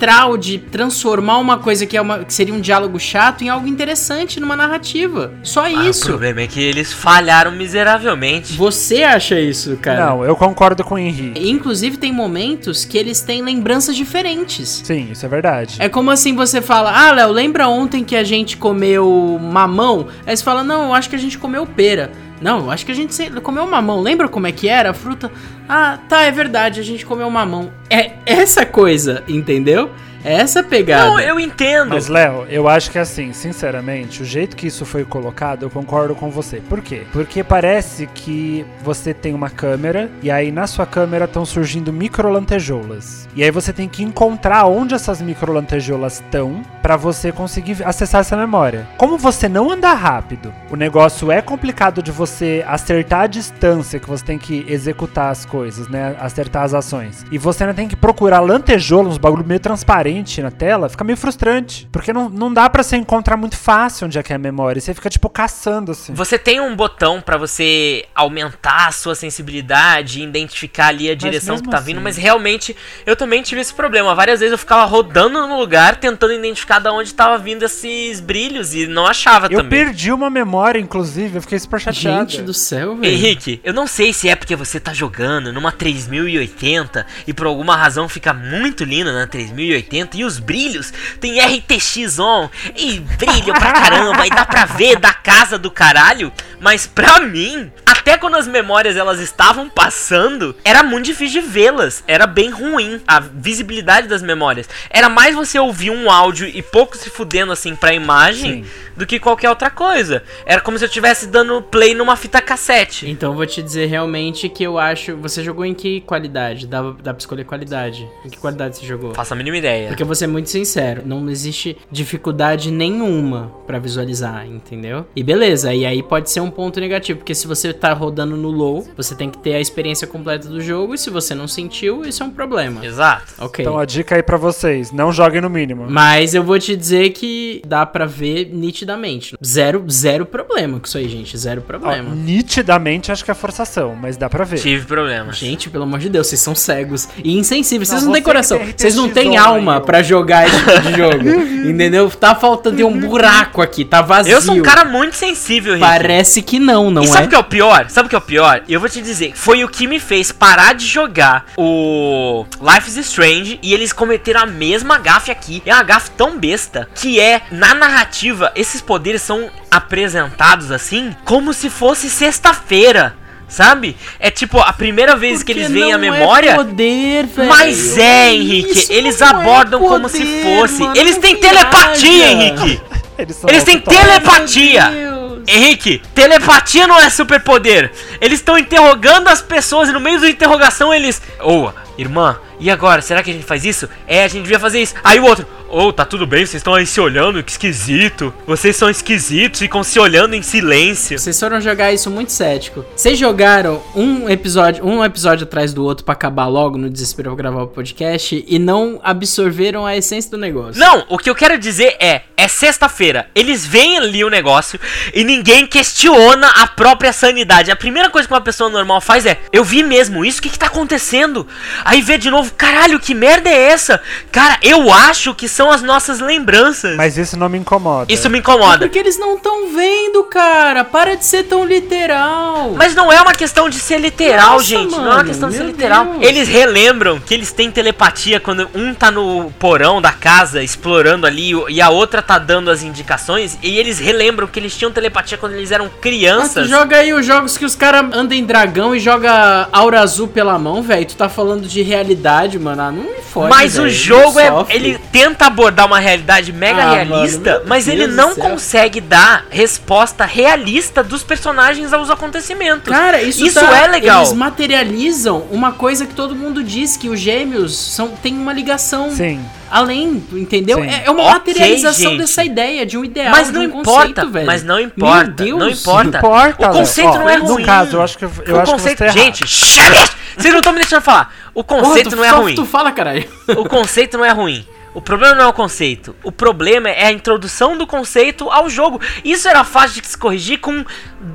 Espectral 0.00 0.36
de 0.38 0.58
transformar 0.58 1.38
uma 1.38 1.58
coisa 1.58 1.84
que, 1.84 1.94
é 1.96 2.00
uma, 2.00 2.20
que 2.24 2.32
seria 2.32 2.54
um 2.54 2.60
diálogo 2.60 2.98
chato 2.98 3.42
em 3.44 3.48
algo 3.50 3.66
interessante 3.66 4.40
numa 4.40 4.56
narrativa. 4.56 5.32
Só 5.42 5.66
Ah, 5.66 5.70
O 5.70 5.88
isso. 5.90 6.06
problema 6.06 6.40
é 6.40 6.46
que 6.46 6.60
eles 6.60 6.90
falharam 6.92 7.52
miseravelmente. 7.52 8.54
Você 8.56 9.02
acha 9.02 9.38
isso, 9.38 9.76
cara? 9.76 10.06
Não, 10.06 10.24
eu 10.24 10.34
concordo 10.34 10.82
com 10.82 10.94
o 10.94 10.98
Henry. 10.98 11.34
Inclusive, 11.36 11.98
tem 11.98 12.12
momentos 12.12 12.84
que 12.84 12.96
eles 12.96 13.20
têm 13.20 13.42
lembranças 13.42 13.94
diferentes. 13.94 14.80
Sim, 14.84 15.08
isso 15.12 15.24
é 15.26 15.28
verdade. 15.28 15.76
É 15.78 15.88
como 15.88 16.10
assim 16.10 16.34
você 16.34 16.62
fala, 16.62 16.90
ah, 16.92 17.12
Léo, 17.12 17.30
lembra 17.30 17.68
ontem 17.68 18.02
que 18.02 18.16
a 18.16 18.24
gente 18.24 18.56
comeu 18.56 19.38
mamão? 19.42 20.08
Aí 20.26 20.34
você 20.36 20.42
fala, 20.42 20.64
não, 20.64 20.84
eu 20.86 20.94
acho 20.94 21.10
que 21.10 21.16
a 21.16 21.18
gente 21.18 21.36
comeu 21.38 21.66
pera. 21.66 22.10
Não, 22.40 22.70
acho 22.70 22.86
que 22.86 22.92
a 22.92 22.94
gente 22.94 23.30
comeu 23.42 23.66
mamão. 23.66 24.00
Lembra 24.00 24.28
como 24.28 24.46
é 24.46 24.52
que 24.52 24.68
era 24.68 24.90
a 24.90 24.94
fruta? 24.94 25.30
Ah, 25.68 25.98
tá, 26.08 26.22
é 26.22 26.30
verdade, 26.30 26.80
a 26.80 26.82
gente 26.82 27.04
comeu 27.04 27.30
mamão. 27.30 27.70
É 27.88 28.12
essa 28.24 28.64
coisa, 28.64 29.22
entendeu? 29.28 29.90
É 30.24 30.34
essa 30.34 30.62
pegada. 30.62 31.06
Não, 31.06 31.20
eu 31.20 31.40
entendo. 31.40 31.90
Mas, 31.90 32.08
Léo, 32.08 32.46
eu 32.48 32.68
acho 32.68 32.90
que 32.90 32.98
assim, 32.98 33.32
sinceramente, 33.32 34.22
o 34.22 34.24
jeito 34.24 34.56
que 34.56 34.66
isso 34.66 34.84
foi 34.84 35.04
colocado, 35.04 35.62
eu 35.62 35.70
concordo 35.70 36.14
com 36.14 36.30
você. 36.30 36.58
Por 36.58 36.82
quê? 36.82 37.02
Porque 37.12 37.42
parece 37.42 38.06
que 38.06 38.66
você 38.82 39.14
tem 39.14 39.34
uma 39.34 39.48
câmera 39.48 40.10
e 40.22 40.30
aí 40.30 40.52
na 40.52 40.66
sua 40.66 40.84
câmera 40.84 41.24
estão 41.24 41.44
surgindo 41.46 41.92
microlantejoulas. 41.92 43.28
E 43.34 43.42
aí 43.42 43.50
você 43.50 43.72
tem 43.72 43.88
que 43.88 44.02
encontrar 44.02 44.66
onde 44.66 44.94
essas 44.94 45.22
microlantejoulas 45.22 46.14
estão 46.14 46.62
pra 46.82 46.96
você 46.96 47.32
conseguir 47.32 47.82
acessar 47.84 48.20
essa 48.20 48.36
memória. 48.36 48.86
Como 48.98 49.16
você 49.16 49.48
não 49.48 49.70
anda 49.70 49.92
rápido, 49.92 50.52
o 50.70 50.76
negócio 50.76 51.30
é 51.30 51.40
complicado 51.40 52.02
de 52.02 52.10
você 52.10 52.64
acertar 52.66 53.22
a 53.22 53.26
distância 53.26 53.98
que 53.98 54.08
você 54.08 54.24
tem 54.24 54.38
que 54.38 54.66
executar 54.68 55.30
as 55.30 55.44
coisas, 55.44 55.88
né? 55.88 56.14
Acertar 56.18 56.64
as 56.64 56.74
ações. 56.74 57.24
E 57.30 57.38
você 57.38 57.64
ainda 57.64 57.74
tem 57.74 57.88
que 57.88 57.96
procurar 57.96 58.40
lantejoulas, 58.40 59.12
uns 59.12 59.18
bagulho 59.18 59.44
meio 59.46 59.60
transparente 59.60 60.09
transparente 60.10 60.42
na 60.42 60.50
tela, 60.50 60.88
fica 60.88 61.04
meio 61.04 61.16
frustrante. 61.16 61.88
Porque 61.92 62.12
não, 62.12 62.28
não 62.28 62.52
dá 62.52 62.68
pra 62.68 62.82
você 62.82 62.96
encontrar 62.96 63.36
muito 63.36 63.56
fácil 63.56 64.06
onde 64.06 64.18
é 64.18 64.22
que 64.22 64.32
é 64.32 64.36
a 64.36 64.38
memória. 64.38 64.80
Você 64.80 64.92
fica, 64.94 65.08
tipo, 65.08 65.28
caçando, 65.28 65.92
assim. 65.92 66.12
Você 66.14 66.38
tem 66.38 66.60
um 66.60 66.74
botão 66.74 67.20
pra 67.20 67.36
você 67.36 68.04
aumentar 68.14 68.88
a 68.88 68.92
sua 68.92 69.14
sensibilidade, 69.14 70.22
identificar 70.22 70.88
ali 70.88 71.10
a 71.10 71.14
direção 71.14 71.58
que 71.58 71.68
tá 71.68 71.78
vindo, 71.80 71.96
assim- 71.96 72.04
mas 72.04 72.16
realmente 72.16 72.76
eu 73.06 73.14
também 73.16 73.42
tive 73.42 73.60
esse 73.60 73.72
problema. 73.74 74.14
Várias 74.14 74.40
vezes 74.40 74.52
eu 74.52 74.58
ficava 74.58 74.84
rodando 74.84 75.46
no 75.46 75.58
lugar, 75.58 75.96
tentando 75.96 76.32
identificar 76.32 76.78
de 76.78 76.88
onde 76.88 77.12
tava 77.14 77.38
vindo 77.38 77.64
esses 77.64 78.20
brilhos 78.20 78.74
e 78.74 78.86
não 78.86 79.06
achava 79.06 79.46
Eu 79.50 79.58
também. 79.62 79.84
perdi 79.84 80.12
uma 80.12 80.30
memória, 80.30 80.78
inclusive, 80.78 81.36
eu 81.38 81.42
fiquei 81.42 81.58
super 81.58 81.80
chateado. 81.80 82.30
Gente 82.30 82.42
do 82.42 82.54
céu, 82.54 82.96
velho. 82.96 83.12
Henrique, 83.12 83.60
eu 83.64 83.72
não 83.72 83.86
sei 83.86 84.12
se 84.12 84.28
é 84.28 84.34
porque 84.36 84.56
você 84.56 84.80
tá 84.80 84.92
jogando 84.92 85.52
numa 85.52 85.72
3080 85.72 87.06
e 87.26 87.32
por 87.32 87.46
alguma 87.46 87.76
razão 87.76 88.08
fica 88.08 88.32
muito 88.32 88.84
lindo 88.84 89.12
na 89.12 89.26
3080 89.26 89.99
e 90.14 90.24
os 90.24 90.38
brilhos 90.38 90.92
tem 91.20 91.40
RTX 91.40 92.18
on 92.18 92.48
e 92.76 93.00
brilho 93.00 93.54
pra 93.54 93.72
caramba 93.72 94.26
e 94.26 94.30
dá 94.30 94.44
pra 94.44 94.64
ver 94.64 94.98
da 94.98 95.12
casa 95.12 95.58
do 95.58 95.70
caralho, 95.70 96.32
mas 96.60 96.86
pra 96.86 97.20
mim, 97.20 97.70
até 97.90 98.16
quando 98.16 98.36
as 98.36 98.46
memórias 98.46 98.96
elas 98.96 99.20
estavam 99.20 99.68
passando, 99.68 100.54
era 100.64 100.82
muito 100.82 101.06
difícil 101.06 101.42
de 101.42 101.48
vê-las, 101.48 102.04
era 102.06 102.26
bem 102.26 102.50
ruim 102.50 103.00
a 103.06 103.18
visibilidade 103.20 104.06
das 104.06 104.22
memórias. 104.22 104.68
Era 104.88 105.08
mais 105.08 105.34
você 105.34 105.58
ouvir 105.58 105.90
um 105.90 106.10
áudio 106.10 106.46
e 106.46 106.62
pouco 106.62 106.96
se 106.96 107.10
fudendo 107.10 107.52
assim 107.52 107.74
pra 107.74 107.92
imagem 107.92 108.64
Sim. 108.64 108.70
do 108.96 109.06
que 109.06 109.18
qualquer 109.18 109.50
outra 109.50 109.70
coisa. 109.70 110.22
Era 110.46 110.60
como 110.60 110.78
se 110.78 110.84
eu 110.84 110.88
estivesse 110.88 111.26
dando 111.26 111.60
play 111.62 111.94
numa 111.94 112.16
fita 112.16 112.40
cassete. 112.40 113.08
Então 113.10 113.34
vou 113.34 113.46
te 113.46 113.62
dizer 113.62 113.86
realmente 113.86 114.48
que 114.48 114.62
eu 114.62 114.78
acho. 114.78 115.16
Você 115.16 115.42
jogou 115.42 115.64
em 115.64 115.74
que 115.74 116.00
qualidade? 116.02 116.66
Dá, 116.66 116.82
dá 116.82 117.12
pra 117.12 117.20
escolher 117.20 117.44
qualidade. 117.44 118.08
Em 118.24 118.30
que 118.30 118.38
qualidade 118.38 118.76
você 118.76 118.86
jogou? 118.86 119.14
Faço 119.14 119.34
a 119.34 119.36
mínima 119.36 119.56
ideia. 119.56 119.88
Porque 119.88 120.02
eu 120.02 120.06
vou 120.06 120.14
ser 120.14 120.26
muito 120.28 120.48
sincero, 120.48 121.02
não 121.04 121.28
existe 121.28 121.76
dificuldade 121.90 122.70
nenhuma 122.70 123.52
pra 123.66 123.78
visualizar, 123.78 124.46
entendeu? 124.46 125.06
E 125.16 125.22
beleza, 125.22 125.74
e 125.74 125.84
aí 125.84 126.02
pode 126.02 126.30
ser 126.30 126.40
um 126.40 126.50
ponto 126.50 126.78
negativo, 126.78 127.18
porque 127.18 127.34
se 127.34 127.46
você 127.46 127.72
tá 127.80 127.92
rodando 127.92 128.36
no 128.36 128.50
low, 128.50 128.86
você 128.96 129.14
tem 129.14 129.30
que 129.30 129.38
ter 129.38 129.54
a 129.54 129.60
experiência 129.60 130.06
completa 130.06 130.48
do 130.48 130.60
jogo, 130.60 130.94
e 130.94 130.98
se 130.98 131.10
você 131.10 131.34
não 131.34 131.48
sentiu, 131.48 132.04
isso 132.04 132.22
é 132.22 132.26
um 132.26 132.30
problema. 132.30 132.84
Exato. 132.84 133.32
Ok. 133.38 133.64
Então 133.64 133.78
a 133.78 133.84
dica 133.84 134.16
aí 134.16 134.22
pra 134.22 134.36
vocês, 134.36 134.92
não 134.92 135.12
joguem 135.12 135.40
no 135.40 135.50
mínimo. 135.50 135.86
Mas 135.88 136.34
eu 136.34 136.42
vou 136.42 136.58
te 136.58 136.76
dizer 136.76 137.10
que 137.10 137.62
dá 137.66 137.84
pra 137.86 138.06
ver 138.06 138.50
nitidamente. 138.52 139.36
Zero, 139.44 139.84
zero 139.90 140.26
problema 140.26 140.78
com 140.78 140.86
isso 140.86 140.98
aí, 140.98 141.08
gente. 141.08 141.36
Zero 141.36 141.62
Ó, 141.64 141.66
problema. 141.66 142.14
nitidamente 142.14 143.10
acho 143.10 143.24
que 143.24 143.30
é 143.30 143.34
forçação, 143.34 143.94
mas 143.94 144.16
dá 144.16 144.28
pra 144.28 144.44
ver. 144.44 144.58
Tive 144.58 144.86
problemas. 144.86 145.36
Gente, 145.36 145.70
pelo 145.70 145.84
amor 145.84 145.98
de 145.98 146.08
Deus, 146.08 146.26
vocês 146.26 146.40
são 146.40 146.54
cegos 146.54 147.08
e 147.22 147.38
insensíveis. 147.38 147.88
Não, 147.88 147.96
Vocês 147.96 148.06
não 148.06 148.12
têm 148.12 148.22
coração. 148.22 148.60
Vocês 148.76 148.94
não 148.94 149.08
têm 149.08 149.36
alma 149.36 149.76
ó. 149.78 149.80
pra 149.80 150.02
jogar 150.02 150.46
esse 150.46 150.56
tipo 150.58 150.82
de 150.82 150.96
jogo. 150.96 151.28
Entendeu? 151.68 152.10
Tá 152.10 152.34
faltando 152.34 152.86
um 152.86 152.98
buraco 153.00 153.62
aqui, 153.62 153.84
tá 153.84 154.02
vazio. 154.02 154.32
Eu 154.32 154.40
sou 154.40 154.54
um 154.54 154.62
cara 154.62 154.84
muito 154.84 155.14
sensível, 155.16 155.74
Rick. 155.74 155.84
Parece 155.84 156.42
que 156.42 156.58
não, 156.58 156.90
não 156.90 157.02
e 157.02 157.06
é? 157.06 157.08
sabe 157.08 157.26
o 157.26 157.28
que 157.28 157.34
é 157.34 157.38
o 157.38 157.44
pior? 157.44 157.69
Sabe 157.88 158.06
o 158.06 158.08
que 158.08 158.14
é 158.14 158.18
o 158.18 158.22
pior? 158.22 158.62
Eu 158.68 158.80
vou 158.80 158.88
te 158.88 159.00
dizer, 159.00 159.32
foi 159.34 159.62
o 159.64 159.68
que 159.68 159.86
me 159.86 159.98
fez 160.00 160.32
parar 160.32 160.74
de 160.74 160.86
jogar 160.86 161.46
o 161.56 162.44
Life 162.60 162.88
is 162.88 162.96
Strange 162.96 163.58
e 163.62 163.72
eles 163.72 163.92
cometeram 163.92 164.40
a 164.42 164.46
mesma 164.46 164.98
gafe 164.98 165.30
aqui. 165.30 165.62
É 165.64 165.72
uma 165.74 165.82
gafe 165.82 166.10
tão 166.12 166.38
besta 166.38 166.88
que 166.94 167.20
é, 167.20 167.42
na 167.50 167.74
narrativa, 167.74 168.52
esses 168.54 168.80
poderes 168.80 169.22
são 169.22 169.50
apresentados 169.70 170.70
assim 170.70 171.14
como 171.24 171.52
se 171.52 171.70
fosse 171.70 172.08
sexta-feira. 172.10 173.14
Sabe? 173.48 173.96
É 174.20 174.30
tipo 174.30 174.60
a 174.60 174.72
primeira 174.72 175.16
vez 175.16 175.42
que 175.42 175.52
Porque 175.52 175.60
eles 175.66 175.72
veem 175.72 175.92
a 175.92 175.96
é 175.96 175.98
memória. 175.98 176.54
poder, 176.54 177.26
velho. 177.26 177.48
Mas 177.48 177.98
é, 177.98 178.32
Henrique, 178.32 178.78
Isso 178.78 178.92
eles 178.92 179.20
é 179.20 179.24
abordam 179.24 179.80
como 179.80 180.08
se 180.08 180.18
poder, 180.20 180.42
fosse. 180.60 180.80
mano, 180.80 180.96
eles 180.96 181.18
têm 181.18 181.34
viaja. 181.34 181.48
telepatia, 181.64 182.30
Henrique. 182.30 182.80
Eles, 183.18 183.44
Eles 183.48 183.64
têm 183.64 183.80
telepatia. 183.80 185.19
Henrique, 185.50 186.00
telepatia 186.14 186.86
não 186.86 186.96
é 186.96 187.10
superpoder. 187.10 187.90
Eles 188.20 188.38
estão 188.38 188.56
interrogando 188.56 189.28
as 189.28 189.42
pessoas 189.42 189.88
e 189.88 189.92
no 189.92 189.98
meio 189.98 190.20
da 190.20 190.30
interrogação 190.30 190.94
eles. 190.94 191.20
Ô, 191.42 191.70
irmã, 191.98 192.38
e 192.60 192.70
agora? 192.70 193.02
Será 193.02 193.20
que 193.20 193.30
a 193.30 193.34
gente 193.34 193.44
faz 193.44 193.64
isso? 193.64 193.88
É, 194.06 194.22
a 194.22 194.28
gente 194.28 194.42
devia 194.42 194.60
fazer 194.60 194.80
isso. 194.80 194.94
Aí 195.02 195.18
o 195.18 195.24
outro. 195.24 195.46
Ô, 195.72 195.92
tá 195.92 196.04
tudo 196.04 196.26
bem? 196.26 196.44
Vocês 196.44 196.56
estão 196.56 196.74
aí 196.74 196.84
se 196.84 197.00
olhando? 197.00 197.44
Que 197.44 197.52
esquisito. 197.52 198.34
Vocês 198.44 198.74
são 198.74 198.90
esquisitos, 198.90 199.60
ficam 199.60 199.84
se 199.84 200.00
olhando 200.00 200.34
em 200.34 200.42
silêncio. 200.42 201.16
Vocês 201.16 201.38
foram 201.38 201.60
jogar 201.60 201.92
isso 201.92 202.10
muito 202.10 202.32
cético. 202.32 202.84
Vocês 202.96 203.16
jogaram 203.16 203.80
um 203.94 204.28
episódio, 204.28 204.84
um 204.84 205.04
episódio 205.04 205.44
atrás 205.44 205.72
do 205.72 205.84
outro 205.84 206.04
pra 206.04 206.14
acabar 206.14 206.48
logo 206.48 206.76
no 206.76 206.90
desespero 206.90 207.30
pra 207.30 207.36
gravar 207.36 207.62
o 207.62 207.68
podcast 207.68 208.44
e 208.48 208.58
não 208.58 208.98
absorveram 209.04 209.86
a 209.86 209.96
essência 209.96 210.28
do 210.28 210.36
negócio. 210.36 210.80
Não, 210.80 211.06
o 211.08 211.16
que 211.16 211.30
eu 211.30 211.36
quero 211.36 211.56
dizer 211.56 211.94
é, 212.00 212.22
é 212.36 212.48
sexta-feira. 212.48 213.28
Eles 213.32 213.64
veem 213.64 213.96
ali 213.96 214.24
o 214.24 214.30
negócio 214.30 214.80
e 215.14 215.22
ninguém 215.22 215.68
questiona 215.68 216.48
a 216.48 216.66
própria 216.66 217.12
sanidade. 217.12 217.70
A 217.70 217.76
primeira 217.76 218.10
coisa 218.10 218.26
que 218.26 218.34
uma 218.34 218.40
pessoa 218.40 218.68
normal 218.68 219.00
faz 219.00 219.24
é, 219.24 219.38
eu 219.52 219.62
vi 219.62 219.84
mesmo 219.84 220.24
isso, 220.24 220.40
o 220.40 220.42
que 220.42 220.50
que 220.50 220.58
tá 220.58 220.66
acontecendo? 220.66 221.46
Aí 221.84 222.02
vê 222.02 222.18
de 222.18 222.28
novo, 222.28 222.52
caralho, 222.54 222.98
que 222.98 223.14
merda 223.14 223.48
é 223.48 223.68
essa? 223.68 224.02
Cara, 224.32 224.58
eu 224.62 224.92
acho 224.92 225.32
que 225.32 225.46
são 225.60 225.70
as 225.70 225.82
nossas 225.82 226.20
lembranças. 226.20 226.96
Mas 226.96 227.18
isso 227.18 227.36
não 227.36 227.48
me 227.48 227.58
incomoda. 227.58 228.10
Isso 228.10 228.30
me 228.30 228.38
É 228.38 228.40
incomoda. 228.40 228.78
porque 228.78 228.98
eles 228.98 229.18
não 229.18 229.36
estão 229.36 229.68
vendo, 229.74 230.24
cara. 230.24 230.84
Para 230.84 231.16
de 231.16 231.24
ser 231.26 231.42
tão 231.44 231.64
literal. 231.64 232.72
Mas 232.76 232.94
não 232.94 233.12
é 233.12 233.20
uma 233.20 233.34
questão 233.34 233.68
de 233.68 233.76
ser 233.78 233.98
literal, 234.00 234.52
Nossa, 234.52 234.64
gente. 234.64 234.90
não 234.92 234.98
é 234.98 235.02
uma 235.02 235.14
mano, 235.16 235.28
questão 235.28 235.48
de 235.50 235.56
ser 235.56 235.64
literal. 235.64 236.04
Deus. 236.06 236.22
Eles 236.22 236.48
relembram 236.48 237.20
que 237.20 237.34
eles 237.34 237.52
têm 237.52 237.70
telepatia 237.70 238.40
quando 238.40 238.68
um 238.74 238.94
tá 238.94 239.10
no 239.10 239.50
porão 239.58 240.00
da 240.00 240.12
casa 240.12 240.62
explorando 240.62 241.26
ali 241.26 241.52
e 241.68 241.80
a 241.80 241.90
outra 241.90 242.22
tá 242.22 242.38
dando 242.38 242.70
as 242.70 242.82
indicações. 242.82 243.58
E 243.62 243.78
eles 243.78 243.98
relembram 243.98 244.46
que 244.46 244.58
eles 244.58 244.74
tinham 244.74 244.90
telepatia 244.90 245.36
quando 245.36 245.52
eles 245.54 245.70
eram 245.70 245.84
Mas 245.86 245.94
tu 245.94 246.00
crianças. 246.00 246.68
joga 246.70 246.96
aí 246.96 247.12
os 247.12 247.26
jogos 247.26 247.58
que 247.58 247.66
os 247.66 247.74
caras 247.74 248.06
andam 248.14 248.36
em 248.36 248.44
dragão 248.44 248.94
e 248.94 248.98
joga 249.00 249.68
aura 249.72 250.00
azul 250.00 250.28
pela 250.28 250.58
mão, 250.58 250.82
velho. 250.82 251.04
Tu 251.04 251.16
tá 251.16 251.28
falando 251.28 251.66
de 251.68 251.82
realidade, 251.82 252.58
mano. 252.58 252.80
Ah, 252.80 252.90
não 252.90 253.02
me 253.02 253.20
fode, 253.20 253.50
Mas 253.50 253.78
o 253.78 253.82
velho. 253.82 253.90
jogo 253.94 254.40
é. 254.40 254.48
sofre. 254.48 254.74
Ele 254.74 254.98
tenta 255.12 255.49
abordar 255.50 255.86
uma 255.86 255.98
realidade 255.98 256.52
mega 256.52 256.82
Ah, 256.82 256.94
realista, 256.94 257.52
mano, 257.54 257.64
mas 257.66 257.86
ele 257.88 258.06
não 258.06 258.34
consegue 258.34 259.00
dar 259.00 259.44
resposta 259.50 260.24
realista 260.24 261.02
dos 261.02 261.22
personagens 261.22 261.92
aos 261.92 262.08
acontecimentos. 262.10 262.88
Cara, 262.92 263.22
isso, 263.22 263.44
Isso 263.44 263.60
tá- 263.60 263.78
é 263.84 263.86
legal. 263.86 264.20
Eles 264.22 264.32
materializam 264.32 265.46
uma 265.50 265.72
coisa 265.72 266.06
que 266.06 266.14
todo 266.14 266.34
mundo 266.34 266.62
diz 266.62 266.96
que 266.96 267.08
os 267.08 267.18
gêmeos 267.20 267.76
são 267.76 268.08
tem 268.08 268.34
uma 268.34 268.52
ligação 268.52 269.10
Sim. 269.10 269.40
além, 269.70 270.22
entendeu? 270.32 270.78
Sim. 270.82 270.88
É, 270.88 271.02
é 271.06 271.10
uma 271.10 271.22
Ok, 271.24 271.32
materialização 271.54 272.10
gente. 272.12 272.20
dessa 272.20 272.44
ideia 272.44 272.86
de 272.86 272.96
um 272.96 273.04
ideal, 273.04 273.30
Mas 273.30 273.50
não 273.50 273.60
um 273.60 273.64
importa, 273.64 273.90
conceito, 274.22 274.30
velho. 274.30 274.46
mas 274.46 274.62
não 274.62 274.80
importa, 274.80 275.24
Meu 275.44 275.58
Deus. 275.58 275.58
não 275.58 275.68
importa. 275.70 276.18
Importa, 276.18 276.70
O 276.70 276.72
conceito 276.72 277.18
não 277.18 277.28
é 277.28 277.36
ruim. 277.36 277.60
No 277.60 277.66
caso, 277.66 277.96
eu 277.96 278.02
acho 278.02 278.16
que 278.18 278.24
eu, 278.24 278.30
o 278.30 278.60
acho 278.60 278.72
conceito, 278.72 278.98
que 279.04 279.10
você 279.10 279.18
tá 279.18 279.24
gente, 279.24 279.46
vocês 279.46 280.52
não 280.52 280.58
estão 280.58 280.72
me 280.72 280.78
deixando 280.80 281.02
falar. 281.02 281.32
O 281.52 281.64
Porra, 281.64 281.82
conceito 281.82 282.10
tu, 282.10 282.16
não 282.16 282.24
é 282.24 282.28
ruim. 282.30 282.54
tu 282.54 282.64
fala, 282.64 282.92
caralho. 282.92 283.24
O 283.48 283.68
conceito 283.68 284.16
não 284.16 284.24
é 284.24 284.30
ruim. 284.30 284.64
O 284.92 285.00
problema 285.00 285.34
não 285.36 285.44
é 285.44 285.46
o 285.46 285.52
conceito. 285.52 286.16
O 286.24 286.32
problema 286.32 286.88
é 286.88 287.06
a 287.06 287.12
introdução 287.12 287.78
do 287.78 287.86
conceito 287.86 288.50
ao 288.50 288.68
jogo. 288.68 289.00
Isso 289.24 289.48
era 289.48 289.62
fácil 289.62 290.02
de 290.02 290.08
se 290.08 290.18
corrigir 290.18 290.58
com 290.58 290.84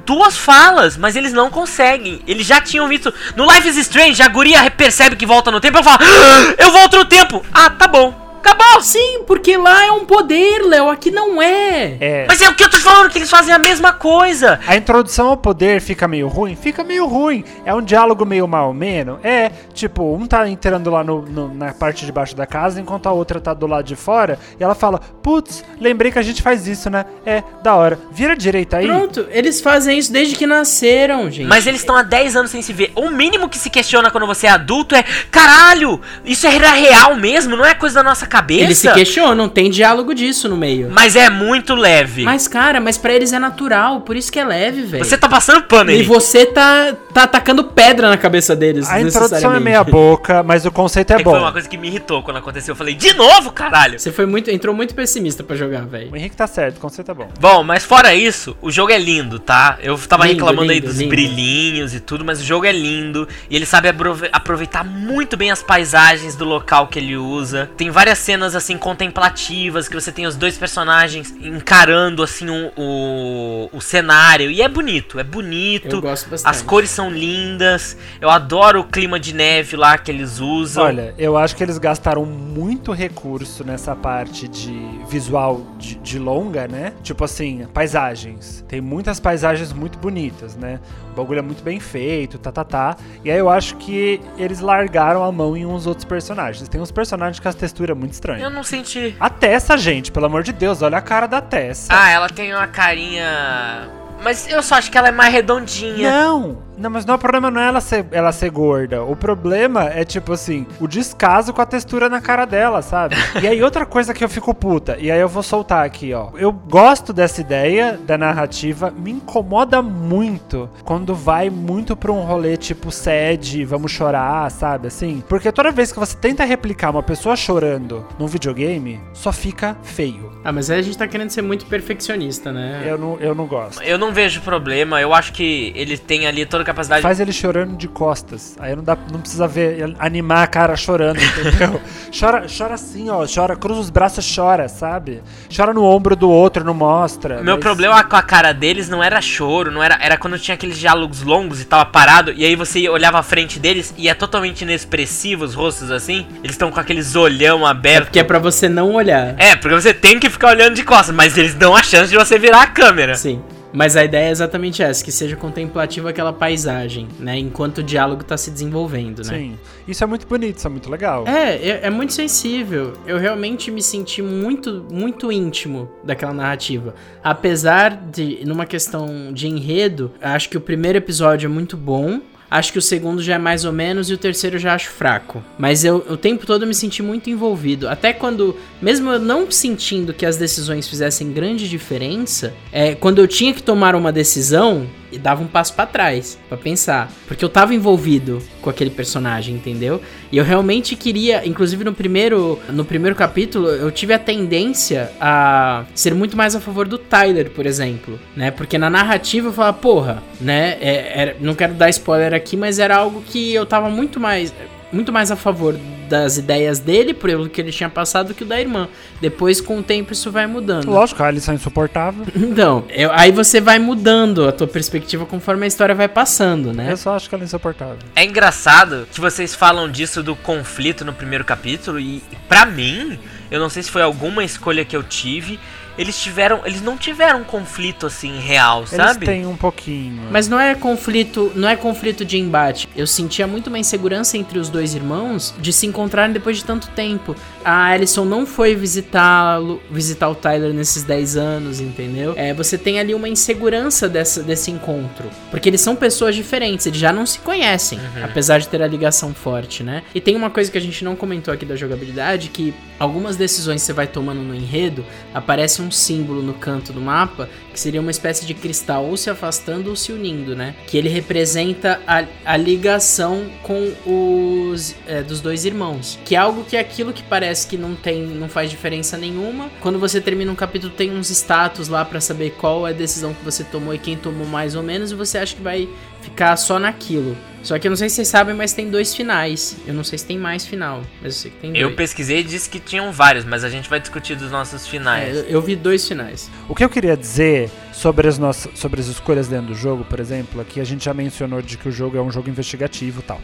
duas 0.06 0.36
falas, 0.36 0.98
mas 0.98 1.16
eles 1.16 1.32
não 1.32 1.50
conseguem. 1.50 2.22
Eles 2.28 2.46
já 2.46 2.60
tinham 2.60 2.88
visto. 2.88 3.14
No 3.36 3.50
Life 3.50 3.68
is 3.68 3.78
Strange, 3.78 4.22
a 4.22 4.28
guria 4.28 4.70
percebe 4.72 5.16
que 5.16 5.26
volta 5.26 5.52
no 5.52 5.62
tempo 5.62 5.80
e 5.80 5.84
fala: 5.84 6.00
"Ah, 6.02 6.56
Eu 6.58 6.72
volto 6.72 6.98
no 6.98 7.06
tempo! 7.06 7.46
Ah, 7.54 7.70
tá 7.70 7.88
bom. 7.88 8.25
Acabou! 8.46 8.82
Sim, 8.82 9.24
porque 9.26 9.58
lá 9.58 9.86
é 9.86 9.92
um 9.92 10.06
poder, 10.06 10.60
Léo. 10.68 10.90
Aqui 10.90 11.10
não 11.10 11.42
é. 11.42 11.98
É. 12.00 12.26
Mas 12.28 12.42
é 12.42 12.50
o 12.50 12.54
que 12.54 12.64
eu 12.64 12.70
tô 12.70 12.78
falando, 12.78 13.10
que 13.10 13.18
eles 13.18 13.30
fazem 13.30 13.54
a 13.54 13.58
mesma 13.58 13.94
coisa. 13.94 14.60
A 14.68 14.76
introdução 14.76 15.30
ao 15.30 15.38
poder 15.38 15.82
fica 15.82 16.08
meio 16.08 16.28
ruim? 16.28 16.56
Fica 16.56 16.84
meio 16.84 17.06
ruim. 17.08 17.44
É 17.66 17.74
um 17.74 17.82
diálogo 17.82 18.26
meio 18.26 18.48
mal 18.48 18.74
menos? 18.74 19.18
É, 19.24 19.50
tipo, 19.74 20.14
um 20.16 20.28
tá 20.28 20.48
entrando 20.48 20.92
lá 20.92 21.04
no, 21.04 21.22
no- 21.24 21.54
na 21.54 21.74
parte 21.74 22.06
de 22.06 22.12
baixo 22.12 22.36
da 22.36 22.46
casa, 22.46 22.80
enquanto 22.80 23.08
a 23.08 23.12
outra 23.12 23.40
tá 23.40 23.54
do 23.54 23.66
lado 23.66 23.86
de 23.86 23.96
fora, 23.96 24.38
e 24.60 24.64
ela 24.64 24.76
fala, 24.76 25.00
putz, 25.00 25.64
lembrei 25.80 26.12
que 26.12 26.20
a 26.20 26.24
gente 26.24 26.42
faz 26.42 26.68
isso, 26.68 26.90
né? 26.90 27.06
É, 27.26 27.42
da 27.64 27.76
hora. 27.76 27.98
Vira 28.12 28.36
direita 28.36 28.78
aí. 28.78 28.86
Pronto, 28.88 29.26
eles 29.32 29.62
fazem 29.62 29.98
isso 29.98 30.12
desde 30.12 30.36
que 30.36 30.46
nasceram, 30.46 31.32
gente. 31.32 31.48
Mas 31.48 31.66
eles 31.66 31.80
estão 31.82 31.96
há 31.96 32.04
10 32.04 32.36
anos 32.36 32.52
sem 32.52 32.62
se 32.62 32.74
ver. 32.74 32.92
O 32.96 33.10
mínimo 33.10 33.50
que 33.50 33.58
se 33.58 33.70
questiona 33.70 34.12
quando 34.12 34.28
você 34.28 34.48
é 34.48 34.52
adulto 34.52 34.94
é: 34.96 35.04
caralho, 35.32 36.00
isso 36.24 36.46
era 36.46 36.70
real 36.72 37.16
mesmo? 37.16 37.56
Não 37.56 37.66
é 37.66 37.74
coisa 37.74 37.96
da 37.96 38.04
nossa 38.04 38.28
cabeça? 38.36 38.64
Eles 38.64 38.78
se 38.78 38.92
questionam, 38.94 39.48
tem 39.48 39.70
diálogo 39.70 40.14
disso 40.14 40.50
no 40.50 40.58
meio. 40.58 40.90
Mas 40.92 41.16
é 41.16 41.30
muito 41.30 41.74
leve. 41.76 42.24
Mas, 42.24 42.48
cara, 42.48 42.80
mas 42.82 42.98
pra 42.98 43.14
eles 43.14 43.32
é 43.34 43.40
natural, 43.40 44.02
por 44.02 44.16
isso 44.16 44.32
que 44.32 44.40
é 44.40 44.44
leve, 44.44 44.82
velho. 44.84 45.04
Você 45.06 45.18
tá 45.18 45.30
passando 45.30 45.64
pano 45.64 45.92
E 45.92 45.96
aí. 45.96 46.04
você 46.04 46.46
tá, 46.46 46.94
tá 47.14 47.24
atacando 47.24 47.64
pedra 47.64 48.10
na 48.10 48.18
cabeça 48.18 48.56
deles. 48.56 48.90
A 48.90 49.00
introdução 49.02 49.54
é 49.56 49.60
meia 49.60 49.84
boca, 49.84 50.44
mas 50.44 50.66
o 50.66 50.72
conceito 50.72 51.12
é 51.12 51.14
É 51.16 51.18
que 51.18 51.24
foi 51.24 51.34
bom. 51.34 51.40
uma 51.40 51.52
coisa 51.52 51.68
que 51.70 51.78
me 51.78 51.88
irritou 51.88 52.22
quando 52.24 52.38
aconteceu. 52.38 52.74
Eu 52.74 52.76
falei, 52.76 52.94
de 52.96 53.14
novo, 53.14 53.52
caralho! 53.52 53.98
Você 54.00 54.12
foi 54.12 54.26
muito, 54.26 54.50
entrou 54.52 54.76
muito 54.76 54.94
pessimista 54.94 55.44
pra 55.44 55.56
jogar, 55.56 55.86
velho. 55.86 56.12
O 56.12 56.16
Henrique 56.18 56.36
tá 56.36 56.48
certo, 56.48 56.78
o 56.78 56.80
conceito 56.80 57.12
é 57.12 57.14
bom. 57.14 57.30
Bom, 57.40 57.64
mas 57.64 57.84
fora 57.86 58.14
isso, 58.14 58.56
o 58.62 58.72
jogo 58.72 58.92
é 58.92 58.98
lindo, 59.00 59.40
tá? 59.40 59.78
Eu 59.82 59.98
tava 59.98 60.26
Lindo, 60.26 60.38
reclamando 60.44 60.72
aí 60.72 60.80
lindo, 60.80 60.88
dos 60.88 60.98
lindo. 60.98 61.10
brilhinhos 61.10 61.94
e 61.94 62.00
tudo, 62.00 62.26
mas 62.26 62.42
o 62.42 62.44
jogo 62.44 62.66
é 62.66 62.72
lindo. 62.72 63.28
E 63.50 63.56
ele 63.56 63.66
sabe 63.66 63.88
aprove- 63.90 64.30
aproveitar 64.32 64.84
muito 64.84 65.38
bem 65.38 65.52
as 65.52 65.64
paisagens 65.64 66.36
do 66.36 66.46
local 66.46 66.88
que 66.88 67.00
ele 67.00 67.16
usa. 67.16 67.70
Tem 67.78 67.90
várias 67.90 68.18
cenas 68.26 68.56
assim 68.56 68.76
contemplativas, 68.76 69.88
que 69.88 69.94
você 69.94 70.12
tem 70.12 70.26
os 70.26 70.36
dois 70.36 70.58
personagens 70.58 71.32
encarando 71.40 72.24
assim 72.24 72.50
o, 72.50 72.72
o, 72.76 73.70
o 73.72 73.80
cenário. 73.80 74.50
E 74.50 74.64
é 74.64 74.68
bonito, 74.68 75.20
é 75.20 75.24
bonito. 75.24 76.02
As 76.44 76.62
cores 76.64 76.90
são 76.90 77.12
lindas. 77.12 77.96
Eu 78.20 78.32
adoro 78.32 78.80
o 78.80 78.84
clima 78.84 79.20
de 79.20 79.34
neve 79.34 79.78
lá 79.78 79.96
que 79.98 80.10
eles 80.10 80.40
usam. 80.40 80.86
Olha, 80.86 81.14
eu 81.20 81.38
acho 81.38 81.56
que 81.56 81.62
eles 81.62 81.78
gastaram 81.78 82.26
muito 82.26 82.92
recurso 82.92 83.64
nessa 83.64 83.96
parte 83.96 84.48
de 84.48 84.74
visual 85.08 85.62
de, 85.78 85.96
de 85.96 86.18
longa, 86.18 86.68
né? 86.68 86.94
Tipo 87.04 87.24
assim, 87.24 87.68
paisagens. 87.74 88.66
Tem 88.68 88.82
muitas 88.82 89.20
paisagens 89.20 89.72
muito 89.72 90.00
bonitas, 90.00 90.56
né? 90.56 90.80
O 91.12 91.16
bagulho 91.16 91.40
é 91.40 91.44
muito 91.44 91.64
bem 91.64 91.80
feito, 91.80 92.40
tá, 92.40 92.52
tá, 92.52 92.64
tá. 92.64 92.98
E 93.24 93.30
aí 93.30 93.38
eu 93.38 93.50
acho 93.50 93.76
que 93.78 94.20
eles 94.38 94.60
largaram 94.60 95.24
a 95.24 95.32
mão 95.32 95.56
em 95.56 95.66
uns 95.66 95.86
outros 95.86 96.06
personagens. 96.06 96.68
Tem 96.68 96.82
uns 96.82 96.92
personagens 96.92 97.40
com 97.40 97.48
as 97.48 97.56
texturas 97.56 97.96
muito 97.96 98.15
estranhas. 98.16 98.44
Eu 98.44 98.50
não 98.50 98.64
senti. 98.64 99.16
A 99.20 99.30
Tessa, 99.30 99.78
gente, 99.78 100.12
pelo 100.12 100.26
amor 100.26 100.44
de 100.44 100.52
Deus, 100.52 100.82
olha 100.82 100.98
a 100.98 101.02
cara 101.02 101.28
da 101.28 101.42
Tessa. 101.42 101.88
Ah, 101.90 102.10
ela 102.10 102.30
tem 102.30 102.54
uma 102.54 102.68
carinha. 102.68 103.90
Mas 104.24 104.48
eu 104.48 104.64
só 104.64 104.76
acho 104.76 104.90
que 104.90 104.98
ela 104.98 105.10
é 105.10 105.12
mais 105.12 105.32
redondinha. 105.32 106.10
Não, 106.10 106.64
não, 106.78 106.90
mas 106.90 107.06
não, 107.06 107.16
o 107.16 107.20
problema 107.20 107.50
não 107.50 107.62
é 107.62 107.68
ela 107.68 107.82
ser, 107.82 108.06
ela 108.12 108.32
ser 108.32 108.50
gorda. 108.50 109.04
O 109.04 109.16
problema 109.16 109.86
é, 109.86 110.04
tipo 110.04 110.34
assim, 110.34 110.66
o 110.80 110.88
descaso 110.88 111.54
com 111.54 111.62
a 111.62 111.66
textura 111.66 112.10
na 112.10 112.22
cara 112.22 112.46
dela, 112.46 112.82
sabe? 112.82 113.16
e 113.42 113.48
aí, 113.48 113.62
outra 113.64 113.86
coisa 113.86 114.14
que 114.14 114.24
eu 114.24 114.30
fico 114.30 114.54
puta, 114.54 114.98
e 115.00 115.10
aí 115.12 115.20
eu 115.20 115.30
vou 115.30 115.44
soltar 115.44 115.86
aqui, 115.86 116.14
ó. 116.14 116.30
Eu 116.36 116.52
gosto 116.52 117.14
dessa 117.14 117.42
ideia 117.42 117.98
da 118.06 118.18
narrativa, 118.18 118.92
me 118.92 119.12
incomoda 119.12 119.82
muito 119.82 120.70
quando 120.84 121.16
vai 121.16 121.50
muito 121.50 121.96
pra 121.96 122.12
um 122.12 122.22
rolê 122.22 122.58
tipo 122.58 122.92
sede, 122.92 123.64
vamos 123.64 123.92
chorar, 123.92 124.50
sabe? 124.52 124.88
Assim. 124.88 125.24
Porque 125.28 125.52
toda 125.52 125.72
vez 125.72 125.92
que 125.92 126.00
você 126.00 126.16
tenta 126.18 126.44
replicar 126.44 126.92
uma 126.92 127.04
pessoa 127.04 127.36
chorando 127.36 128.06
num 128.20 128.28
videogame, 128.28 129.00
só 129.14 129.32
fica 129.32 129.78
feio. 129.84 130.32
Ah, 130.44 130.52
mas 130.52 130.70
aí 130.70 130.80
a 130.80 130.82
gente 130.82 130.98
tá 130.98 131.08
querendo 131.08 131.30
ser 131.30 131.42
muito 131.42 131.66
perfeccionista, 131.66 132.52
né? 132.52 132.84
Eu 132.86 132.98
não, 132.98 133.18
eu 133.20 133.34
não 133.34 133.46
gosto. 133.46 133.82
Eu 133.82 133.98
não 133.98 134.12
vejo 134.12 134.42
problema, 134.42 135.02
eu 135.02 135.14
acho 135.14 135.34
que 135.34 135.72
ele 135.76 135.98
tem 135.98 136.28
ali 136.28 136.46
toda 136.46 136.65
capacidade. 136.66 137.02
Faz 137.02 137.20
ele 137.20 137.32
chorando 137.32 137.78
de 137.78 137.88
costas. 137.88 138.56
Aí 138.60 138.76
não, 138.76 138.84
dá, 138.84 138.98
não 139.12 139.20
precisa 139.22 139.48
ver, 139.48 139.96
animar 140.00 140.44
a 140.44 140.48
cara 140.48 140.76
chorando, 140.76 141.20
entendeu? 141.22 141.80
chora, 142.18 142.46
chora 142.48 142.74
assim, 142.74 143.10
ó. 143.10 143.26
Chora, 143.26 143.56
cruza 143.56 143.80
os 143.80 143.90
braços, 143.90 144.26
chora, 144.36 144.68
sabe? 144.68 145.22
Chora 145.56 145.74
no 145.74 145.84
ombro 145.84 146.16
do 146.16 146.30
outro, 146.30 146.64
não 146.64 146.74
mostra. 146.74 147.42
Meu 147.42 147.56
mas- 147.56 147.64
problema 147.64 148.04
com 148.04 148.16
a 148.16 148.22
cara 148.22 148.54
deles 148.54 148.90
não 148.90 149.04
era 149.04 149.22
choro, 149.22 149.72
não 149.72 149.82
era, 149.84 149.98
era 150.02 150.18
quando 150.18 150.38
tinha 150.40 150.56
aqueles 150.56 150.78
diálogos 150.78 151.22
longos 151.22 151.62
e 151.62 151.66
tava 151.66 151.86
parado, 151.86 152.32
e 152.32 152.44
aí 152.46 152.56
você 152.56 152.88
olhava 152.90 153.20
a 153.20 153.24
frente 153.24 153.60
deles 153.60 153.94
e 153.98 154.10
é 154.10 154.14
totalmente 154.14 154.62
inexpressivo 154.64 155.44
os 155.46 155.54
rostos 155.54 155.92
assim. 155.92 156.26
Eles 156.44 156.52
estão 156.56 156.72
com 156.72 156.80
aqueles 156.80 157.16
olhão 157.16 157.66
É 157.68 157.72
aberto. 157.72 158.06
porque 158.06 158.20
é 158.20 158.24
pra 158.24 158.40
você 158.40 158.68
não 158.68 158.94
olhar. 158.94 159.36
É, 159.38 159.56
porque 159.56 159.76
você 159.76 159.94
tem 159.94 160.20
que 160.20 160.30
ficar 160.30 160.50
olhando 160.50 160.76
de 160.76 160.84
costas, 160.84 161.16
mas 161.16 161.38
eles 161.38 161.54
dão 161.54 161.76
a 161.76 161.84
chance 161.84 162.10
de 162.12 162.18
você 162.18 162.38
virar 162.40 162.62
a 162.64 162.68
câmera. 162.68 163.16
Sim. 163.16 163.42
Mas 163.76 163.98
a 163.98 164.04
ideia 164.04 164.30
é 164.30 164.32
exatamente 164.32 164.82
essa, 164.82 165.04
que 165.04 165.12
seja 165.12 165.36
contemplativa 165.36 166.10
aquela 166.10 166.32
paisagem, 166.32 167.08
né? 167.20 167.38
Enquanto 167.38 167.80
o 167.80 167.84
diálogo 167.84 168.24
tá 168.24 168.38
se 168.38 168.50
desenvolvendo, 168.50 169.20
né? 169.20 169.38
Sim. 169.38 169.60
Isso 169.86 170.04
é 170.04 170.08
muito 170.08 170.26
bonito, 170.26 170.58
isso 170.58 170.68
é 170.68 170.70
muito 170.70 170.90
legal. 170.90 171.28
É, 171.28 171.56
é, 171.56 171.80
é 171.84 171.90
muito 171.90 172.14
sensível. 172.14 172.94
Eu 173.06 173.18
realmente 173.18 173.70
me 173.70 173.82
senti 173.82 174.22
muito, 174.22 174.86
muito 174.90 175.32
íntimo 175.32 175.92
daquela 176.04 176.34
narrativa. 176.34 176.96
Apesar 177.22 177.96
de, 177.96 178.46
numa 178.46 178.66
questão 178.66 179.34
de 179.34 179.48
enredo, 179.48 180.12
acho 180.22 180.50
que 180.50 180.58
o 180.58 180.62
primeiro 180.62 180.98
episódio 180.98 181.48
é 181.48 181.50
muito 181.50 181.76
bom. 181.76 182.22
Acho 182.50 182.72
que 182.72 182.80
o 182.80 182.82
segundo 182.82 183.22
já 183.22 183.36
é 183.36 183.38
mais 183.38 183.66
ou 183.66 183.74
menos 183.74 184.10
e 184.10 184.14
o 184.14 184.18
terceiro 184.18 184.58
já 184.58 184.74
acho 184.74 184.90
fraco. 184.90 185.44
Mas 185.58 185.84
eu 185.84 186.06
o 186.10 186.18
tempo 186.18 186.46
todo 186.46 186.64
eu 186.64 186.68
me 186.68 186.76
senti 186.76 187.02
muito 187.02 187.30
envolvido. 187.30 187.88
Até 187.88 188.14
quando, 188.14 188.56
mesmo 188.82 189.10
eu 189.12 189.20
não 189.20 189.50
sentindo 189.50 190.14
que 190.14 190.26
as 190.26 190.38
decisões 190.38 190.88
fizessem 190.88 191.32
grande 191.32 191.68
diferença, 191.70 192.54
é, 192.72 192.96
quando 192.96 193.20
eu 193.20 193.28
tinha 193.28 193.54
que 193.54 193.64
tomar 193.64 193.96
uma 193.96 194.12
decisão, 194.12 194.88
e 195.12 195.18
dava 195.18 195.44
um 195.44 195.48
passo 195.48 195.74
pra 195.74 195.86
trás 195.86 196.38
pra 196.50 196.58
pensar, 196.58 197.12
porque 197.28 197.44
eu 197.44 197.50
tava 197.50 197.74
envolvido 197.74 198.42
com 198.62 198.70
aquele 198.70 198.90
personagem, 198.90 199.56
entendeu? 199.56 200.02
E 200.32 200.38
eu 200.38 200.44
realmente 200.44 200.96
queria, 200.96 201.48
inclusive 201.48 201.84
no 201.84 201.94
primeiro, 201.94 202.60
no 202.70 202.84
primeiro 202.84 203.16
capítulo, 203.16 203.68
eu 203.70 203.92
tive 203.92 204.14
a 204.14 204.20
tendência 204.20 205.12
a 205.20 205.86
ser 205.94 206.14
muito 206.14 206.36
mais 206.36 206.56
a 206.56 206.60
favor 206.60 206.88
do 206.88 206.98
Tyler, 206.98 207.50
por 207.52 207.66
exemplo, 207.66 208.20
né? 208.36 208.52
Porque 208.52 208.78
na 208.78 208.90
narrativa 208.90 209.48
eu 209.50 209.54
falava, 209.54 209.78
porra, 209.78 210.24
né? 210.42 210.78
É, 210.82 211.12
era- 211.22 211.36
não 211.40 211.54
quero 211.56 211.74
dar 211.74 211.90
spoiler 211.90 212.34
aqui, 212.34 212.56
mas 212.58 212.80
era 212.80 212.96
algo 212.98 213.22
que 213.22 213.54
eu 213.54 213.66
tava 213.66 213.90
muito 213.90 214.20
mais 214.20 214.54
muito 214.96 215.12
mais 215.14 215.30
a 215.30 215.36
favor 215.36 215.76
das 216.10 216.38
ideias 216.38 216.80
dele, 216.80 217.14
pelo 217.14 217.50
que 217.50 217.60
ele 217.60 217.72
tinha 217.72 217.90
passado, 217.90 218.28
do 218.30 218.34
que 218.34 218.44
o 218.44 218.46
da 218.46 218.60
irmã. 218.60 218.88
Depois, 219.20 219.60
com 219.60 219.80
o 219.80 219.84
tempo, 219.84 220.14
isso 220.14 220.32
vai 220.32 220.46
mudando. 220.48 220.90
Lógico, 220.90 221.22
a 221.22 221.28
Alice 221.28 221.50
é 221.50 221.54
insuportável. 221.54 222.26
Então, 222.36 222.86
eu- 222.90 223.12
aí 223.12 223.32
você 223.32 223.60
vai 223.60 223.78
mudando 223.80 224.48
a 224.48 224.52
tua 224.52 224.68
perspectiva 224.68 225.26
conforme 225.26 225.66
a 225.66 225.68
história 225.68 225.94
vai 225.94 226.08
passando, 226.08 226.72
né? 226.74 226.92
Eu 226.92 226.98
só 226.98 227.16
acho 227.16 227.28
que 227.28 227.36
ela 227.36 227.44
é 227.44 227.46
insuportável. 227.46 227.98
É 228.16 228.24
engraçado 228.24 229.08
que 229.12 229.20
vocês 229.20 229.54
falam 229.54 229.90
disso 229.90 230.24
do 230.24 230.36
conflito 230.36 231.04
no 231.04 231.12
primeiro 231.14 231.44
capítulo 231.44 232.00
e 232.00 232.22
pra 232.48 232.66
mim, 232.66 233.18
eu 233.52 233.60
não 233.60 233.70
sei 233.70 233.84
se 233.84 233.92
foi 233.92 234.02
alguma 234.04 234.44
escolha 234.44 234.86
que 234.86 234.96
eu 234.96 235.04
tive, 235.04 235.60
eles 235.98 236.20
tiveram, 236.20 236.62
eles 236.66 236.82
não 236.82 236.98
tiveram 236.98 237.42
um 237.42 237.44
conflito 237.44 238.06
assim 238.06 238.40
real, 238.40 238.80
Eles 238.80 238.90
sabe? 238.90 239.26
têm 239.26 239.46
um 239.46 239.56
pouquinho. 239.56 240.24
Mas 240.32 240.48
não 240.48 240.60
é 240.60 240.76
conflito, 240.76 241.52
não 241.56 241.68
é 241.68 241.76
conflito 241.76 242.26
de 242.26 242.38
embate. 242.38 242.88
Eu 242.96 243.08
sentia 243.08 243.48
muito 243.48 243.68
uma 243.68 243.80
insegurança 243.80 244.38
entre 244.38 244.60
os 244.60 244.70
dois 244.70 244.94
irmãos 244.94 245.54
de 245.60 245.72
se 245.72 245.86
encontrarem 245.86 246.34
depois 246.34 246.58
de 246.58 246.66
tanto 246.66 246.88
tempo. 246.90 247.36
A 247.64 247.86
Alison 247.86 248.26
não 248.26 248.46
foi 248.46 248.76
visitá-lo, 248.76 249.82
visitar 249.90 250.30
o 250.30 250.36
Tyler 250.36 250.74
nesses 250.74 251.04
10 251.04 251.38
anos, 251.38 251.80
entendeu? 251.80 252.34
É, 252.36 252.54
você 252.54 252.78
tem 252.78 253.00
ali 253.00 253.14
uma 253.14 253.30
insegurança 253.30 254.08
dessa, 254.08 254.44
desse 254.44 254.72
encontro. 254.72 255.30
Porque 255.50 255.70
eles 255.70 255.82
são 255.82 255.96
pessoas 255.96 256.36
diferentes, 256.36 256.86
eles 256.86 257.00
já 257.00 257.12
não 257.12 257.26
se 257.26 257.40
conhecem, 257.40 258.00
apesar 258.24 258.60
de 258.60 258.68
ter 258.68 258.82
a 258.82 258.88
ligação 258.88 259.34
forte, 259.34 259.84
né? 259.84 260.04
E 260.14 260.22
tem 260.22 260.36
uma 260.36 260.50
coisa 260.50 260.72
que 260.72 260.78
a 260.78 260.82
gente 260.82 261.04
não 261.04 261.16
comentou 261.16 261.54
aqui 261.54 261.66
da 261.66 261.76
jogabilidade, 261.76 262.50
que 262.50 262.74
algumas 263.00 263.36
decisões 263.36 263.82
que 263.82 263.88
você 263.88 263.94
vai 263.94 264.08
tomando 264.08 264.42
no 264.42 264.54
enredo, 264.56 265.06
aparece 265.34 265.82
um 265.82 265.85
símbolo 265.92 266.42
no 266.42 266.54
canto 266.54 266.92
do 266.92 267.02
mapa, 267.02 267.50
que 267.72 267.80
seria 267.80 268.02
uma 268.02 268.12
espécie 268.12 268.46
de 268.46 268.54
cristal 268.54 269.06
ou 269.06 269.18
se 269.18 269.30
afastando 269.30 269.90
ou 269.90 269.96
se 269.96 270.12
unindo, 270.12 270.56
né? 270.56 270.76
Que 270.88 270.98
ele 270.98 271.10
representa 271.10 272.02
a, 272.08 272.26
a 272.46 272.58
ligação 272.58 273.46
com 273.64 273.94
os 274.06 274.96
é, 275.08 275.22
dos 275.22 275.42
dois 275.42 275.66
irmãos, 275.66 276.20
que 276.26 276.36
é 276.36 276.38
algo 276.38 276.64
que 276.64 276.78
é 276.78 276.80
aquilo 276.80 277.14
que 277.14 277.24
parece 277.24 277.68
que 277.68 277.78
não 277.78 277.96
tem, 277.96 278.22
não 278.22 278.48
faz 278.48 278.70
diferença 278.70 279.18
nenhuma. 279.18 279.70
Quando 279.82 280.00
você 280.00 280.22
termina 280.22 280.52
um 280.52 280.56
capítulo 280.56 280.94
tem 280.94 281.12
uns 281.12 281.30
status 281.30 281.88
lá 281.88 282.06
pra 282.06 282.22
saber 282.22 282.52
qual 282.52 282.88
é 282.88 282.92
a 282.92 282.94
decisão 282.94 283.34
que 283.34 283.44
você 283.44 283.64
tomou 283.64 283.94
e 283.94 283.98
quem 283.98 284.16
tomou 284.16 284.46
mais 284.48 284.76
ou 284.76 284.84
menos 284.84 285.12
e 285.12 285.16
você 285.16 285.38
acha 285.38 285.56
que 285.56 285.62
vai 285.62 285.88
ficar 286.26 286.56
só 286.58 286.78
naquilo. 286.80 287.38
Só 287.64 287.80
que 287.80 287.88
eu 287.88 287.90
não 287.90 287.96
sei 287.96 288.10
se 288.10 288.16
vocês 288.18 288.28
sabem, 288.28 288.54
mas 288.54 288.74
tem 288.74 288.92
dois 288.92 289.16
finais. 289.16 289.76
Eu 289.88 289.94
não 289.96 290.04
sei 290.04 290.20
se 290.20 290.26
tem 290.26 290.38
mais 290.38 290.68
final, 290.68 291.02
mas 291.20 291.34
eu 291.36 291.42
sei 291.42 291.52
que 291.52 291.58
tem 291.58 291.72
dois. 291.72 291.82
Eu 291.82 291.96
pesquisei 291.96 292.42
e 292.42 292.44
disse 292.44 292.70
que 292.70 292.80
tinham 292.80 293.12
vários, 293.12 293.44
mas 293.44 293.64
a 293.64 293.70
gente 293.70 293.90
vai 293.90 294.00
discutir 294.00 294.36
dos 294.36 294.52
nossos 294.52 294.86
É, 294.86 294.90
finais. 294.90 295.36
eu, 295.36 295.44
eu 295.46 295.62
vi 295.62 295.76
dois 295.76 296.08
finais. 296.08 296.48
O 296.70 296.76
que 296.76 296.84
eu 296.84 296.90
queria 296.90 297.18
dizer 297.18 297.72
sobre 297.92 298.28
as, 298.28 298.38
nossas, 298.38 298.72
sobre 298.78 299.02
as 299.02 299.08
escolhas 299.08 299.48
dentro 299.48 299.68
do 299.68 299.76
jogo, 299.76 300.04
por 300.06 300.20
exemplo, 300.20 300.62
aqui 300.62 300.80
a 300.80 300.84
gente 300.84 301.06
já 301.06 301.14
mencionou 301.14 301.60
de 301.62 301.76
que 301.76 301.90
o 301.90 301.92
jogo 301.92 302.16
é 302.18 302.22
um 302.22 302.32
jogo 302.32 302.50
investigativo 302.52 303.22
e 303.22 303.24
tal. 303.24 303.42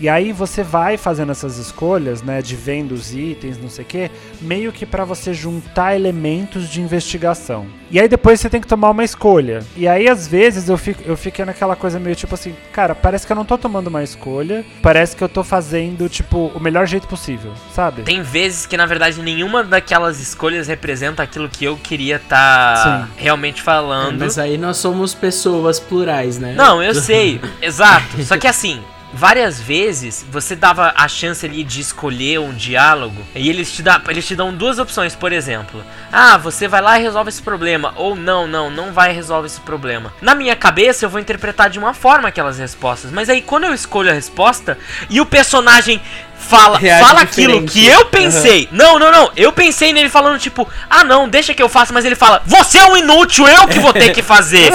E 0.00 0.08
aí 0.08 0.32
você 0.32 0.62
vai 0.62 0.96
fazendo 0.96 1.32
essas 1.32 1.58
escolhas, 1.58 2.22
né, 2.22 2.42
de 2.42 2.56
vendo 2.56 2.92
os 2.92 3.14
itens, 3.14 3.58
não 3.58 3.68
sei 3.68 3.84
o 3.84 3.88
quê, 3.88 4.10
meio 4.40 4.72
que 4.72 4.84
pra 4.84 5.04
você 5.04 5.32
juntar 5.32 5.94
elementos 5.94 6.68
de 6.68 6.80
investigação. 6.80 7.66
E 7.90 8.00
aí 8.00 8.08
depois 8.08 8.40
você 8.40 8.48
tem 8.48 8.60
que 8.60 8.66
tomar 8.66 8.90
uma 8.90 9.04
escolha. 9.04 9.62
E 9.76 9.86
aí 9.86 10.08
às 10.08 10.26
vezes 10.26 10.68
eu 10.68 10.78
fico 10.78 11.02
eu 11.04 11.16
fiquei 11.16 11.44
naquela 11.44 11.76
coisa 11.76 11.98
meio 12.00 12.16
tipo 12.16 12.34
assim, 12.34 12.54
cara, 12.72 12.94
parece 12.94 13.26
que 13.26 13.32
eu 13.32 13.36
não 13.36 13.44
tô 13.44 13.58
tomando 13.58 13.88
uma 13.88 14.02
escolha, 14.02 14.64
parece 14.80 15.14
que 15.14 15.22
eu 15.22 15.28
tô 15.28 15.44
fazendo 15.44 16.08
tipo 16.08 16.50
o 16.54 16.60
melhor 16.60 16.86
jeito 16.86 17.06
possível, 17.06 17.52
sabe? 17.74 18.02
Tem 18.02 18.22
vezes 18.22 18.66
que 18.66 18.76
na 18.76 18.86
verdade 18.86 19.20
nenhuma 19.20 19.62
daquelas 19.62 20.20
escolhas 20.20 20.68
representa 20.68 21.22
aquilo 21.22 21.48
que 21.48 21.64
eu 21.64 21.76
queria 21.76 22.16
estar 22.16 22.76
Sim. 23.06 23.12
realmente 23.16 23.60
falando. 23.62 24.20
Mas 24.20 24.38
aí 24.38 24.56
nós 24.56 24.78
somos 24.78 25.14
pessoas 25.14 25.78
plurais, 25.78 26.38
né? 26.38 26.54
Não, 26.56 26.82
eu 26.82 26.94
sei, 26.96 27.40
exato. 27.60 28.22
Só 28.22 28.38
que 28.38 28.46
assim, 28.46 28.82
várias 29.12 29.60
vezes 29.60 30.24
você 30.30 30.56
dava 30.56 30.92
a 30.96 31.06
chance 31.06 31.44
ali 31.44 31.62
de 31.62 31.80
escolher 31.80 32.40
um 32.40 32.52
diálogo 32.52 33.22
e 33.34 33.48
eles 33.48 33.72
te, 33.72 33.82
dá, 33.82 34.00
eles 34.08 34.26
te 34.26 34.34
dão 34.34 34.54
duas 34.54 34.78
opções, 34.78 35.14
por 35.14 35.32
exemplo. 35.32 35.84
Ah, 36.10 36.38
você 36.38 36.66
vai 36.66 36.80
lá 36.80 36.98
e 36.98 37.02
resolve 37.02 37.28
esse 37.28 37.42
problema. 37.42 37.92
Ou 37.96 38.16
não, 38.16 38.46
não, 38.46 38.70
não 38.70 38.92
vai 38.92 39.10
e 39.10 39.14
resolve 39.14 39.46
esse 39.46 39.60
problema. 39.60 40.12
Na 40.20 40.34
minha 40.34 40.56
cabeça 40.56 41.04
eu 41.04 41.10
vou 41.10 41.20
interpretar 41.20 41.68
de 41.70 41.78
uma 41.78 41.94
forma 41.94 42.28
aquelas 42.28 42.58
respostas. 42.58 43.10
Mas 43.10 43.28
aí 43.28 43.42
quando 43.42 43.64
eu 43.64 43.74
escolho 43.74 44.10
a 44.10 44.14
resposta 44.14 44.78
e 45.10 45.20
o 45.20 45.26
personagem 45.26 46.00
fala, 46.42 46.78
Reage 46.78 47.04
fala 47.04 47.24
diferente. 47.24 47.50
aquilo 47.50 47.66
que 47.66 47.86
eu 47.86 48.04
pensei. 48.06 48.68
Não, 48.70 48.98
não, 48.98 49.10
não. 49.10 49.30
Eu 49.36 49.52
pensei 49.52 49.92
nele 49.92 50.08
falando, 50.08 50.38
tipo, 50.38 50.68
ah 50.90 51.04
não, 51.04 51.28
deixa 51.28 51.54
que 51.54 51.62
eu 51.62 51.68
faça, 51.68 51.92
mas 51.92 52.04
ele 52.04 52.14
fala, 52.14 52.42
você 52.44 52.78
é 52.78 52.84
um 52.86 52.96
inútil, 52.96 53.46
eu 53.48 53.66
que 53.66 53.78
vou 53.78 53.92
ter 53.92 54.12
que 54.12 54.20
fazer. 54.22 54.72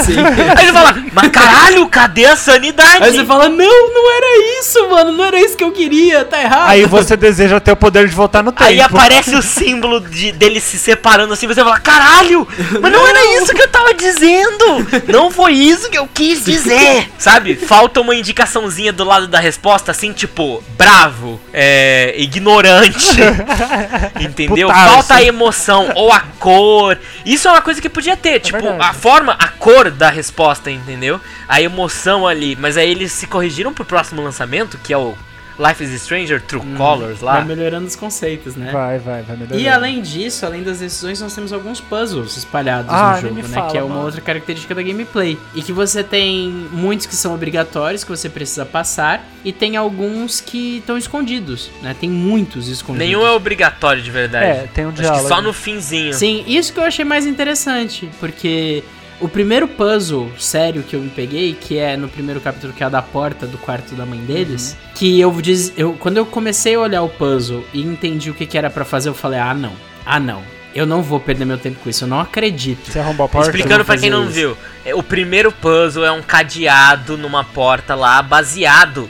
Aí 0.58 0.64
ele 0.64 0.74
fala, 0.74 0.96
mas 1.14 1.30
caralho, 1.30 1.88
cadê 1.88 2.26
a 2.26 2.36
sanidade? 2.36 3.04
Aí 3.04 3.12
você 3.12 3.26
fala, 3.26 3.50
não, 3.50 3.94
não 3.94 4.16
era 4.16 4.60
isso, 4.60 4.90
mano, 4.90 5.12
não 5.12 5.26
era 5.26 5.40
isso 5.40 5.56
que 5.56 5.64
eu 5.64 5.72
queria, 5.72 6.26
tá 6.26 6.42
errado. 6.42 6.70
Aí 6.70 6.86
você 6.86 7.16
deseja 7.16 7.60
ter 7.60 7.72
o 7.72 7.76
poder 7.76 8.08
de 8.08 8.16
voltar 8.16 8.44
no 8.44 8.52
tempo. 8.52 8.64
Aí 8.64 8.82
aparece 8.82 9.36
o 9.36 9.42
símbolo 9.44 10.00
de, 10.00 10.32
dele 10.32 10.60
se 10.60 10.78
separando 10.78 11.34
assim, 11.34 11.48
você 11.48 11.62
fala, 11.64 11.80
caralho, 11.80 12.48
mas 12.82 12.92
não, 12.92 13.08
era 13.08 13.42
isso 13.42 13.54
que 13.54 13.62
eu 13.62 13.68
tava 13.68 13.94
dizendo! 13.94 14.88
Não 15.08 15.32
foi 15.32 15.54
isso 15.54 15.90
que 15.90 15.98
eu 15.98 16.08
quis 16.12 16.44
dizer! 16.44 17.10
Sabe? 17.18 17.56
Falta 17.56 18.02
uma 18.02 18.16
indicaçãozinha 18.16 18.92
do 18.94 19.04
lado 19.04 19.28
da 19.28 19.40
resposta, 19.40 19.92
assim, 19.92 20.14
tipo, 20.14 20.64
bravo, 20.78 21.40
é, 21.60 22.14
ignorante. 22.18 23.18
entendeu? 24.22 24.70
Falta 24.70 25.16
a 25.16 25.24
emoção 25.24 25.92
ou 25.96 26.14
a 26.14 26.20
cor. 26.38 27.00
Isso 27.26 27.48
é 27.48 27.52
uma 27.52 27.64
coisa 27.64 27.82
que 27.82 27.90
podia 27.90 28.16
ter, 28.16 28.40
tipo, 28.40 28.62
verdade. 28.62 28.84
a 28.84 28.94
forma, 28.94 29.34
a 29.34 29.48
cor 29.48 29.90
da 29.90 30.12
resposta, 30.12 30.70
entendeu? 30.70 31.20
A 31.48 31.60
emoção 31.60 32.28
ali. 32.28 32.56
Mas 32.56 32.78
aí 32.78 32.92
eles 32.92 33.12
se 33.12 33.26
corrigiram 33.26 33.74
pro 33.74 33.84
próximo 33.84 34.22
lançamento, 34.22 34.78
que 34.78 34.94
é 34.94 34.98
o 34.98 35.18
Life 35.60 35.84
is 35.84 36.02
Stranger 36.02 36.40
True 36.42 36.62
Colors 36.78 37.22
lá. 37.22 37.38
Vai 37.38 37.46
melhorando 37.46 37.88
os 37.88 37.96
conceitos, 37.96 38.56
né? 38.56 38.72
Vai, 38.72 39.00
vai, 39.00 39.24
vai 39.24 39.36
melhorar. 39.38 39.58
E 39.60 39.68
além 39.68 40.02
disso, 40.02 40.46
além 40.46 40.62
das 40.62 40.80
decisões, 40.80 41.20
nós 41.20 41.34
temos 41.34 41.52
alguns 41.52 41.82
puzzles 41.82 42.38
espalhados 42.38 42.92
Ah, 42.94 43.16
no 43.16 43.22
jogo, 43.22 43.36
me 43.36 43.42
né? 43.42 43.48
fala, 43.50 43.72
que 43.72 43.78
é 43.78 43.82
uma 43.84 43.96
mano. 43.96 44.06
outra 44.06 44.22
característica 44.22 44.76
da 44.76 44.84
gameplay. 44.84 45.38
E 45.56 45.62
que 45.64 45.74
você 45.74 46.04
tem 46.04 46.50
muitos 46.72 47.08
que 47.08 47.16
são 47.16 47.34
obrigatórios, 47.34 48.04
que 48.04 48.10
você 48.10 48.30
precisa 48.30 48.66
passar, 48.66 49.26
e 49.44 49.52
tem 49.52 49.76
alguns 49.76 50.40
que 50.40 50.78
estão 50.78 50.98
escondidos, 50.98 51.72
né? 51.82 51.96
Tem 52.00 52.10
muitos 52.10 52.68
escondidos. 52.68 53.08
Nenhum 53.08 53.26
é 53.26 53.32
obrigatório 53.32 54.02
de 54.02 54.12
verdade. 54.12 54.46
É, 54.46 54.70
tem 54.74 54.86
um 54.86 54.90
Acho 54.90 55.02
diálogo. 55.02 55.24
que 55.24 55.28
só 55.30 55.42
no 55.42 55.54
finzinho. 55.54 56.14
Sim, 56.14 56.44
isso 56.48 56.72
que 56.72 56.80
eu 56.80 56.84
achei 56.84 57.04
mais 57.04 57.26
interessante, 57.26 58.10
porque 58.20 58.84
o 59.20 59.28
primeiro 59.28 59.68
puzzle 59.68 60.32
sério 60.38 60.84
que 60.84 60.96
eu 60.96 61.00
me 61.02 61.10
peguei, 61.10 61.54
que 61.60 61.78
é 61.78 61.98
no 61.98 62.08
primeiro 62.08 62.40
capítulo, 62.40 62.72
que 62.74 62.84
é 62.84 62.86
a 62.86 62.90
da 62.90 63.02
porta 63.02 63.46
do 63.48 63.58
quarto 63.58 63.96
da 63.96 64.06
mãe 64.06 64.20
deles, 64.20 64.74
Uhum. 64.80 64.90
que 64.96 65.20
eu, 65.20 65.32
diz, 65.42 65.74
eu 65.78 65.94
quando 65.94 66.18
eu 66.18 66.26
comecei 66.26 66.76
a 66.76 66.80
olhar 66.80 67.02
o 67.02 67.10
puzzle 67.10 67.64
e 67.74 67.82
entendi 67.82 68.30
o 68.30 68.34
que, 68.34 68.46
que 68.46 68.58
era 68.58 68.70
pra 68.70 68.86
fazer, 68.86 69.10
eu 69.10 69.14
falei, 69.16 69.40
ah 69.40 69.54
não, 69.54 69.74
ah 70.06 70.20
não, 70.20 70.44
eu 70.76 70.86
não 70.86 71.02
vou 71.02 71.20
perder 71.20 71.46
meu 71.46 71.58
tempo 71.58 71.80
com 71.84 71.90
isso, 71.90 72.04
eu 72.04 72.08
não 72.08 72.20
acredito. 72.20 72.92
Você 72.92 73.00
arrombou 73.00 73.26
a 73.26 73.30
porta? 73.30 73.50
Explicando 73.50 73.84
pra 73.84 73.98
quem 73.98 74.10
não 74.12 74.26
isso. 74.26 74.34
viu, 74.34 74.58
é, 74.86 74.94
o 74.94 75.02
primeiro 75.02 75.52
puzzle 75.52 76.06
é 76.06 76.12
um 76.12 76.22
cadeado 76.22 77.18
numa 77.18 77.44
porta 77.44 77.96
lá, 77.96 78.22
baseado. 78.22 79.10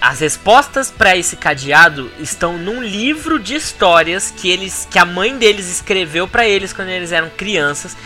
As 0.00 0.20
respostas 0.20 0.90
pra 0.90 1.16
esse 1.16 1.36
cadeado 1.36 2.10
estão 2.20 2.56
num 2.56 2.80
livro 2.82 3.38
de 3.40 3.54
histórias 3.56 4.32
que 4.36 4.48
eles, 4.48 4.86
que 4.90 4.98
a 4.98 5.04
mãe 5.04 5.36
deles 5.36 5.68
escreveu 5.70 6.26
pra 6.28 6.46
eles 6.48 6.72
quando 6.72 6.88
eles 6.88 7.10
eram 7.12 7.28
crianças. 7.36 7.96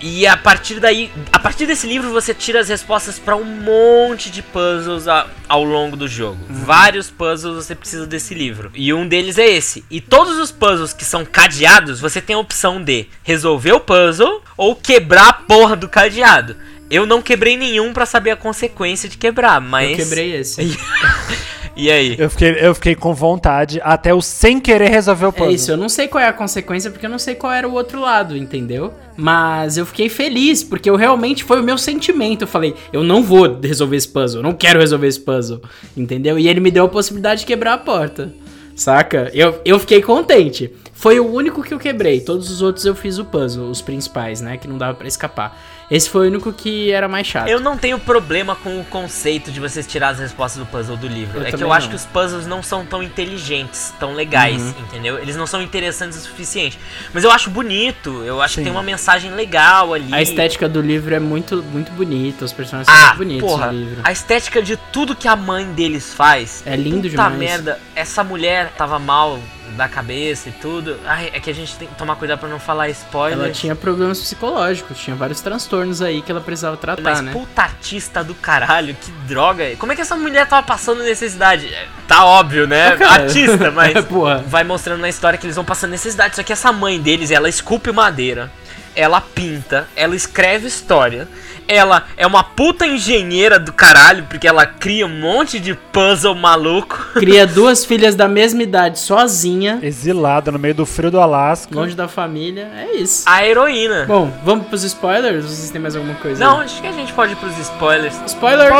E 0.00 0.26
a 0.26 0.36
partir 0.36 0.80
daí, 0.80 1.10
a 1.32 1.38
partir 1.38 1.66
desse 1.66 1.86
livro 1.86 2.10
você 2.10 2.32
tira 2.34 2.60
as 2.60 2.68
respostas 2.68 3.18
pra 3.18 3.36
um 3.36 3.44
monte 3.44 4.30
de 4.30 4.42
puzzles 4.42 5.06
a- 5.08 5.26
ao 5.48 5.62
longo 5.64 5.96
do 5.96 6.06
jogo. 6.08 6.38
Vários 6.48 7.10
puzzles 7.10 7.64
você 7.64 7.74
precisa 7.74 8.06
desse 8.06 8.34
livro. 8.34 8.70
E 8.74 8.92
um 8.92 9.06
deles 9.06 9.38
é 9.38 9.48
esse. 9.48 9.84
E 9.90 10.00
todos 10.00 10.38
os 10.38 10.50
puzzles 10.50 10.92
que 10.92 11.04
são 11.04 11.24
cadeados, 11.24 12.00
você 12.00 12.20
tem 12.20 12.34
a 12.36 12.38
opção 12.38 12.82
de 12.82 13.06
resolver 13.22 13.72
o 13.72 13.80
puzzle 13.80 14.42
ou 14.56 14.74
quebrar 14.76 15.28
a 15.28 15.32
porra 15.32 15.76
do 15.76 15.88
cadeado. 15.88 16.56
Eu 16.90 17.06
não 17.06 17.22
quebrei 17.22 17.56
nenhum 17.56 17.92
pra 17.92 18.04
saber 18.04 18.32
a 18.32 18.36
consequência 18.36 19.08
de 19.08 19.16
quebrar, 19.16 19.60
mas 19.60 19.90
Eu 19.92 19.96
quebrei 19.96 20.34
esse. 20.34 20.76
E 21.76 21.90
aí? 21.90 22.16
Eu 22.18 22.28
fiquei, 22.28 22.56
eu 22.60 22.74
fiquei 22.74 22.94
com 22.94 23.14
vontade 23.14 23.80
até 23.82 24.10
eu 24.10 24.20
sem 24.20 24.60
querer 24.60 24.90
resolver 24.90 25.26
o 25.26 25.32
puzzle. 25.32 25.50
É 25.50 25.54
isso, 25.54 25.70
eu 25.70 25.76
não 25.76 25.88
sei 25.88 26.08
qual 26.08 26.22
é 26.22 26.28
a 26.28 26.32
consequência, 26.32 26.90
porque 26.90 27.06
eu 27.06 27.10
não 27.10 27.18
sei 27.18 27.34
qual 27.34 27.52
era 27.52 27.68
o 27.68 27.72
outro 27.72 28.00
lado, 28.00 28.36
entendeu? 28.36 28.92
Mas 29.16 29.76
eu 29.76 29.86
fiquei 29.86 30.08
feliz, 30.08 30.62
porque 30.62 30.90
eu 30.90 30.96
realmente 30.96 31.44
foi 31.44 31.60
o 31.60 31.64
meu 31.64 31.78
sentimento. 31.78 32.42
Eu 32.42 32.48
falei, 32.48 32.74
eu 32.92 33.02
não 33.02 33.22
vou 33.22 33.58
resolver 33.60 33.96
esse 33.96 34.08
puzzle, 34.08 34.40
eu 34.40 34.42
não 34.42 34.52
quero 34.52 34.80
resolver 34.80 35.06
esse 35.06 35.20
puzzle, 35.20 35.62
entendeu? 35.96 36.38
E 36.38 36.48
ele 36.48 36.60
me 36.60 36.70
deu 36.70 36.84
a 36.84 36.88
possibilidade 36.88 37.40
de 37.40 37.46
quebrar 37.46 37.74
a 37.74 37.78
porta, 37.78 38.32
saca? 38.74 39.30
Eu, 39.32 39.60
eu 39.64 39.78
fiquei 39.78 40.02
contente. 40.02 40.72
Foi 40.92 41.18
o 41.18 41.32
único 41.32 41.62
que 41.62 41.72
eu 41.72 41.78
quebrei, 41.78 42.20
todos 42.20 42.50
os 42.50 42.60
outros 42.60 42.84
eu 42.84 42.94
fiz 42.94 43.18
o 43.18 43.24
puzzle, 43.24 43.70
os 43.70 43.80
principais, 43.80 44.42
né? 44.42 44.58
Que 44.58 44.68
não 44.68 44.76
dava 44.76 44.94
pra 44.94 45.08
escapar. 45.08 45.58
Esse 45.90 46.08
foi 46.08 46.26
o 46.26 46.30
único 46.30 46.52
que 46.52 46.92
era 46.92 47.08
mais 47.08 47.26
chato. 47.26 47.48
Eu 47.48 47.58
não 47.58 47.76
tenho 47.76 47.98
problema 47.98 48.54
com 48.54 48.78
o 48.80 48.84
conceito 48.84 49.50
de 49.50 49.58
vocês 49.58 49.86
tirar 49.86 50.10
as 50.10 50.20
respostas 50.20 50.60
do 50.60 50.66
puzzle 50.66 50.96
do 50.96 51.08
livro. 51.08 51.40
Eu 51.40 51.46
é 51.46 51.50
que 51.50 51.64
eu 51.64 51.72
acho 51.72 51.86
não. 51.86 51.90
que 51.90 51.96
os 51.96 52.04
puzzles 52.06 52.46
não 52.46 52.62
são 52.62 52.86
tão 52.86 53.02
inteligentes, 53.02 53.92
tão 53.98 54.14
legais, 54.14 54.62
Uhum. 54.62 54.74
entendeu? 54.82 55.18
Eles 55.18 55.34
não 55.34 55.48
são 55.48 55.60
interessantes 55.60 56.16
o 56.18 56.20
suficiente. 56.20 56.78
Mas 57.12 57.24
eu 57.24 57.30
acho 57.32 57.50
bonito, 57.50 58.22
eu 58.24 58.40
acho 58.40 58.54
Sim. 58.54 58.60
que 58.60 58.64
tem 58.66 58.72
uma 58.72 58.84
mensagem 58.84 59.32
legal 59.32 59.92
ali. 59.92 60.14
A 60.14 60.22
estética 60.22 60.68
do 60.68 60.80
livro 60.80 61.12
é 61.12 61.18
muito, 61.18 61.60
muito 61.62 61.90
bonita, 61.92 62.44
os 62.44 62.52
personagens 62.52 62.86
são 62.86 62.94
Ah, 62.94 63.14
muito 63.14 63.18
bonitos 63.18 63.50
porra, 63.50 63.66
no 63.72 63.78
livro. 63.78 64.00
a 64.04 64.12
estética 64.12 64.62
de 64.62 64.76
tudo 64.92 65.16
que 65.16 65.26
a 65.26 65.34
mãe 65.34 65.64
deles 65.72 66.14
faz. 66.14 66.62
É 66.64 66.76
lindo 66.76 66.98
puta 66.98 67.08
demais. 67.08 67.36
merda, 67.36 67.80
essa 67.96 68.22
mulher 68.22 68.70
tava 68.76 68.98
mal 69.00 69.40
da 69.76 69.88
cabeça 69.88 70.48
e 70.48 70.52
tudo. 70.52 70.98
Ai, 71.04 71.30
é 71.32 71.40
que 71.40 71.50
a 71.50 71.54
gente 71.54 71.76
tem 71.76 71.88
que 71.88 71.94
tomar 71.94 72.16
cuidado 72.16 72.38
pra 72.38 72.48
não 72.48 72.58
falar 72.58 72.88
spoiler. 72.90 73.38
Ela 73.38 73.50
tinha 73.50 73.74
problemas 73.74 74.20
psicológicos, 74.20 74.98
tinha 74.98 75.16
vários 75.16 75.40
transtornos 75.40 76.02
aí 76.02 76.22
que 76.22 76.30
ela 76.30 76.40
precisava 76.40 76.76
tratar, 76.76 77.02
Mas 77.02 77.20
né? 77.20 77.32
puta 77.32 77.62
artista 77.62 78.22
do 78.24 78.34
caralho, 78.34 78.94
que 78.94 79.10
droga. 79.26 79.76
Como 79.76 79.92
é 79.92 79.94
que 79.96 80.02
essa 80.02 80.16
mulher 80.16 80.46
tava 80.46 80.66
passando 80.66 81.02
necessidade? 81.02 81.66
É, 81.72 81.86
Tá 82.06 82.24
óbvio, 82.24 82.66
né? 82.66 82.96
Cara. 82.96 83.22
Artista, 83.24 83.70
mas 83.72 84.04
Porra. 84.04 84.38
vai 84.46 84.64
mostrando 84.64 85.00
na 85.00 85.08
história 85.08 85.38
que 85.38 85.46
eles 85.46 85.54
vão 85.56 85.64
passando 85.64 85.90
necessidade. 85.92 86.34
Só 86.34 86.42
que 86.42 86.52
essa 86.52 86.72
mãe 86.72 87.00
deles, 87.00 87.30
ela 87.30 87.48
esculpe 87.48 87.92
madeira, 87.92 88.50
ela 88.96 89.20
pinta, 89.20 89.86
ela 89.94 90.16
escreve 90.16 90.66
história. 90.66 91.28
Ela 91.70 92.04
é 92.16 92.26
uma 92.26 92.42
puta 92.42 92.84
engenheira 92.84 93.56
do 93.58 93.72
caralho, 93.72 94.24
porque 94.28 94.48
ela 94.48 94.66
cria 94.66 95.06
um 95.06 95.20
monte 95.20 95.60
de 95.60 95.74
puzzle 95.74 96.34
maluco. 96.34 96.98
Cria 97.14 97.46
duas 97.48 97.84
filhas 97.84 98.16
da 98.16 98.26
mesma 98.26 98.62
idade 98.62 98.98
sozinha, 98.98 99.78
Exilada 99.80 100.50
no 100.50 100.58
meio 100.58 100.74
do 100.74 100.84
frio 100.84 101.12
do 101.12 101.20
Alasca. 101.20 101.72
longe 101.74 101.94
da 101.94 102.08
família. 102.08 102.68
É 102.76 102.96
isso. 102.96 103.22
A 103.26 103.46
heroína. 103.46 104.04
Bom, 104.06 104.32
vamos 104.44 104.66
pros 104.66 104.82
spoilers? 104.82 105.44
Vocês 105.44 105.70
têm 105.70 105.80
mais 105.80 105.94
alguma 105.94 106.14
coisa? 106.14 106.44
Não, 106.44 106.58
aí? 106.58 106.64
acho 106.64 106.80
que 106.80 106.88
a 106.88 106.92
gente 106.92 107.12
pode 107.12 107.32
ir 107.32 107.36
pros 107.36 107.56
spoilers. 107.56 108.16
Spoiler! 108.26 108.70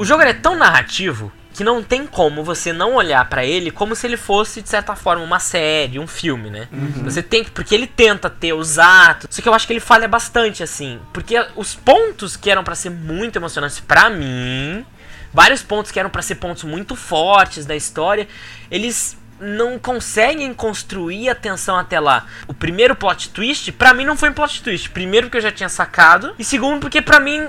O 0.00 0.04
jogo 0.06 0.22
é 0.22 0.32
tão 0.32 0.56
narrativo 0.56 1.30
que 1.52 1.62
não 1.62 1.82
tem 1.82 2.06
como 2.06 2.42
você 2.42 2.72
não 2.72 2.94
olhar 2.94 3.22
pra 3.28 3.44
ele 3.44 3.70
como 3.70 3.94
se 3.94 4.06
ele 4.06 4.16
fosse, 4.16 4.62
de 4.62 4.68
certa 4.70 4.96
forma, 4.96 5.22
uma 5.22 5.38
série, 5.38 5.98
um 5.98 6.06
filme, 6.06 6.48
né? 6.48 6.68
Você 7.04 7.22
tem 7.22 7.44
que. 7.44 7.50
Porque 7.50 7.74
ele 7.74 7.86
tenta 7.86 8.30
ter 8.30 8.54
os 8.54 8.78
atos. 8.78 9.28
Só 9.28 9.42
que 9.42 9.46
eu 9.46 9.52
acho 9.52 9.66
que 9.66 9.74
ele 9.74 9.80
falha 9.80 10.08
bastante, 10.08 10.62
assim. 10.62 10.98
Porque 11.12 11.36
os 11.54 11.74
pontos 11.74 12.34
que 12.34 12.50
eram 12.50 12.64
pra 12.64 12.74
ser 12.74 12.88
muito 12.88 13.36
emocionantes 13.36 13.78
pra 13.78 14.08
mim. 14.08 14.86
Vários 15.34 15.62
pontos 15.62 15.92
que 15.92 16.00
eram 16.00 16.08
pra 16.08 16.22
ser 16.22 16.36
pontos 16.36 16.64
muito 16.64 16.96
fortes 16.96 17.66
da 17.66 17.76
história. 17.76 18.26
Eles 18.70 19.18
não 19.38 19.78
conseguem 19.78 20.54
construir 20.54 21.28
a 21.28 21.34
tensão 21.34 21.76
até 21.76 22.00
lá. 22.00 22.24
O 22.48 22.54
primeiro 22.54 22.96
plot 22.96 23.28
twist, 23.28 23.70
pra 23.72 23.92
mim 23.92 24.06
não 24.06 24.16
foi 24.16 24.30
um 24.30 24.34
plot 24.34 24.62
twist. 24.62 24.88
Primeiro 24.88 25.26
porque 25.26 25.36
eu 25.36 25.42
já 25.42 25.52
tinha 25.52 25.68
sacado. 25.68 26.34
E 26.38 26.44
segundo 26.44 26.80
porque 26.80 27.02
pra 27.02 27.20
mim 27.20 27.46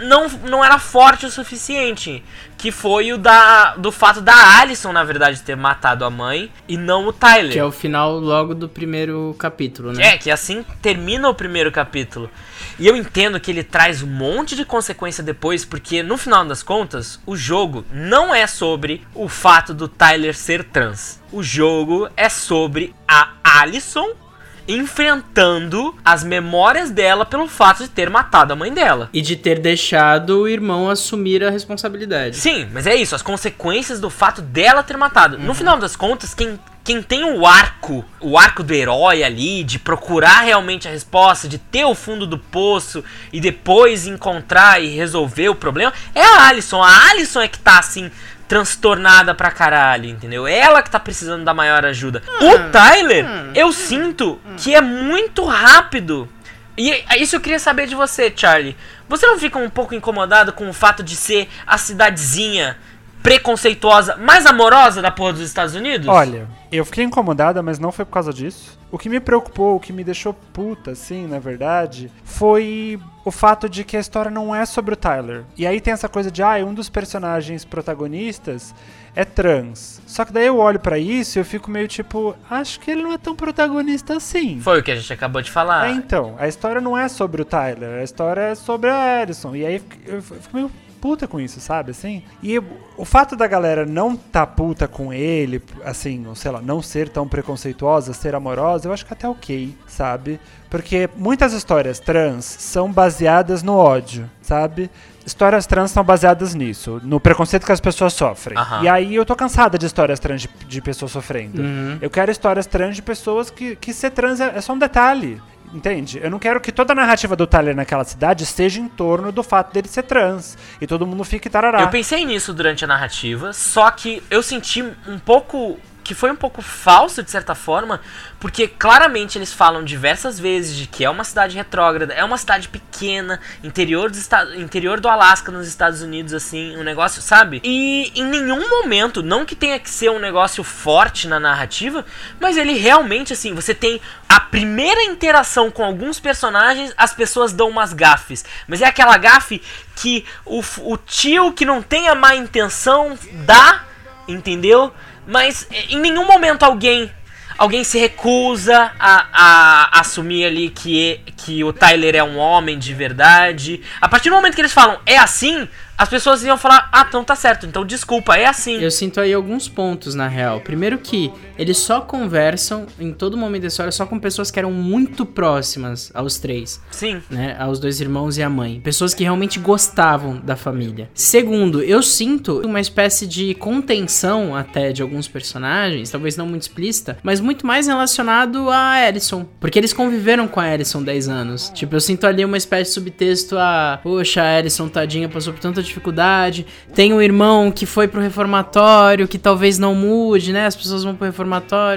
não, 0.00 0.28
não 0.28 0.64
era 0.64 0.78
forte 0.78 1.26
o 1.26 1.30
suficiente. 1.30 2.22
Que 2.56 2.70
foi 2.70 3.12
o 3.12 3.18
da, 3.18 3.74
do 3.76 3.92
fato 3.92 4.20
da 4.20 4.58
Alison, 4.58 4.92
na 4.92 5.04
verdade, 5.04 5.42
ter 5.42 5.56
matado 5.56 6.04
a 6.04 6.10
mãe 6.10 6.50
e 6.66 6.76
não 6.76 7.06
o 7.06 7.12
Tyler. 7.12 7.52
Que 7.52 7.58
é 7.58 7.64
o 7.64 7.72
final 7.72 8.18
logo 8.18 8.54
do 8.54 8.68
primeiro 8.68 9.34
capítulo, 9.38 9.92
né? 9.92 10.14
É, 10.14 10.18
que 10.18 10.30
assim 10.30 10.64
termina 10.80 11.28
o 11.28 11.34
primeiro 11.34 11.70
capítulo. 11.70 12.30
E 12.78 12.86
eu 12.86 12.96
entendo 12.96 13.38
que 13.38 13.50
ele 13.50 13.62
traz 13.62 14.02
um 14.02 14.06
monte 14.06 14.56
de 14.56 14.64
consequência 14.64 15.22
depois, 15.22 15.64
porque 15.64 16.02
no 16.02 16.16
final 16.16 16.44
das 16.44 16.62
contas, 16.62 17.20
o 17.26 17.36
jogo 17.36 17.84
não 17.92 18.34
é 18.34 18.46
sobre 18.46 19.06
o 19.14 19.28
fato 19.28 19.74
do 19.74 19.86
Tyler 19.86 20.34
ser 20.34 20.64
trans. 20.64 21.20
O 21.30 21.42
jogo 21.42 22.08
é 22.16 22.28
sobre 22.28 22.94
a 23.06 23.32
Alison 23.42 24.23
enfrentando 24.66 25.94
as 26.04 26.24
memórias 26.24 26.90
dela 26.90 27.24
pelo 27.24 27.46
fato 27.48 27.82
de 27.82 27.88
ter 27.88 28.10
matado 28.10 28.52
a 28.52 28.56
mãe 28.56 28.72
dela. 28.72 29.08
E 29.12 29.20
de 29.20 29.36
ter 29.36 29.58
deixado 29.58 30.42
o 30.42 30.48
irmão 30.48 30.88
assumir 30.88 31.44
a 31.44 31.50
responsabilidade. 31.50 32.36
Sim, 32.36 32.68
mas 32.72 32.86
é 32.86 32.94
isso, 32.94 33.14
as 33.14 33.22
consequências 33.22 34.00
do 34.00 34.10
fato 34.10 34.42
dela 34.42 34.82
ter 34.82 34.96
matado. 34.96 35.38
No 35.38 35.54
final 35.54 35.78
das 35.78 35.96
contas, 35.96 36.34
quem, 36.34 36.58
quem 36.82 37.02
tem 37.02 37.24
o 37.24 37.46
arco, 37.46 38.04
o 38.20 38.38
arco 38.38 38.62
do 38.62 38.74
herói 38.74 39.22
ali, 39.22 39.64
de 39.64 39.78
procurar 39.78 40.40
realmente 40.40 40.86
a 40.88 40.90
resposta, 40.90 41.48
de 41.48 41.58
ter 41.58 41.84
o 41.84 41.94
fundo 41.94 42.26
do 42.26 42.38
poço 42.38 43.02
e 43.32 43.40
depois 43.40 44.06
encontrar 44.06 44.82
e 44.82 44.88
resolver 44.88 45.48
o 45.48 45.54
problema, 45.54 45.92
é 46.14 46.22
a 46.22 46.48
Alison. 46.48 46.82
A 46.82 47.10
Alison 47.10 47.40
é 47.40 47.48
que 47.48 47.58
tá 47.58 47.78
assim 47.78 48.10
transtornada 48.54 49.34
pra 49.34 49.50
caralho, 49.50 50.08
entendeu? 50.08 50.46
Ela 50.46 50.80
que 50.80 50.88
tá 50.88 51.00
precisando 51.00 51.44
da 51.44 51.52
maior 51.52 51.84
ajuda. 51.84 52.22
O 52.40 52.70
Tyler, 52.70 53.26
eu 53.52 53.72
sinto 53.72 54.38
que 54.56 54.72
é 54.72 54.80
muito 54.80 55.44
rápido. 55.44 56.28
E 56.76 56.92
é 56.92 57.18
isso 57.18 57.34
eu 57.34 57.40
queria 57.40 57.58
saber 57.58 57.88
de 57.88 57.96
você, 57.96 58.32
Charlie. 58.34 58.76
Você 59.08 59.26
não 59.26 59.40
fica 59.40 59.58
um 59.58 59.68
pouco 59.68 59.92
incomodado 59.92 60.52
com 60.52 60.68
o 60.68 60.72
fato 60.72 61.02
de 61.02 61.16
ser 61.16 61.48
a 61.66 61.76
cidadezinha 61.76 62.76
preconceituosa 63.24 64.16
mais 64.18 64.46
amorosa 64.46 65.02
da 65.02 65.10
porra 65.10 65.32
dos 65.32 65.42
Estados 65.42 65.74
Unidos? 65.74 66.06
Olha, 66.06 66.46
eu 66.70 66.84
fiquei 66.84 67.02
incomodada, 67.02 67.60
mas 67.60 67.80
não 67.80 67.90
foi 67.90 68.04
por 68.04 68.12
causa 68.12 68.32
disso. 68.32 68.78
O 68.94 68.98
que 68.98 69.08
me 69.08 69.18
preocupou, 69.18 69.74
o 69.74 69.80
que 69.80 69.92
me 69.92 70.04
deixou 70.04 70.32
puta, 70.32 70.92
assim, 70.92 71.26
na 71.26 71.40
verdade, 71.40 72.12
foi 72.22 72.96
o 73.24 73.32
fato 73.32 73.68
de 73.68 73.82
que 73.82 73.96
a 73.96 74.00
história 74.00 74.30
não 74.30 74.54
é 74.54 74.64
sobre 74.64 74.94
o 74.94 74.96
Tyler. 74.96 75.42
E 75.58 75.66
aí 75.66 75.80
tem 75.80 75.92
essa 75.92 76.08
coisa 76.08 76.30
de, 76.30 76.44
ah, 76.44 76.64
um 76.64 76.72
dos 76.72 76.88
personagens 76.88 77.64
protagonistas 77.64 78.72
é 79.12 79.24
trans. 79.24 80.00
Só 80.06 80.24
que 80.24 80.32
daí 80.32 80.46
eu 80.46 80.58
olho 80.58 80.78
pra 80.78 80.96
isso 80.96 81.36
e 81.36 81.40
eu 81.40 81.44
fico 81.44 81.72
meio 81.72 81.88
tipo, 81.88 82.36
acho 82.48 82.78
que 82.78 82.88
ele 82.88 83.02
não 83.02 83.12
é 83.12 83.18
tão 83.18 83.34
protagonista 83.34 84.16
assim. 84.16 84.60
Foi 84.60 84.78
o 84.78 84.82
que 84.82 84.92
a 84.92 84.96
gente 84.96 85.12
acabou 85.12 85.42
de 85.42 85.50
falar. 85.50 85.88
É, 85.88 85.90
então, 85.90 86.36
a 86.38 86.46
história 86.46 86.80
não 86.80 86.96
é 86.96 87.08
sobre 87.08 87.42
o 87.42 87.44
Tyler, 87.44 87.98
a 87.98 88.04
história 88.04 88.42
é 88.42 88.54
sobre 88.54 88.90
a 88.90 89.22
Alison. 89.22 89.56
E 89.56 89.66
aí 89.66 89.82
eu 90.06 90.22
fico 90.22 90.54
meio 90.54 90.70
puta 91.04 91.28
com 91.28 91.38
isso, 91.38 91.60
sabe, 91.60 91.90
assim? 91.90 92.22
E 92.42 92.58
o 92.96 93.04
fato 93.04 93.36
da 93.36 93.46
galera 93.46 93.84
não 93.84 94.16
tá 94.16 94.46
puta 94.46 94.88
com 94.88 95.12
ele, 95.12 95.62
assim, 95.84 96.26
ou 96.26 96.34
sei 96.34 96.50
lá, 96.50 96.62
não 96.62 96.80
ser 96.80 97.10
tão 97.10 97.28
preconceituosa, 97.28 98.14
ser 98.14 98.34
amorosa, 98.34 98.88
eu 98.88 98.92
acho 98.94 99.04
que 99.04 99.12
até 99.12 99.28
ok, 99.28 99.76
sabe? 99.86 100.40
Porque 100.70 101.10
muitas 101.14 101.52
histórias 101.52 102.00
trans 102.00 102.46
são 102.46 102.90
baseadas 102.90 103.62
no 103.62 103.76
ódio, 103.76 104.30
sabe? 104.40 104.90
Histórias 105.26 105.66
trans 105.66 105.90
são 105.90 106.02
baseadas 106.02 106.54
nisso, 106.54 106.98
no 107.04 107.20
preconceito 107.20 107.66
que 107.66 107.72
as 107.72 107.80
pessoas 107.82 108.14
sofrem. 108.14 108.56
Aham. 108.56 108.82
E 108.82 108.88
aí 108.88 109.14
eu 109.14 109.26
tô 109.26 109.36
cansada 109.36 109.76
de 109.76 109.84
histórias 109.84 110.18
trans 110.18 110.40
de, 110.40 110.48
de 110.66 110.80
pessoas 110.80 111.12
sofrendo. 111.12 111.60
Uhum. 111.60 111.98
Eu 112.00 112.08
quero 112.08 112.30
histórias 112.30 112.64
trans 112.64 112.96
de 112.96 113.02
pessoas 113.02 113.50
que, 113.50 113.76
que 113.76 113.92
ser 113.92 114.10
trans 114.10 114.40
é, 114.40 114.54
é 114.56 114.60
só 114.62 114.72
um 114.72 114.78
detalhe. 114.78 115.38
Entende? 115.74 116.20
Eu 116.22 116.30
não 116.30 116.38
quero 116.38 116.60
que 116.60 116.70
toda 116.70 116.92
a 116.92 116.94
narrativa 116.94 117.34
do 117.34 117.48
Tyler 117.48 117.74
naquela 117.74 118.04
cidade 118.04 118.44
esteja 118.44 118.80
em 118.80 118.86
torno 118.86 119.32
do 119.32 119.42
fato 119.42 119.72
dele 119.74 119.88
ser 119.88 120.04
trans. 120.04 120.56
E 120.80 120.86
todo 120.86 121.04
mundo 121.04 121.24
fique 121.24 121.50
tarará. 121.50 121.80
Eu 121.80 121.88
pensei 121.88 122.24
nisso 122.24 122.54
durante 122.54 122.84
a 122.84 122.86
narrativa, 122.86 123.52
só 123.52 123.90
que 123.90 124.22
eu 124.30 124.40
senti 124.40 124.82
um 124.82 125.18
pouco. 125.18 125.76
Que 126.04 126.14
foi 126.14 126.30
um 126.30 126.36
pouco 126.36 126.60
falso 126.60 127.22
de 127.22 127.30
certa 127.30 127.54
forma, 127.54 127.98
porque 128.38 128.68
claramente 128.68 129.38
eles 129.38 129.52
falam 129.52 129.82
diversas 129.82 130.38
vezes 130.38 130.76
de 130.76 130.86
que 130.86 131.02
é 131.02 131.08
uma 131.08 131.24
cidade 131.24 131.56
retrógrada, 131.56 132.12
é 132.12 132.22
uma 132.22 132.36
cidade 132.36 132.68
pequena, 132.68 133.40
interior 133.62 134.10
do, 134.10 134.18
esta- 134.18 134.54
interior 134.56 135.00
do 135.00 135.08
Alasca, 135.08 135.50
nos 135.50 135.66
Estados 135.66 136.02
Unidos, 136.02 136.34
assim, 136.34 136.76
um 136.76 136.82
negócio, 136.82 137.22
sabe? 137.22 137.60
E 137.64 138.12
em 138.14 138.24
nenhum 138.24 138.68
momento, 138.68 139.22
não 139.22 139.46
que 139.46 139.56
tenha 139.56 139.78
que 139.78 139.88
ser 139.88 140.10
um 140.10 140.18
negócio 140.18 140.62
forte 140.62 141.26
na 141.26 141.40
narrativa, 141.40 142.04
mas 142.38 142.58
ele 142.58 142.74
realmente, 142.74 143.32
assim, 143.32 143.54
você 143.54 143.74
tem 143.74 143.98
a 144.28 144.38
primeira 144.38 145.02
interação 145.04 145.70
com 145.70 145.82
alguns 145.82 146.20
personagens, 146.20 146.92
as 146.98 147.14
pessoas 147.14 147.52
dão 147.52 147.70
umas 147.70 147.94
gafes, 147.94 148.44
mas 148.68 148.82
é 148.82 148.86
aquela 148.86 149.16
gafe 149.16 149.62
que 149.96 150.26
o, 150.44 150.62
o 150.80 150.96
tio 150.98 151.52
que 151.52 151.64
não 151.64 151.80
tem 151.80 152.08
a 152.08 152.14
má 152.14 152.34
intenção 152.34 153.18
dá, 153.46 153.84
entendeu? 154.28 154.92
Mas 155.26 155.66
eh, 155.70 155.84
em 155.90 156.00
nenhum 156.00 156.26
momento 156.26 156.62
alguém 156.62 157.10
alguém 157.56 157.84
se 157.84 157.98
recusa 157.98 158.90
a, 158.98 159.28
a 159.32 160.00
assumir 160.00 160.44
ali 160.44 160.70
que, 160.70 161.20
que 161.36 161.62
o 161.62 161.72
Tyler 161.72 162.16
é 162.16 162.22
um 162.22 162.36
homem 162.36 162.78
de 162.78 162.92
verdade. 162.92 163.80
A 164.00 164.08
partir 164.08 164.28
do 164.28 164.36
momento 164.36 164.54
que 164.54 164.60
eles 164.60 164.72
falam 164.72 164.98
é 165.06 165.16
assim, 165.16 165.68
as 165.96 166.08
pessoas 166.08 166.42
iam 166.42 166.58
falar, 166.58 166.88
ah, 166.92 167.04
então 167.08 167.22
tá 167.22 167.36
certo, 167.36 167.66
então 167.66 167.84
desculpa, 167.84 168.36
é 168.36 168.46
assim. 168.46 168.80
Eu 168.80 168.90
sinto 168.90 169.20
aí 169.20 169.32
alguns 169.32 169.68
pontos, 169.68 170.14
na 170.14 170.26
real. 170.26 170.60
Primeiro 170.60 170.98
que 170.98 171.32
eles 171.58 171.78
só 171.78 172.00
conversam 172.00 172.86
em 172.98 173.12
todo 173.12 173.36
momento 173.36 173.62
da 173.62 173.68
história 173.68 173.92
só 173.92 174.06
com 174.06 174.18
pessoas 174.18 174.50
que 174.50 174.58
eram 174.58 174.72
muito 174.72 175.24
próximas 175.26 176.10
aos 176.14 176.38
três. 176.38 176.80
Sim. 176.90 177.22
né, 177.30 177.56
aos 177.58 177.78
dois 177.78 178.00
irmãos 178.00 178.38
e 178.38 178.42
à 178.42 178.48
mãe. 178.48 178.80
Pessoas 178.80 179.14
que 179.14 179.22
realmente 179.22 179.58
gostavam 179.58 180.40
da 180.40 180.56
família. 180.56 181.10
Segundo, 181.14 181.82
eu 181.82 182.02
sinto 182.02 182.60
uma 182.60 182.80
espécie 182.80 183.26
de 183.26 183.54
contenção 183.54 184.54
até 184.56 184.92
de 184.92 185.02
alguns 185.02 185.28
personagens, 185.28 186.10
talvez 186.10 186.36
não 186.36 186.46
muito 186.46 186.62
explícita, 186.62 187.18
mas 187.22 187.40
muito 187.40 187.66
mais 187.66 187.86
relacionado 187.86 188.70
a 188.70 188.92
Alison. 188.92 189.46
Porque 189.60 189.78
eles 189.78 189.92
conviveram 189.92 190.46
com 190.48 190.60
a 190.60 190.64
Alison 190.64 191.02
10 191.02 191.28
anos. 191.28 191.70
Tipo, 191.74 191.96
eu 191.96 192.00
sinto 192.00 192.26
ali 192.26 192.44
uma 192.44 192.56
espécie 192.56 192.90
de 192.90 192.94
subtexto 192.94 193.56
a, 193.58 194.00
poxa, 194.02 194.42
a 194.42 194.56
Alison 194.58 194.88
tadinha 194.88 195.28
passou 195.28 195.52
por 195.52 195.60
tanta 195.60 195.82
dificuldade. 195.82 196.66
Tem 196.94 197.12
um 197.12 197.20
irmão 197.20 197.70
que 197.70 197.86
foi 197.86 198.08
pro 198.08 198.20
reformatório, 198.20 199.28
que 199.28 199.38
talvez 199.38 199.78
não 199.78 199.94
mude, 199.94 200.52
né? 200.52 200.66
As 200.66 200.76
pessoas 200.76 201.04
vão 201.04 201.14
pro 201.14 201.26
reformatório, 201.26 201.43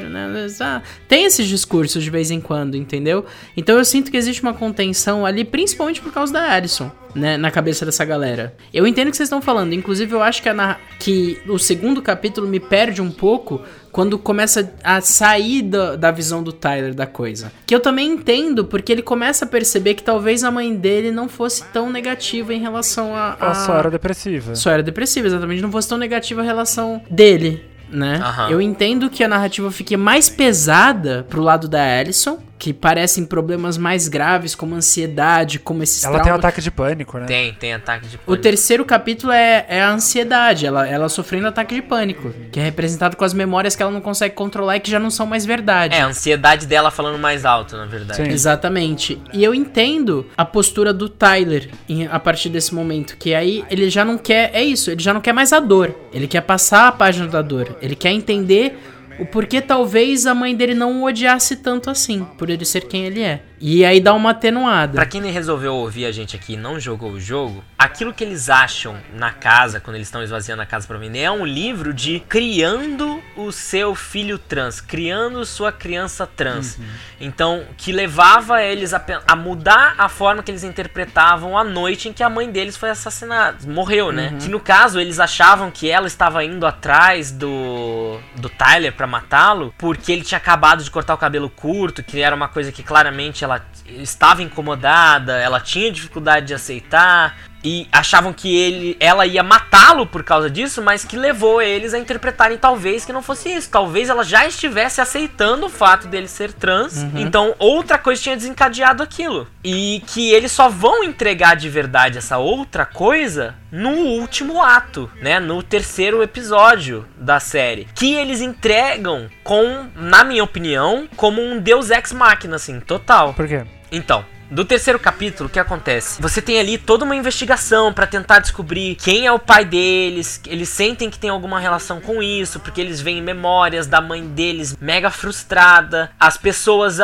né? 0.09 0.47
Ah, 0.59 0.81
tem 1.07 1.25
esses 1.25 1.47
discursos 1.47 2.03
de 2.03 2.09
vez 2.09 2.31
em 2.31 2.39
quando, 2.39 2.75
entendeu? 2.75 3.25
Então 3.55 3.77
eu 3.77 3.85
sinto 3.85 4.11
que 4.11 4.17
existe 4.17 4.41
uma 4.41 4.53
contenção 4.53 5.25
ali, 5.25 5.43
principalmente 5.43 6.01
por 6.01 6.11
causa 6.11 6.33
da 6.33 6.51
Alison, 6.51 6.91
né? 7.15 7.37
Na 7.37 7.51
cabeça 7.51 7.85
dessa 7.85 8.05
galera. 8.05 8.55
Eu 8.73 8.85
entendo 8.85 9.07
o 9.07 9.11
que 9.11 9.17
vocês 9.17 9.27
estão 9.27 9.41
falando. 9.41 9.73
Inclusive, 9.73 10.13
eu 10.13 10.21
acho 10.21 10.41
que, 10.41 10.49
a 10.49 10.77
que 10.99 11.39
o 11.47 11.57
segundo 11.57 12.01
capítulo 12.01 12.47
me 12.47 12.59
perde 12.59 13.01
um 13.01 13.11
pouco 13.11 13.61
quando 13.91 14.19
começa 14.19 14.73
a 14.83 15.01
sair 15.01 15.63
da, 15.63 15.95
da 15.95 16.11
visão 16.11 16.43
do 16.43 16.53
Tyler 16.53 16.93
da 16.93 17.07
coisa. 17.07 17.51
Que 17.65 17.73
eu 17.73 17.79
também 17.79 18.11
entendo, 18.11 18.63
porque 18.63 18.91
ele 18.91 19.01
começa 19.01 19.45
a 19.45 19.47
perceber 19.47 19.95
que 19.95 20.03
talvez 20.03 20.43
a 20.43 20.51
mãe 20.51 20.75
dele 20.75 21.11
não 21.11 21.27
fosse 21.27 21.63
tão 21.73 21.89
negativa 21.89 22.53
em 22.53 22.59
relação 22.59 23.15
a. 23.15 23.35
Ela 23.41 23.51
a... 23.51 23.55
só 23.55 23.75
era 23.75 23.89
depressiva. 23.89 24.55
Só 24.55 24.69
era 24.69 24.83
depressiva, 24.83 25.25
exatamente. 25.25 25.63
Não 25.63 25.71
fosse 25.71 25.89
tão 25.89 25.97
negativa 25.97 26.41
a 26.41 26.43
relação 26.43 27.01
dele, 27.09 27.63
né? 27.89 28.19
Aham. 28.23 28.49
Eu 28.49 28.61
entendo 28.61 29.09
que 29.09 29.23
a 29.23 29.27
narrativa 29.27 29.71
fique 29.71 29.95
mais 29.95 30.29
pesada 30.29 31.25
pro 31.29 31.41
lado 31.41 31.67
da 31.67 31.81
Alison, 31.81 32.39
que 32.59 32.73
parecem 32.73 33.25
problemas 33.25 33.77
mais 33.77 34.07
graves, 34.07 34.55
como 34.55 34.73
ansiedade, 34.75 35.59
como 35.59 35.83
esses 35.83 36.03
Ela 36.03 36.13
tem 36.15 36.21
um 36.21 36.23
traumas. 36.25 36.45
ataque 36.45 36.61
de 36.61 36.71
pânico, 36.71 37.17
né? 37.19 37.25
Tem, 37.25 37.53
tem 37.53 37.73
ataque 37.73 38.07
de 38.07 38.15
O 38.15 38.19
pânico. 38.19 38.41
terceiro 38.43 38.83
capítulo 38.83 39.31
é, 39.31 39.65
é 39.69 39.81
a 39.81 39.91
ansiedade, 39.91 40.65
ela, 40.65 40.87
ela 40.87 41.07
sofrendo 41.09 41.47
ataque 41.47 41.75
de 41.75 41.81
pânico, 41.81 42.33
que 42.51 42.59
é 42.59 42.63
representado 42.63 43.15
com 43.15 43.23
as 43.23 43.33
memórias 43.33 43.75
que 43.75 43.83
ela 43.83 43.91
não 43.91 44.01
consegue 44.01 44.33
controlar 44.33 44.77
e 44.77 44.79
que 44.79 44.89
já 44.89 44.99
não 44.99 45.09
são 45.11 45.25
mais 45.27 45.45
verdade. 45.45 45.95
É, 45.95 46.01
a 46.01 46.07
ansiedade 46.07 46.65
dela 46.65 46.89
falando 46.89 47.19
mais 47.19 47.45
alto, 47.45 47.77
na 47.77 47.85
verdade. 47.85 48.23
Sim. 48.23 48.29
Exatamente. 48.31 49.21
E 49.33 49.43
eu 49.43 49.53
entendo 49.53 50.25
a 50.35 50.43
postura 50.45 50.91
do 50.93 51.07
Tyler 51.07 51.69
em- 51.87 52.07
a 52.07 52.19
partir 52.19 52.49
desse 52.49 52.73
momento, 52.73 53.17
que 53.17 53.33
aí 53.35 53.63
ele 53.69 53.89
já 53.89 54.03
não 54.03 54.17
quer, 54.17 54.49
é 54.53 54.63
isso, 54.63 54.89
ele 54.89 55.01
já 55.01 55.13
não 55.13 55.21
quer 55.21 55.33
mais 55.33 55.53
a 55.53 55.59
dor. 55.59 55.93
Ele 56.11 56.27
quer 56.27 56.41
passar 56.41 56.87
a 56.87 56.91
página 56.91 57.27
da 57.27 57.41
dor. 57.41 57.75
Ele 57.81 57.95
quer 57.95 58.11
entender 58.11 58.77
o 59.19 59.25
porquê 59.25 59.61
talvez 59.61 60.25
a 60.25 60.35
mãe 60.35 60.55
dele 60.55 60.73
não 60.73 61.01
o 61.01 61.05
odiasse 61.05 61.57
tanto 61.57 61.89
assim, 61.89 62.23
por 62.37 62.49
ele 62.49 62.65
ser 62.65 62.87
quem 62.87 63.05
ele 63.05 63.21
é. 63.21 63.41
E 63.59 63.83
aí 63.83 63.99
dá 63.99 64.13
uma 64.13 64.31
atenuada. 64.31 64.93
Pra 64.93 65.05
quem 65.05 65.21
resolveu 65.31 65.73
ouvir 65.73 66.05
a 66.05 66.11
gente 66.11 66.35
aqui 66.35 66.53
e 66.53 66.57
não 66.57 66.79
jogou 66.79 67.11
o 67.11 67.19
jogo, 67.19 67.63
aquilo 67.77 68.13
que 68.13 68.23
eles 68.23 68.49
acham 68.49 68.97
na 69.13 69.31
casa, 69.31 69.79
quando 69.79 69.95
eles 69.95 70.07
estão 70.07 70.21
esvaziando 70.21 70.61
a 70.61 70.65
casa 70.65 70.87
pra 70.87 70.97
vender, 70.97 71.19
é 71.19 71.31
um 71.31 71.45
livro 71.45 71.93
de 71.93 72.19
criando 72.19 73.21
o 73.35 73.51
seu 73.51 73.95
filho 73.95 74.37
trans, 74.37 74.79
criando 74.79 75.43
sua 75.43 75.71
criança 75.71 76.27
trans. 76.27 76.77
Então, 77.19 77.65
que 77.75 77.91
levava 77.91 78.61
eles 78.61 78.93
a, 78.93 79.03
a 79.27 79.35
mudar 79.35 79.95
a 79.97 80.07
forma 80.07 80.43
que 80.43 80.51
eles 80.51 80.63
interpretavam 80.63 81.57
a 81.57 81.63
noite 81.63 82.09
em 82.09 82.13
que 82.13 82.21
a 82.21 82.29
mãe 82.29 82.51
deles 82.51 82.77
foi 82.77 82.91
assassinada, 82.91 83.57
morreu, 83.67 84.11
né? 84.11 84.35
Que 84.39 84.49
no 84.49 84.59
caso, 84.59 84.99
eles 84.99 85.19
achavam 85.19 85.71
que 85.71 85.89
ela 85.89 86.05
estava 86.05 86.43
indo 86.43 86.65
atrás 86.65 87.31
do, 87.31 88.19
do 88.35 88.49
Tyler 88.49 88.93
pra 88.93 89.06
matá-lo, 89.07 89.73
porque 89.77 90.11
ele 90.11 90.23
tinha 90.23 90.37
acabado 90.37 90.83
de 90.83 90.91
cortar 90.91 91.13
o 91.13 91.17
cabelo 91.17 91.49
curto, 91.49 92.03
que 92.03 92.21
era 92.21 92.35
uma 92.35 92.47
coisa 92.47 92.71
que 92.71 92.83
claramente 92.83 93.43
ela 93.43 93.65
estava 93.85 94.43
incomodada, 94.43 95.37
ela 95.37 95.59
tinha 95.59 95.91
dificuldade 95.91 96.47
de 96.47 96.53
aceitar 96.53 97.35
e 97.67 97.87
achavam 97.91 98.31
que 98.31 98.55
ele, 98.55 98.95
ela 98.97 99.25
ia 99.25 99.43
matá-lo 99.43 100.05
por 100.05 100.23
causa 100.23 100.49
disso, 100.49 100.81
mas 100.81 101.03
que 101.03 101.17
levou 101.17 101.61
eles 101.61 101.93
a 101.93 101.99
interpretarem 101.99 102.57
talvez 102.57 103.03
que 103.03 103.11
não 103.11 103.21
fosse 103.21 103.49
isso. 103.49 103.69
Talvez 103.69 104.07
ela 104.07 104.23
já 104.23 104.47
estivesse 104.47 105.01
aceitando 105.01 105.65
o 105.65 105.69
fato 105.69 106.07
dele 106.07 106.29
ser 106.29 106.53
trans, 106.53 107.05
então 107.13 107.53
outra 107.59 107.97
coisa 107.97 108.21
tinha 108.21 108.37
desencadeado 108.37 109.03
aquilo. 109.03 109.47
E 109.63 110.01
que 110.07 110.31
eles 110.31 110.53
só 110.53 110.69
vão 110.69 111.03
entregar 111.03 111.55
de 111.55 111.69
verdade 111.69 112.17
essa 112.17 112.37
outra 112.37 112.85
coisa 112.85 113.55
no 113.69 113.89
último 113.89 114.63
ato, 114.63 115.11
né? 115.21 115.39
No 115.39 115.61
terceiro 115.61 116.23
episódio 116.23 117.05
da 117.17 117.39
série. 117.39 117.87
Que 117.93 118.13
eles 118.13 118.39
entregam 118.39 119.29
com, 119.43 119.87
na 119.93 120.23
minha 120.23 120.43
opinião, 120.43 121.07
como 121.17 121.41
um 121.41 121.59
Deus 121.59 121.89
Ex 121.89 122.13
Machina, 122.13 122.55
assim, 122.55 122.79
total. 122.79 123.33
Por 123.33 123.47
quê? 123.47 123.65
Então, 123.91 124.23
do 124.49 124.63
terceiro 124.63 124.99
capítulo, 124.99 125.47
o 125.47 125.51
que 125.51 125.59
acontece? 125.59 126.21
Você 126.21 126.41
tem 126.41 126.59
ali 126.59 126.77
toda 126.77 127.03
uma 127.03 127.15
investigação 127.15 127.91
para 127.91 128.07
tentar 128.07 128.39
descobrir 128.39 128.95
quem 128.95 129.25
é 129.25 129.31
o 129.31 129.39
pai 129.39 129.65
deles. 129.65 130.41
Eles 130.47 130.69
sentem 130.69 131.09
que 131.09 131.19
tem 131.19 131.29
alguma 131.29 131.59
relação 131.59 131.99
com 131.99 132.23
isso, 132.23 132.59
porque 132.59 132.79
eles 132.79 133.01
veem 133.01 133.21
memórias 133.21 133.87
da 133.87 133.99
mãe 133.99 134.25
deles 134.25 134.77
mega 134.79 135.09
frustrada. 135.09 136.11
As 136.19 136.37
pessoas 136.37 136.97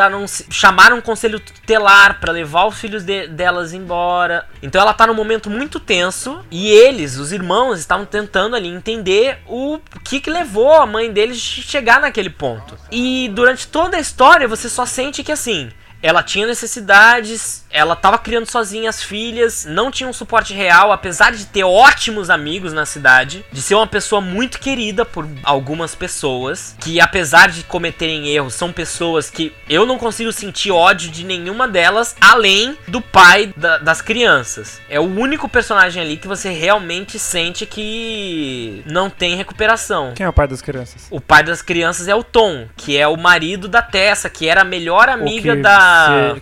chamaram 0.50 0.98
um 0.98 1.02
conselho 1.02 1.38
tutelar 1.38 2.20
para 2.20 2.32
levar 2.32 2.66
os 2.66 2.78
filhos 2.78 3.02
de 3.02 3.26
delas 3.28 3.72
embora. 3.72 4.46
Então 4.62 4.80
ela 4.80 4.94
tá 4.94 5.06
num 5.06 5.14
momento 5.14 5.50
muito 5.50 5.78
tenso 5.78 6.40
e 6.50 6.68
eles, 6.68 7.18
os 7.18 7.32
irmãos, 7.32 7.78
estavam 7.78 8.06
tentando 8.06 8.56
ali 8.56 8.68
entender 8.68 9.38
o 9.46 9.78
que 10.02 10.20
que 10.20 10.30
levou 10.30 10.72
a 10.72 10.86
mãe 10.86 11.12
deles 11.12 11.38
chegar 11.38 12.00
naquele 12.00 12.30
ponto. 12.30 12.76
E 12.90 13.30
durante 13.34 13.66
toda 13.68 13.96
a 13.96 14.00
história 14.00 14.48
você 14.48 14.68
só 14.68 14.86
sente 14.86 15.22
que 15.22 15.32
assim, 15.32 15.70
ela 16.04 16.22
tinha 16.22 16.46
necessidades, 16.46 17.64
ela 17.70 17.94
estava 17.94 18.18
criando 18.18 18.44
sozinha 18.44 18.90
as 18.90 19.02
filhas, 19.02 19.64
não 19.64 19.90
tinha 19.90 20.06
um 20.06 20.12
suporte 20.12 20.52
real, 20.52 20.92
apesar 20.92 21.32
de 21.32 21.46
ter 21.46 21.64
ótimos 21.64 22.28
amigos 22.28 22.74
na 22.74 22.84
cidade, 22.84 23.42
de 23.50 23.62
ser 23.62 23.74
uma 23.74 23.86
pessoa 23.86 24.20
muito 24.20 24.60
querida 24.60 25.06
por 25.06 25.26
algumas 25.42 25.94
pessoas, 25.94 26.76
que 26.78 27.00
apesar 27.00 27.48
de 27.48 27.64
cometerem 27.64 28.28
erros, 28.28 28.52
são 28.52 28.70
pessoas 28.70 29.30
que 29.30 29.50
eu 29.66 29.86
não 29.86 29.96
consigo 29.96 30.30
sentir 30.30 30.70
ódio 30.70 31.10
de 31.10 31.24
nenhuma 31.24 31.66
delas, 31.66 32.14
além 32.20 32.76
do 32.86 33.00
pai 33.00 33.54
da, 33.56 33.78
das 33.78 34.02
crianças. 34.02 34.82
É 34.90 35.00
o 35.00 35.04
único 35.04 35.48
personagem 35.48 36.02
ali 36.02 36.18
que 36.18 36.28
você 36.28 36.50
realmente 36.50 37.18
sente 37.18 37.64
que 37.64 38.82
não 38.84 39.08
tem 39.08 39.36
recuperação. 39.36 40.12
Quem 40.14 40.26
é 40.26 40.28
o 40.28 40.34
pai 40.34 40.48
das 40.48 40.60
crianças? 40.60 41.06
O 41.10 41.18
pai 41.18 41.42
das 41.42 41.62
crianças 41.62 42.08
é 42.08 42.14
o 42.14 42.22
Tom, 42.22 42.68
que 42.76 42.94
é 42.94 43.08
o 43.08 43.16
marido 43.16 43.68
da 43.68 43.80
Tessa, 43.80 44.28
que 44.28 44.46
era 44.46 44.60
a 44.60 44.64
melhor 44.64 45.08
amiga 45.08 45.56
da 45.56 45.93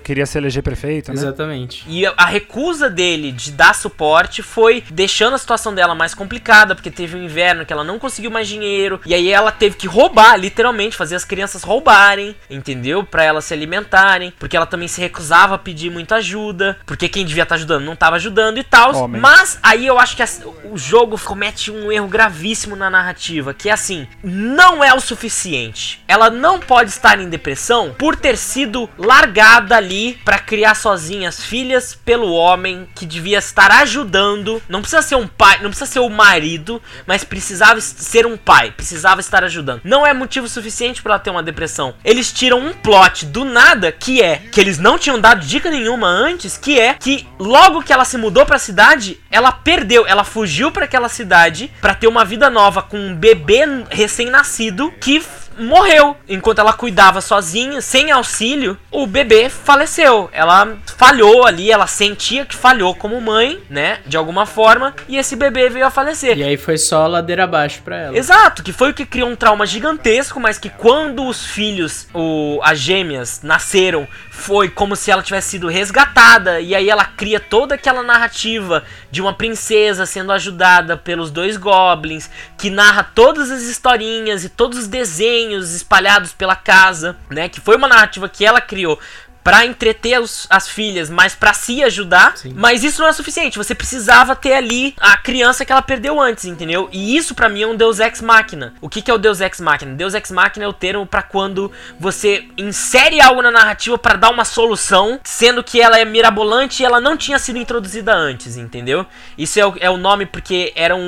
queria 0.03 0.27
se 0.27 0.39
eleger 0.39 0.63
prefeito, 0.63 1.13
né? 1.13 1.19
Exatamente. 1.19 1.85
E 1.87 2.07
a 2.07 2.27
recusa 2.27 2.89
dele 2.89 3.33
de 3.33 3.53
dar 3.53 3.75
suporte 3.75 4.43
foi 4.43 4.83
deixando 4.91 5.35
a 5.35 5.39
situação 5.39 5.75
dela 5.75 5.95
mais 5.95 6.15
complicada, 6.15 6.75
porque 6.75 6.91
teve 6.91 7.17
um 7.17 7.23
inverno 7.23 7.65
que 7.65 7.73
ela 7.73 7.85
não 7.85 7.99
conseguiu 7.99 8.31
mais 8.31 8.49
dinheiro, 8.49 9.01
e 9.05 9.15
aí 9.15 9.29
ela 9.29 9.53
teve 9.53 9.77
que 9.77 9.87
roubar, 9.87 10.37
literalmente, 10.37 10.97
fazer 10.97 11.17
as 11.17 11.25
crianças 11.25 11.63
roubarem, 11.63 12.35
entendeu? 12.49 13.05
Para 13.05 13.25
elas 13.25 13.45
se 13.45 13.55
alimentarem, 13.55 14.33
porque 14.39 14.57
ela 14.57 14.67
também 14.67 14.89
se 14.89 15.01
recusava 15.01 15.55
a 15.55 15.59
pedir 15.59 15.91
muita 15.91 16.17
ajuda, 16.17 16.79
porque 16.87 17.09
quem 17.09 17.25
devia 17.25 17.43
estar 17.43 17.55
tá 17.55 17.59
ajudando 17.59 17.85
não 17.85 17.95
estava 17.95 18.17
ajudando 18.17 18.59
e 18.59 18.65
tal. 18.65 19.09
Mas 19.09 19.59
aí 19.63 19.87
eu 19.87 19.99
acho 19.99 20.17
que 20.17 20.23
o 20.65 20.79
jogo 20.79 21.19
comete 21.19 21.71
um 21.71 21.91
erro 21.91 22.09
gravíssimo 22.09 22.77
na 22.77 22.89
narrativa, 22.89 23.53
que 23.55 23.69
é 23.69 23.73
assim, 23.73 24.07
não 24.23 24.83
é 24.83 24.95
o 24.95 25.01
suficiente. 25.01 26.03
Ela 26.09 26.31
não 26.31 26.59
pode 26.59 26.91
estar 26.91 27.21
em 27.21 27.29
depressão 27.29 27.95
por 27.99 28.17
ter 28.17 28.37
sido 28.37 28.89
largada 28.99 29.42
largada 29.43 29.77
ali 29.77 30.19
para 30.25 30.39
criar 30.39 30.77
sozinha 30.77 31.29
as 31.29 31.43
filhas 31.43 31.95
pelo 31.95 32.33
homem 32.33 32.89
que 32.95 33.05
devia 33.05 33.39
estar 33.39 33.71
ajudando. 33.73 34.63
Não 34.69 34.81
precisa 34.81 35.03
ser 35.03 35.17
um 35.17 35.27
pai, 35.27 35.59
não 35.61 35.69
precisa 35.69 35.91
ser 35.91 35.99
o 35.99 36.09
marido, 36.09 36.81
mas 37.07 37.25
precisava 37.25 37.81
ser 37.81 38.25
um 38.25 38.37
pai, 38.37 38.71
precisava 38.71 39.21
estar 39.21 39.43
ajudando. 39.43 39.81
Não 39.83 40.07
é 40.07 40.15
motivo 40.15 40.49
suficiente 40.49 41.03
para 41.03 41.15
ela 41.15 41.19
ter 41.19 41.31
uma 41.31 41.43
depressão. 41.43 41.95
Eles 42.05 42.33
tiram 42.33 42.61
um 42.61 42.73
plot 42.73 43.27
do 43.27 43.45
nada 43.45 43.91
que 43.91 44.23
é 44.23 44.37
que 44.37 44.61
eles 44.61 44.79
não 44.79 44.97
tinham 44.97 45.21
dado 45.21 45.45
dica 45.45 45.71
nenhuma 45.71 46.07
antes, 46.07 46.57
que 46.57 46.79
é 46.79 46.95
que 46.95 47.27
logo 47.39 47.83
que 47.83 47.93
ela 47.93 48.05
se 48.05 48.17
mudou 48.17 48.47
para 48.47 48.57
a 48.57 48.61
cidade, 48.61 49.19
ela 49.29 49.51
perdeu, 49.51 50.07
ela 50.07 50.23
fugiu 50.23 50.71
para 50.71 50.85
aquela 50.85 51.09
cidade 51.09 51.71
para 51.81 51.95
ter 51.95 52.07
uma 52.07 52.25
vida 52.25 52.49
nova 52.49 52.81
com 52.81 52.99
um 52.99 53.15
bebê 53.15 53.63
recém-nascido 53.91 54.93
que 55.01 55.21
morreu. 55.59 56.17
Enquanto 56.29 56.59
ela 56.59 56.73
cuidava 56.73 57.21
sozinha, 57.21 57.81
sem 57.81 58.11
auxílio, 58.11 58.77
o 58.91 59.07
bebê 59.07 59.49
faleceu. 59.49 60.29
Ela 60.33 60.77
falhou 60.97 61.47
ali, 61.47 61.71
ela 61.71 61.87
sentia 61.87 62.45
que 62.45 62.57
falhou 62.57 62.95
como 62.95 63.21
mãe, 63.21 63.61
né? 63.69 63.99
De 64.07 64.17
alguma 64.17 64.47
forma, 64.47 64.95
e 65.09 65.17
esse 65.17 65.37
bebê 65.37 65.69
veio 65.69 65.87
a 65.87 65.91
falecer. 65.91 66.39
E 66.39 66.43
aí 66.43 66.57
foi 66.57 66.79
só 66.79 67.07
ladeira 67.07 67.45
abaixo 67.45 67.83
pra 67.83 67.97
ela. 67.97 68.17
Exato, 68.17 68.63
que 68.63 68.73
foi 68.73 68.91
o 68.91 68.95
que 68.95 69.07
criou 69.07 69.29
um 69.29 69.37
trauma 69.37 69.67
gigantesco, 69.67 70.41
mas 70.41 70.59
que 70.59 70.69
quando 70.69 71.27
os 71.27 71.45
filhos, 71.45 72.07
o, 72.15 72.61
as 72.63 72.79
gêmeas, 72.79 73.41
nasceram, 73.43 74.07
foi 74.35 74.71
como 74.71 74.97
se 74.97 75.11
ela 75.11 75.23
tivesse 75.23 75.51
sido 75.51 75.69
resgatada. 75.69 76.59
E 76.59 76.75
aí 76.75 76.89
ela 76.89 77.05
cria 77.05 77.39
toda 77.39 77.75
aquela 77.75 78.03
narrativa 78.03 78.83
de 79.11 79.21
uma 79.21 79.35
princesa 79.35 80.07
sendo 80.07 80.33
ajudada 80.33 80.97
pelos 80.97 81.31
dois 81.31 81.59
goblins, 81.59 82.31
que 82.57 82.71
narra 82.71 83.05
todas 83.05 83.51
as 83.51 83.63
historinhas 83.63 84.43
e 84.43 84.49
todos 84.49 84.79
os 84.79 84.87
desenhos 84.89 85.75
espalhados 85.75 86.33
pela 86.33 86.57
casa, 86.57 87.15
né? 87.29 87.47
Que 87.47 87.61
foi 87.61 87.77
uma 87.77 87.87
narrativa 87.87 88.27
que 88.27 88.45
ela 88.45 88.61
criou 88.61 88.99
para 89.43 89.67
entreter 89.67 90.21
os, 90.21 90.47
as 90.49 90.69
filhas, 90.69 91.11
mas 91.11 91.35
para 91.35 91.53
se 91.53 91.83
ajudar. 91.83 92.37
Sim. 92.37 92.53
Mas 92.57 92.85
isso 92.85 93.01
não 93.01 93.09
é 93.09 93.13
suficiente. 93.13 93.59
Você 93.59 93.75
precisava 93.75 94.37
ter 94.37 94.55
ali 94.55 94.95
a 95.01 95.17
criança 95.17 95.65
que 95.65 95.73
ela 95.73 95.83
perdeu 95.83 96.21
antes, 96.21 96.45
entendeu? 96.45 96.89
E 96.93 97.17
isso 97.17 97.35
para 97.35 97.49
mim 97.49 97.63
é 97.63 97.67
um 97.67 97.77
Deus 97.77 97.99
Ex 98.01 98.21
Machina. 98.21 98.75
O 98.81 98.89
que, 98.89 99.03
que 99.03 99.11
é 99.11 99.15
o 99.15 99.19
Deus 99.19 99.41
Ex 99.41 99.61
Machina? 99.61 99.95
Deus 99.95 100.15
Ex 100.15 100.31
Machina 100.31 100.65
é 100.65 100.69
o 100.69 100.73
termo 100.73 101.07
para 101.07 101.23
quando 101.23 101.71
você 101.99 102.47
insere 102.57 103.21
algo 103.21 103.43
na 103.43 103.51
narrativa 103.51 103.99
para 103.99 104.17
dar 104.17 104.31
uma 104.31 104.45
solução, 104.45 105.19
sendo 105.25 105.63
que 105.65 105.81
ela 105.81 105.99
é 105.99 106.05
mirabolante 106.05 106.83
e 106.83 106.87
ela 106.87 107.01
não 107.01 107.17
tinha 107.17 107.39
sido 107.39 107.59
introduzida 107.59 108.15
antes, 108.15 108.57
entendeu? 108.57 109.05
Isso 109.37 109.59
é 109.59 109.67
o, 109.67 109.75
é 109.81 109.91
o 109.91 109.97
nome 109.97 110.27
porque 110.27 110.73
eram 110.77 111.01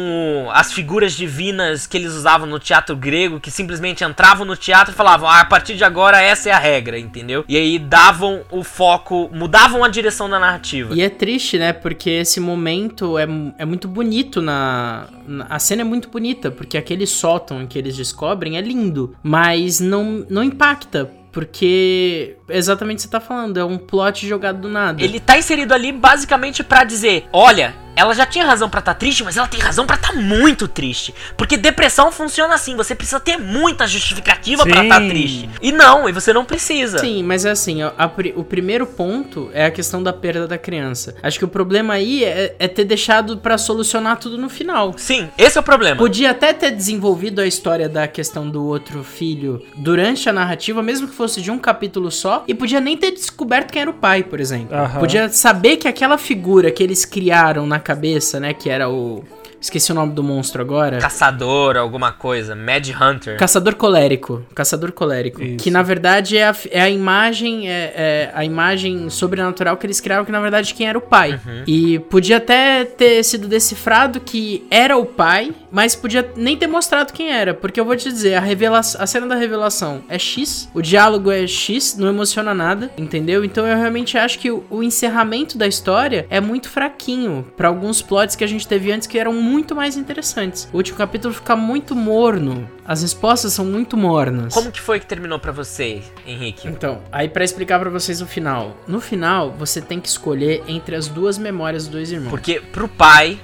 as 0.53 0.73
figuras 0.73 1.13
divinas 1.13 1.87
que 1.87 1.97
eles 1.97 2.13
usavam 2.13 2.47
no 2.47 2.59
teatro 2.59 2.97
grego, 2.97 3.41
que 3.41 3.51
simplesmente 3.51 4.05
entravam 4.05 4.45
no 4.45 4.57
teatro 4.57 4.93
e 4.93 4.97
falavam: 4.97 5.29
ah, 5.29 5.41
a 5.41 5.45
partir 5.45 5.77
de 5.77 5.85
agora 5.85 6.21
essa 6.21 6.49
é 6.49 6.53
a 6.53 6.59
regra, 6.59 6.99
entendeu? 6.99 7.45
E 7.49 7.57
aí 7.57 7.79
davam 7.79 8.24
mudavam 8.25 8.45
o 8.51 8.65
foco, 8.65 9.31
mudavam 9.33 9.85
a 9.85 9.89
direção 9.89 10.29
da 10.29 10.39
narrativa. 10.39 10.95
E 10.95 11.03
é 11.03 11.09
triste, 11.09 11.59
né? 11.59 11.73
Porque 11.73 12.11
esse 12.11 12.41
momento 12.41 13.19
é, 13.19 13.27
é 13.59 13.65
muito 13.65 13.87
bonito 13.87 14.41
na, 14.41 15.07
na, 15.27 15.47
A 15.49 15.59
cena 15.59 15.83
é 15.83 15.85
muito 15.85 16.09
bonita, 16.09 16.51
porque 16.51 16.77
aquele 16.79 17.07
sótão 17.07 17.67
que 17.67 17.79
eles 17.79 17.97
descobrem 17.97 18.57
é 18.57 18.61
lindo, 18.61 19.15
mas 19.23 19.81
não, 19.81 20.25
não 20.29 20.43
impacta. 20.43 21.11
Porque 21.31 22.37
exatamente 22.49 22.99
o 22.99 22.99
que 22.99 23.03
você 23.03 23.09
tá 23.09 23.21
falando, 23.21 23.59
é 23.59 23.65
um 23.65 23.77
plot 23.77 24.27
jogado 24.27 24.61
do 24.61 24.69
nada. 24.69 25.03
Ele 25.03 25.19
tá 25.19 25.37
inserido 25.37 25.75
ali 25.75 25.91
basicamente 25.91 26.63
para 26.63 26.85
dizer: 26.85 27.27
olha, 27.33 27.75
ela 27.97 28.15
já 28.15 28.27
tinha 28.27 28.45
razão 28.45 28.69
para 28.69 28.81
estar 28.81 28.95
tá 28.95 28.99
triste, 28.99 29.23
mas 29.23 29.37
ela 29.37 29.47
tem 29.47 29.61
razão 29.61 29.87
para 29.87 29.97
estar 29.97 30.13
tá 30.13 30.19
muito 30.19 30.67
triste. 30.69 31.15
Porque 31.37 31.57
depressão 31.57 32.11
funciona 32.11 32.55
assim, 32.55 32.77
você 32.77 32.95
precisa 32.95 33.21
ter 33.21 33.37
muita 33.37 33.87
justificativa 33.87 34.65
para 34.65 34.83
estar 34.83 35.01
tá 35.01 35.07
triste. 35.07 35.49
E 35.63 35.73
não, 35.73 36.09
e 36.09 36.13
você 36.13 36.33
não 36.33 36.45
precisa. 36.45 36.99
Sim, 36.99 37.23
mas 37.23 37.45
é 37.45 37.51
assim, 37.51 37.83
a, 37.83 37.93
a, 37.97 38.11
o 38.37 38.45
primeiro 38.45 38.87
ponto 38.87 39.51
é 39.53 39.67
a 39.67 39.71
questão 39.71 40.03
da 40.03 40.13
perda 40.13 40.47
da 40.47 40.59
criança. 40.59 41.15
Acho 41.23 41.39
que 41.39 41.45
o 41.45 41.49
problema 41.49 41.95
aí 41.95 42.25
é, 42.25 42.55
é 42.59 42.69
ter 42.69 42.85
deixado 42.85 43.39
para 43.39 43.57
solucionar 43.59 44.19
tudo 44.19 44.37
no 44.39 44.49
final. 44.49 44.95
Sim, 44.97 45.29
esse 45.39 45.57
é 45.57 45.61
o 45.61 45.65
problema. 45.65 45.97
Podia 45.97 46.31
até 46.31 46.53
ter 46.53 46.71
desenvolvido 46.71 47.41
a 47.41 47.47
história 47.47 47.89
da 47.89 48.07
questão 48.09 48.49
do 48.49 48.65
outro 48.65 49.03
filho 49.05 49.63
durante 49.77 50.29
a 50.29 50.33
narrativa, 50.33 50.83
mesmo 50.83 51.09
que 51.09 51.15
fosse 51.15 51.41
de 51.41 51.51
um 51.51 51.59
capítulo 51.59 52.11
só, 52.11 52.45
e 52.47 52.55
podia 52.55 52.81
nem 52.81 52.97
ter 52.97 53.13
descoberto 53.13 53.73
quem 53.73 53.83
era 53.83 53.91
o 53.91 53.95
pai, 53.95 54.23
por 54.23 54.41
exemplo. 54.41 54.77
Uhum. 54.77 55.01
Podia 55.01 55.29
saber 55.29 55.77
que 55.77 55.89
aquela 55.89 56.19
figura 56.19 56.71
que 56.71 56.83
eles 56.83 57.05
criaram 57.05 57.67
na 57.67 57.79
cabeça, 57.85 58.41
né? 58.41 58.53
Que 58.53 58.71
era 58.71 58.89
o 58.89 59.23
Esqueci 59.65 59.93
o 59.93 59.95
nome 59.95 60.13
do 60.13 60.23
monstro 60.23 60.61
agora. 60.61 60.99
Caçador, 60.99 61.79
alguma 61.79 62.13
coisa. 62.13 62.55
Mad 62.55 62.87
Hunter. 62.91 63.39
Caçador 63.39 63.77
colérico. 63.77 64.45
Caçador 64.55 64.93
colérico. 64.93 65.43
Isso. 65.43 65.57
Que 65.57 65.71
na 65.71 65.83
verdade 65.83 66.37
é 66.37 66.45
a, 66.47 66.55
é 66.71 66.83
a 66.83 66.91
imagem. 66.91 67.67
É, 67.67 67.95
é, 67.97 68.31
a 68.35 68.45
imagem 68.45 69.09
sobrenatural 69.09 69.79
que 69.79 69.87
eles 69.87 70.01
criaram, 70.01 70.23
que 70.23 70.31
na 70.31 70.41
verdade 70.41 70.75
quem 70.75 70.87
era 70.87 70.99
o 70.99 71.01
pai. 71.01 71.41
Uhum. 71.47 71.63
E 71.67 71.99
podia 71.99 72.37
até 72.37 72.85
ter 72.85 73.25
sido 73.25 73.49
decifrado 73.49 74.21
que 74.21 74.67
era 74.71 74.99
o 74.99 75.07
pai, 75.07 75.55
mas 75.73 75.97
podia 75.97 76.31
nem 76.37 76.59
ter 76.59 76.67
mostrado 76.67 77.11
quem 77.11 77.33
era. 77.33 77.55
Porque 77.55 77.81
eu 77.81 77.87
vou 77.87 77.97
te 77.97 78.11
dizer, 78.11 78.35
a, 78.35 78.41
revelação, 78.41 79.01
a 79.01 79.07
cena 79.07 79.27
da 79.27 79.35
revelação 79.35 80.05
é 80.11 80.19
X, 80.19 80.69
o 80.75 80.83
diálogo 80.83 81.31
é 81.31 81.47
X, 81.47 81.97
não 81.97 82.09
emociona 82.09 82.53
nada, 82.53 82.91
entendeu? 82.99 83.43
Então 83.43 83.67
eu 83.67 83.79
realmente 83.79 84.19
acho 84.19 84.39
que 84.39 84.51
o, 84.51 84.63
o 84.69 84.83
encerramento 84.83 85.57
da 85.57 85.67
história 85.67 86.27
é 86.29 86.39
muito 86.39 86.69
fraquinho 86.69 87.47
para 87.57 87.69
alguns 87.69 88.03
plots 88.03 88.37
que 88.37 88.45
a 88.45 88.47
gente 88.47 88.69
teve 88.69 88.93
antes 88.93 89.07
que 89.07 89.19
eram 89.19 89.33
muito 89.33 89.54
muito 89.55 89.73
mais 89.73 89.97
interessantes. 89.97 90.69
O 90.73 90.77
último 90.79 90.99
capítulo 90.99 91.33
fica 91.33 91.55
muito 91.55 91.95
morno. 91.95 92.69
As 92.85 93.03
respostas 93.03 93.53
são 93.53 93.65
muito 93.65 93.97
mornas. 93.97 94.53
Como 94.53 94.73
que 94.73 94.81
foi 94.81 94.99
que 94.99 95.07
terminou 95.07 95.39
para 95.39 95.53
você, 95.53 96.03
Henrique? 96.27 96.67
Então, 96.67 97.01
aí 97.13 97.29
para 97.29 97.45
explicar 97.45 97.79
para 97.79 97.89
vocês 97.89 98.21
o 98.21 98.27
final. 98.27 98.77
No 98.89 99.01
final, 99.01 99.53
você 99.53 99.81
tem 99.81 100.01
que 100.01 100.09
escolher 100.09 100.65
entre 100.67 100.97
as 100.97 101.07
duas 101.07 101.39
memórias 101.39 101.85
dos 101.85 101.93
dois 101.93 102.11
irmãos. 102.11 102.31
Porque 102.31 102.61
pro 102.61 102.89
pai, 102.89 103.39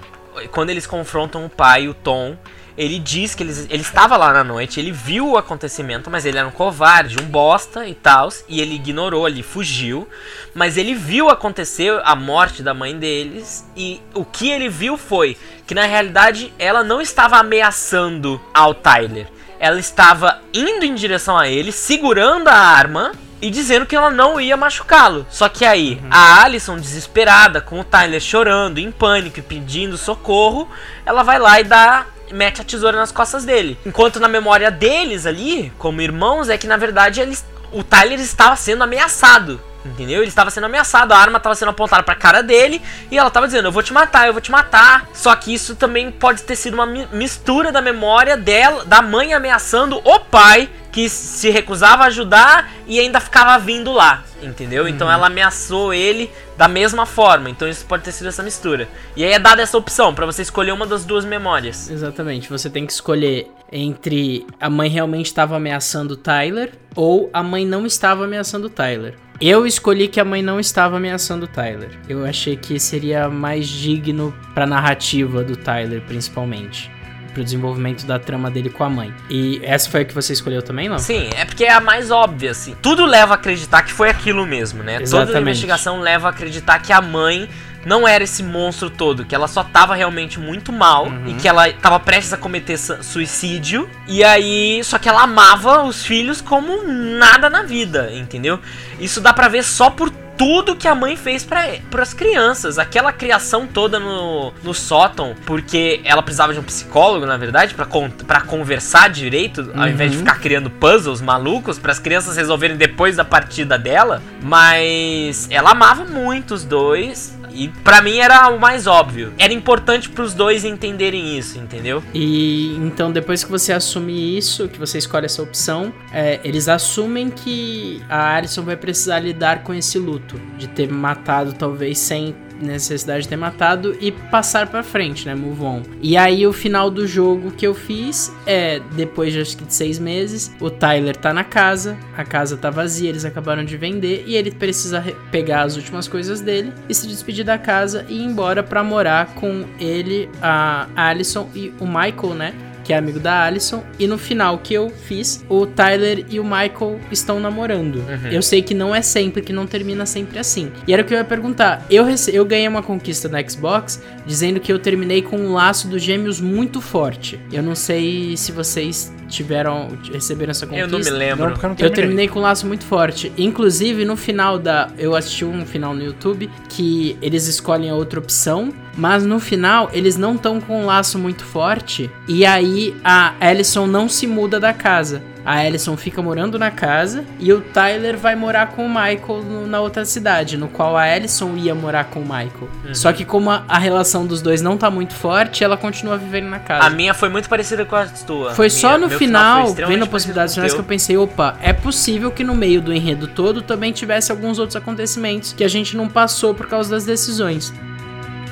quando 0.51 0.71
eles 0.71 0.85
confrontam 0.85 1.47
o 1.47 1.49
pai, 1.49 1.87
o 1.87 1.95
Tom, 1.95 2.37
ele 2.81 2.99
diz 2.99 3.35
que 3.35 3.43
ele, 3.43 3.53
ele 3.69 3.83
estava 3.83 4.17
lá 4.17 4.33
na 4.33 4.43
noite, 4.43 4.81
ele 4.81 4.91
viu 4.91 5.33
o 5.33 5.37
acontecimento, 5.37 6.11
mas 6.11 6.25
ele 6.25 6.39
era 6.39 6.49
um 6.49 6.51
covarde, 6.51 7.21
um 7.21 7.27
bosta 7.27 7.87
e 7.87 7.95
tal, 7.95 8.31
e 8.49 8.59
ele 8.59 8.75
ignorou, 8.75 9.29
ele 9.29 9.43
fugiu, 9.43 10.09
mas 10.55 10.79
ele 10.79 10.95
viu 10.95 11.29
acontecer 11.29 12.01
a 12.03 12.17
morte 12.17 12.63
da 12.63 12.73
mãe 12.73 12.99
deles, 12.99 13.69
e 13.77 14.01
o 14.15 14.25
que 14.25 14.51
ele 14.51 14.71
viu 14.71 14.97
foi 14.97 15.37
que 15.67 15.75
na 15.75 15.85
realidade 15.85 16.55
ela 16.59 16.83
não 16.83 17.03
estava 17.03 17.37
ameaçando 17.37 18.41
ao 18.55 18.73
Tyler, 18.73 19.27
ela 19.59 19.79
estava 19.79 20.41
indo 20.55 20.83
em 20.87 20.95
direção 20.95 21.37
a 21.37 21.47
ele, 21.47 21.73
segurando 21.73 22.49
a 22.49 22.55
arma 22.55 23.13
e 23.43 23.51
dizendo 23.51 23.85
que 23.85 23.95
ela 23.95 24.11
não 24.11 24.41
ia 24.41 24.57
machucá-lo. 24.57 25.27
Só 25.29 25.51
que 25.51 25.67
aí, 25.67 26.01
a 26.11 26.43
Alison, 26.43 26.79
desesperada, 26.79 27.61
com 27.61 27.81
o 27.81 27.85
Tyler 27.85 28.21
chorando, 28.21 28.79
em 28.79 28.91
pânico 28.91 29.39
e 29.39 29.43
pedindo 29.43 29.99
socorro, 29.99 30.67
ela 31.05 31.23
vai 31.23 31.39
lá 31.39 31.61
e 31.61 31.65
dá 31.65 32.07
mete 32.33 32.61
a 32.61 32.65
tesoura 32.65 32.97
nas 32.97 33.13
costas 33.13 33.45
dele. 33.45 33.79
Enquanto 33.85 34.21
na 34.21 34.29
memória 34.29 34.71
deles 34.71 35.27
ali, 35.27 35.73
como 35.79 36.01
irmãos, 36.01 36.49
é 36.49 36.57
que 36.57 36.67
na 36.67 36.77
verdade 36.77 37.21
eles, 37.21 37.45
o 37.73 37.83
Tyler 37.83 38.19
estava 38.21 38.57
sendo 38.57 38.85
ameaçado. 38.85 39.61
Entendeu? 39.85 40.21
Ele 40.21 40.29
estava 40.29 40.51
sendo 40.51 40.65
ameaçado, 40.65 41.13
a 41.13 41.17
arma 41.17 41.39
estava 41.39 41.55
sendo 41.55 41.71
apontada 41.71 42.03
pra 42.03 42.15
cara 42.15 42.43
dele 42.43 42.83
e 43.11 43.17
ela 43.17 43.29
estava 43.29 43.47
dizendo: 43.47 43.69
Eu 43.69 43.73
vou 43.73 43.83
te 43.83 43.95
matar, 43.95 44.27
eu 44.27 44.33
vou 44.33 44.43
te 44.43 44.51
matar. 44.51 45.09
Só 45.15 45.35
que 45.35 45.55
isso 45.55 45.75
também 45.75 46.11
pode 46.11 46.43
ter 46.43 46.55
sido 46.55 46.75
uma 46.75 46.85
mistura 46.85 47.73
da 47.73 47.81
memória 47.81 48.37
dela, 48.37 48.85
da 48.85 49.01
mãe 49.01 49.33
ameaçando 49.33 49.99
o 50.05 50.21
pai 50.21 50.69
que 50.93 51.09
se 51.09 51.51
recusava 51.51 52.05
a 52.05 52.07
ajudar 52.07 52.71
e 52.87 52.99
ainda 52.99 53.21
ficava 53.21 53.59
vindo 53.59 53.93
lá, 53.93 54.25
entendeu? 54.43 54.89
Então 54.89 55.07
uhum. 55.07 55.13
ela 55.13 55.27
ameaçou 55.29 55.95
ele 55.95 56.31
da 56.57 56.69
mesma 56.69 57.07
forma. 57.07 57.49
Então 57.49 57.69
isso 57.69 57.85
pode 57.87 58.03
ter 58.03 58.13
sido 58.13 58.29
essa 58.29 58.43
mistura. 58.43 58.89
E 59.17 59.25
aí 59.25 59.33
é 59.33 59.39
dada 59.39 59.63
essa 59.63 59.79
opção 59.79 60.15
para 60.15 60.27
você 60.27 60.43
escolher 60.43 60.73
uma 60.73 60.87
das 60.87 61.05
duas 61.05 61.25
memórias. 61.25 61.91
Exatamente. 61.91 62.49
Você 62.49 62.69
tem 62.69 62.87
que 62.87 62.93
escolher 62.93 63.51
entre 63.73 64.47
a 64.61 64.69
mãe 64.69 64.91
realmente 64.91 65.27
estava 65.27 65.57
ameaçando 65.57 66.15
o 66.15 66.17
Tyler 66.17 66.73
ou 66.97 67.31
a 67.33 67.43
mãe 67.43 67.65
não 67.65 67.87
estava 67.87 68.25
ameaçando 68.25 68.67
o 68.67 68.71
Tyler. 68.71 69.15
Eu 69.41 69.67
escolhi 69.67 70.07
que 70.07 70.21
a 70.21 70.25
mãe 70.25 70.43
não 70.43 70.61
estava 70.61 70.99
ameaçando 70.99 71.47
o 71.47 71.49
Tyler. 71.49 71.99
Eu 72.07 72.27
achei 72.27 72.57
que 72.57 72.79
seria 72.79 73.27
mais 73.29 73.67
digno 73.67 74.35
pra 74.53 74.67
narrativa 74.67 75.43
do 75.43 75.57
Tyler, 75.57 76.03
principalmente. 76.03 76.91
Pro 77.33 77.45
desenvolvimento 77.45 78.07
da 78.07 78.19
trama 78.19 78.51
dele 78.51 78.71
com 78.71 78.85
a 78.85 78.91
mãe. 78.91 79.15
E 79.29 79.61
essa 79.63 79.89
foi 79.89 80.03
a 80.03 80.05
que 80.05 80.15
você 80.15 80.33
escolheu 80.33 80.63
também, 80.63 80.89
não? 80.89 80.99
Sim, 80.99 81.31
é 81.37 81.45
porque 81.45 81.65
é 81.65 81.73
a 81.73 81.81
mais 81.81 82.11
óbvia, 82.11 82.51
assim. 82.51 82.75
Tudo 82.83 83.07
leva 83.07 83.35
a 83.35 83.37
acreditar 83.37 83.83
que 83.83 83.93
foi 83.93 84.11
aquilo 84.11 84.47
mesmo, 84.47 84.83
né? 84.83 85.01
Exatamente. 85.01 85.27
Toda 85.29 85.39
a 85.39 85.43
investigação 85.43 86.01
leva 86.01 86.29
a 86.29 86.31
acreditar 86.31 86.79
que 86.81 86.93
a 86.93 87.01
mãe 87.01 87.49
não 87.85 88.07
era 88.07 88.25
esse 88.25 88.43
monstro 88.43 88.91
todo, 88.91 89.25
que 89.25 89.35
ela 89.35 89.49
só 89.49 89.65
tava 89.65 89.95
realmente 89.95 90.39
muito 90.39 90.73
mal 90.73 91.07
uhum. 91.07 91.29
e 91.29 91.35
que 91.35 91.49
ela 91.49 91.73
tava 91.73 91.99
prestes 91.99 92.33
a 92.33 92.37
cometer 92.37 92.77
suicídio. 92.79 93.89
E 94.07 94.23
aí, 94.23 94.83
só 94.85 94.99
que 94.99 95.09
ela 95.09 95.23
amava 95.23 95.83
os 95.85 96.05
filhos 96.05 96.41
como 96.41 96.83
nada 96.85 97.49
na 97.49 97.63
vida, 97.63 98.11
entendeu? 98.13 98.59
Isso 98.99 99.21
dá 99.21 99.33
pra 99.33 99.49
ver 99.49 99.65
só 99.65 99.91
por 99.91 100.11
tudo 100.41 100.75
que 100.75 100.89
a 100.89 100.95
mãe 100.95 101.17
fez 101.17 101.45
para 101.45 101.69
as 101.99 102.15
crianças. 102.15 102.79
Aquela 102.79 103.13
criação 103.13 103.67
toda 103.67 104.01
no, 104.01 104.55
no 104.63 104.73
sótão, 104.73 105.37
porque 105.45 106.01
ela 106.03 106.23
precisava 106.23 106.55
de 106.55 106.59
um 106.59 106.63
psicólogo, 106.63 107.27
na 107.27 107.37
verdade, 107.37 107.75
para 107.75 108.41
conversar 108.41 109.11
direito, 109.11 109.61
uhum. 109.61 109.83
ao 109.83 109.89
invés 109.89 110.11
de 110.11 110.17
uhum. 110.17 110.25
ficar 110.25 110.39
criando 110.41 110.71
puzzles 110.71 111.21
malucos 111.21 111.79
para 111.79 111.93
as 111.93 111.99
crianças 111.99 112.39
resolverem 112.39 112.79
depois 112.79 113.17
da 113.17 113.25
partida 113.25 113.77
dela. 113.77 114.23
Mas 114.43 115.47
ela 115.51 115.73
amava 115.73 116.07
muito 116.07 116.55
os 116.55 116.65
dois. 116.65 117.39
E 117.53 117.69
para 117.69 118.01
mim 118.03 118.19
era 118.19 118.49
o 118.49 118.59
mais 118.59 118.87
óbvio. 118.87 119.33
Era 119.39 119.53
importante 119.53 120.09
para 120.09 120.25
os 120.25 120.35
dois 120.35 120.65
entenderem 120.65 121.39
isso, 121.39 121.59
entendeu? 121.59 122.03
E 122.15 122.75
então 122.77 123.11
depois 123.13 123.45
que 123.45 123.51
você 123.51 123.73
assume 123.73 124.37
isso, 124.37 124.69
que 124.69 124.79
você 124.79 124.99
escolhe 124.99 125.27
essa 125.27 125.43
opção, 125.43 125.93
é, 126.13 126.41
eles 126.45 126.69
assumem 126.69 127.31
que 127.31 128.03
a 128.09 128.37
Alison 128.37 128.63
vai 128.63 128.77
precisar 128.77 129.21
lidar 129.21 129.63
com 129.63 129.75
esse 129.75 129.99
luto 129.99 130.41
de 130.57 130.69
ter 130.69 130.91
matado 130.91 131.53
talvez 131.53 131.99
sem 131.99 132.35
necessidade 132.61 133.23
de 133.23 133.29
ter 133.29 133.37
matado 133.37 133.97
e 134.01 134.13
passar 134.13 134.67
para 134.67 134.83
frente, 134.83 135.27
né? 135.27 135.35
Move 135.35 135.63
on. 135.63 135.83
E 136.01 136.17
aí 136.17 136.47
o 136.47 136.53
final 136.53 136.91
do 136.91 137.07
jogo 137.07 137.51
que 137.51 137.67
eu 137.67 137.75
fiz 137.75 138.33
é 138.47 138.81
depois 138.95 139.33
de 139.33 139.41
acho 139.41 139.57
que 139.57 139.65
de 139.65 139.75
seis 139.75 139.99
meses, 139.99 140.55
o 140.61 140.71
Tyler 140.71 141.17
tá 141.17 141.33
na 141.33 141.45
casa, 141.45 141.97
a 142.17 142.25
casa 142.25 142.57
tá 142.57 142.71
vazia, 142.71 143.09
eles 143.09 143.25
acabaram 143.25 143.65
de 143.65 143.77
vender 143.77 144.25
e 144.27 144.37
ele 144.37 144.51
precisa 144.51 145.05
pegar 145.31 145.63
as 145.63 145.77
últimas 145.77 146.07
coisas 146.07 146.41
dele 146.41 146.73
e 146.89 146.95
se 146.95 147.07
despedir 147.07 147.45
da 147.45 147.59
casa 147.59 148.05
e 148.09 148.19
ir 148.19 148.25
embora 148.25 148.63
para 148.63 148.83
morar 148.83 149.35
com 149.35 149.65
ele, 149.79 150.29
a 150.43 150.89
Alison 150.95 151.49
e 151.55 151.73
o 151.81 151.87
Michael, 151.87 152.35
né? 152.35 152.55
Que 152.85 152.93
é 152.93 152.97
amigo 152.97 153.19
da 153.19 153.45
Alison, 153.45 153.83
e 153.99 154.07
no 154.07 154.19
final 154.19 154.59
que 154.59 154.75
eu 154.75 154.91
fiz, 154.91 155.45
o 155.49 155.67
Tyler 155.67 156.25
e 156.29 156.41
o 156.41 156.45
Michael 156.45 157.01
estão 157.11 157.41
namorando. 157.41 157.97
Uhum. 157.97 158.31
Eu 158.31 158.43
sei 158.43 158.63
que 158.63 158.75
não 158.75 158.95
é 158.95 159.03
sempre, 159.03 159.43
que 159.43 159.53
não 159.53 159.67
termina 159.67 160.07
sempre 160.07 160.39
assim. 160.39 160.71
E 160.87 160.93
era 160.93 161.03
o 161.03 161.05
que 161.05 161.15
eu 161.15 161.19
ia 161.19 161.25
perguntar. 161.25 161.85
Eu, 161.91 162.05
rece... 162.05 162.35
eu 162.35 162.45
ganhei 162.45 162.69
uma 162.69 162.83
conquista 162.83 163.29
no 163.29 163.51
Xbox 163.51 164.03
dizendo 164.27 164.61
que 164.61 164.73
eu 164.73 164.79
terminei 164.79 165.23
com 165.23 165.37
um 165.37 165.53
laço 165.53 165.89
dos 165.89 166.03
gêmeos 166.03 166.41
muito 166.41 166.81
forte. 166.81 167.41
Eu 167.53 167.63
não 167.63 167.75
sei 167.75 168.37
se 168.37 168.53
vocês 168.53 169.13
tiveram 169.29 169.89
receberam 170.13 170.51
essa 170.51 170.67
conquista. 170.67 170.87
Eu 170.87 170.91
não 170.91 170.99
me 170.99 171.11
lembro. 171.11 171.45
Não, 171.45 171.53
eu, 171.53 171.59
terminei. 171.59 171.87
eu, 171.87 171.91
terminei. 171.91 172.29
com 172.29 172.41
um 172.41 172.43
laço 172.43 172.67
muito 172.67 172.85
forte. 172.85 173.33
Inclusive, 173.39 174.05
no 174.05 174.17
final 174.17 174.59
da. 174.59 174.91
Eu 174.99 175.15
assisti 175.15 175.45
um 175.45 175.65
final 175.65 175.95
no 175.95 176.03
YouTube 176.03 176.51
que 176.69 177.17
eles 177.23 177.47
escolhem 177.47 177.91
a 177.91 177.95
outra 177.95 178.19
opção. 178.19 178.73
Mas 179.01 179.25
no 179.25 179.41
final, 179.41 179.89
eles 179.95 180.19
não 180.19 180.35
estão 180.35 180.61
com 180.61 180.83
um 180.83 180.85
laço 180.85 181.19
muito 181.19 181.43
forte. 181.43 182.11
E 182.29 182.45
aí 182.45 182.95
a 183.03 183.33
Ellison 183.41 183.87
não 183.87 184.11
se 184.11 184.27
muda 184.27 184.61
da 184.61 184.75
casa. 184.75 185.23
A 185.45 185.61
Alison 185.61 185.97
fica 185.97 186.21
morando 186.21 186.59
na 186.59 186.71
casa 186.71 187.25
e 187.39 187.53
o 187.53 187.61
Tyler 187.61 188.17
vai 188.17 188.37
morar 188.37 188.69
com 188.69 188.85
o 188.85 188.89
Michael 188.89 189.43
no, 189.43 189.67
na 189.67 189.81
outra 189.81 190.05
cidade, 190.05 190.57
no 190.57 190.69
qual 190.69 190.97
a 190.97 191.03
Alison 191.03 191.57
ia 191.57 191.75
morar 191.75 192.05
com 192.05 192.21
o 192.21 192.23
Michael. 192.23 192.69
Uhum. 192.85 192.95
Só 192.95 193.13
que 193.13 193.25
como 193.25 193.51
a, 193.51 193.65
a, 193.67 193.79
relação 193.79 194.27
dos 194.27 194.43
dois 194.43 194.61
não 194.61 194.77
tá 194.77 194.91
muito 194.91 195.15
forte, 195.15 195.65
ela 195.65 195.77
continua 195.77 196.17
vivendo 196.17 196.49
na 196.49 196.59
casa. 196.59 196.87
A 196.87 196.91
minha 196.91 197.15
foi 197.15 197.29
muito 197.29 197.49
parecida 197.49 197.85
com 197.85 197.97
a 197.97 198.07
tua. 198.07 198.55
Foi 198.55 198.69
minha, 198.69 198.79
só 198.79 198.99
no 198.99 199.09
final, 199.09 199.75
final 199.75 199.89
vendo 199.89 200.07
possibilidades 200.07 200.55
finais, 200.55 200.75
que 200.75 200.81
eu 200.81 200.85
pensei, 200.85 201.17
opa, 201.17 201.57
é 201.63 201.73
possível 201.73 202.31
que 202.31 202.45
no 202.45 202.55
meio 202.55 202.81
do 202.83 202.93
enredo 202.93 203.27
todo 203.27 203.63
também 203.63 203.93
tivesse 203.93 204.31
alguns 204.31 204.59
outros 204.59 204.77
acontecimentos 204.77 205.55
que 205.55 205.65
a 205.65 205.69
gente 205.69 205.97
não 205.97 206.09
passou 206.09 206.55
por 206.55 206.67
causa 206.67 206.91
das 206.91 207.05
decisões. 207.05 207.73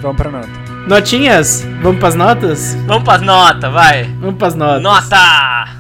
Vamos 0.01 0.17
pra 0.17 0.31
nota. 0.31 0.49
Notinhas? 0.87 1.67
Vamos 1.83 1.99
pras 2.01 2.15
notas? 2.15 2.77
Vamos 2.87 3.05
pras 3.05 3.21
notas, 3.21 3.73
vai. 3.73 4.05
Vamos 4.21 4.37
pras 4.37 4.55
notas. 4.55 4.83
Nota! 4.83 5.78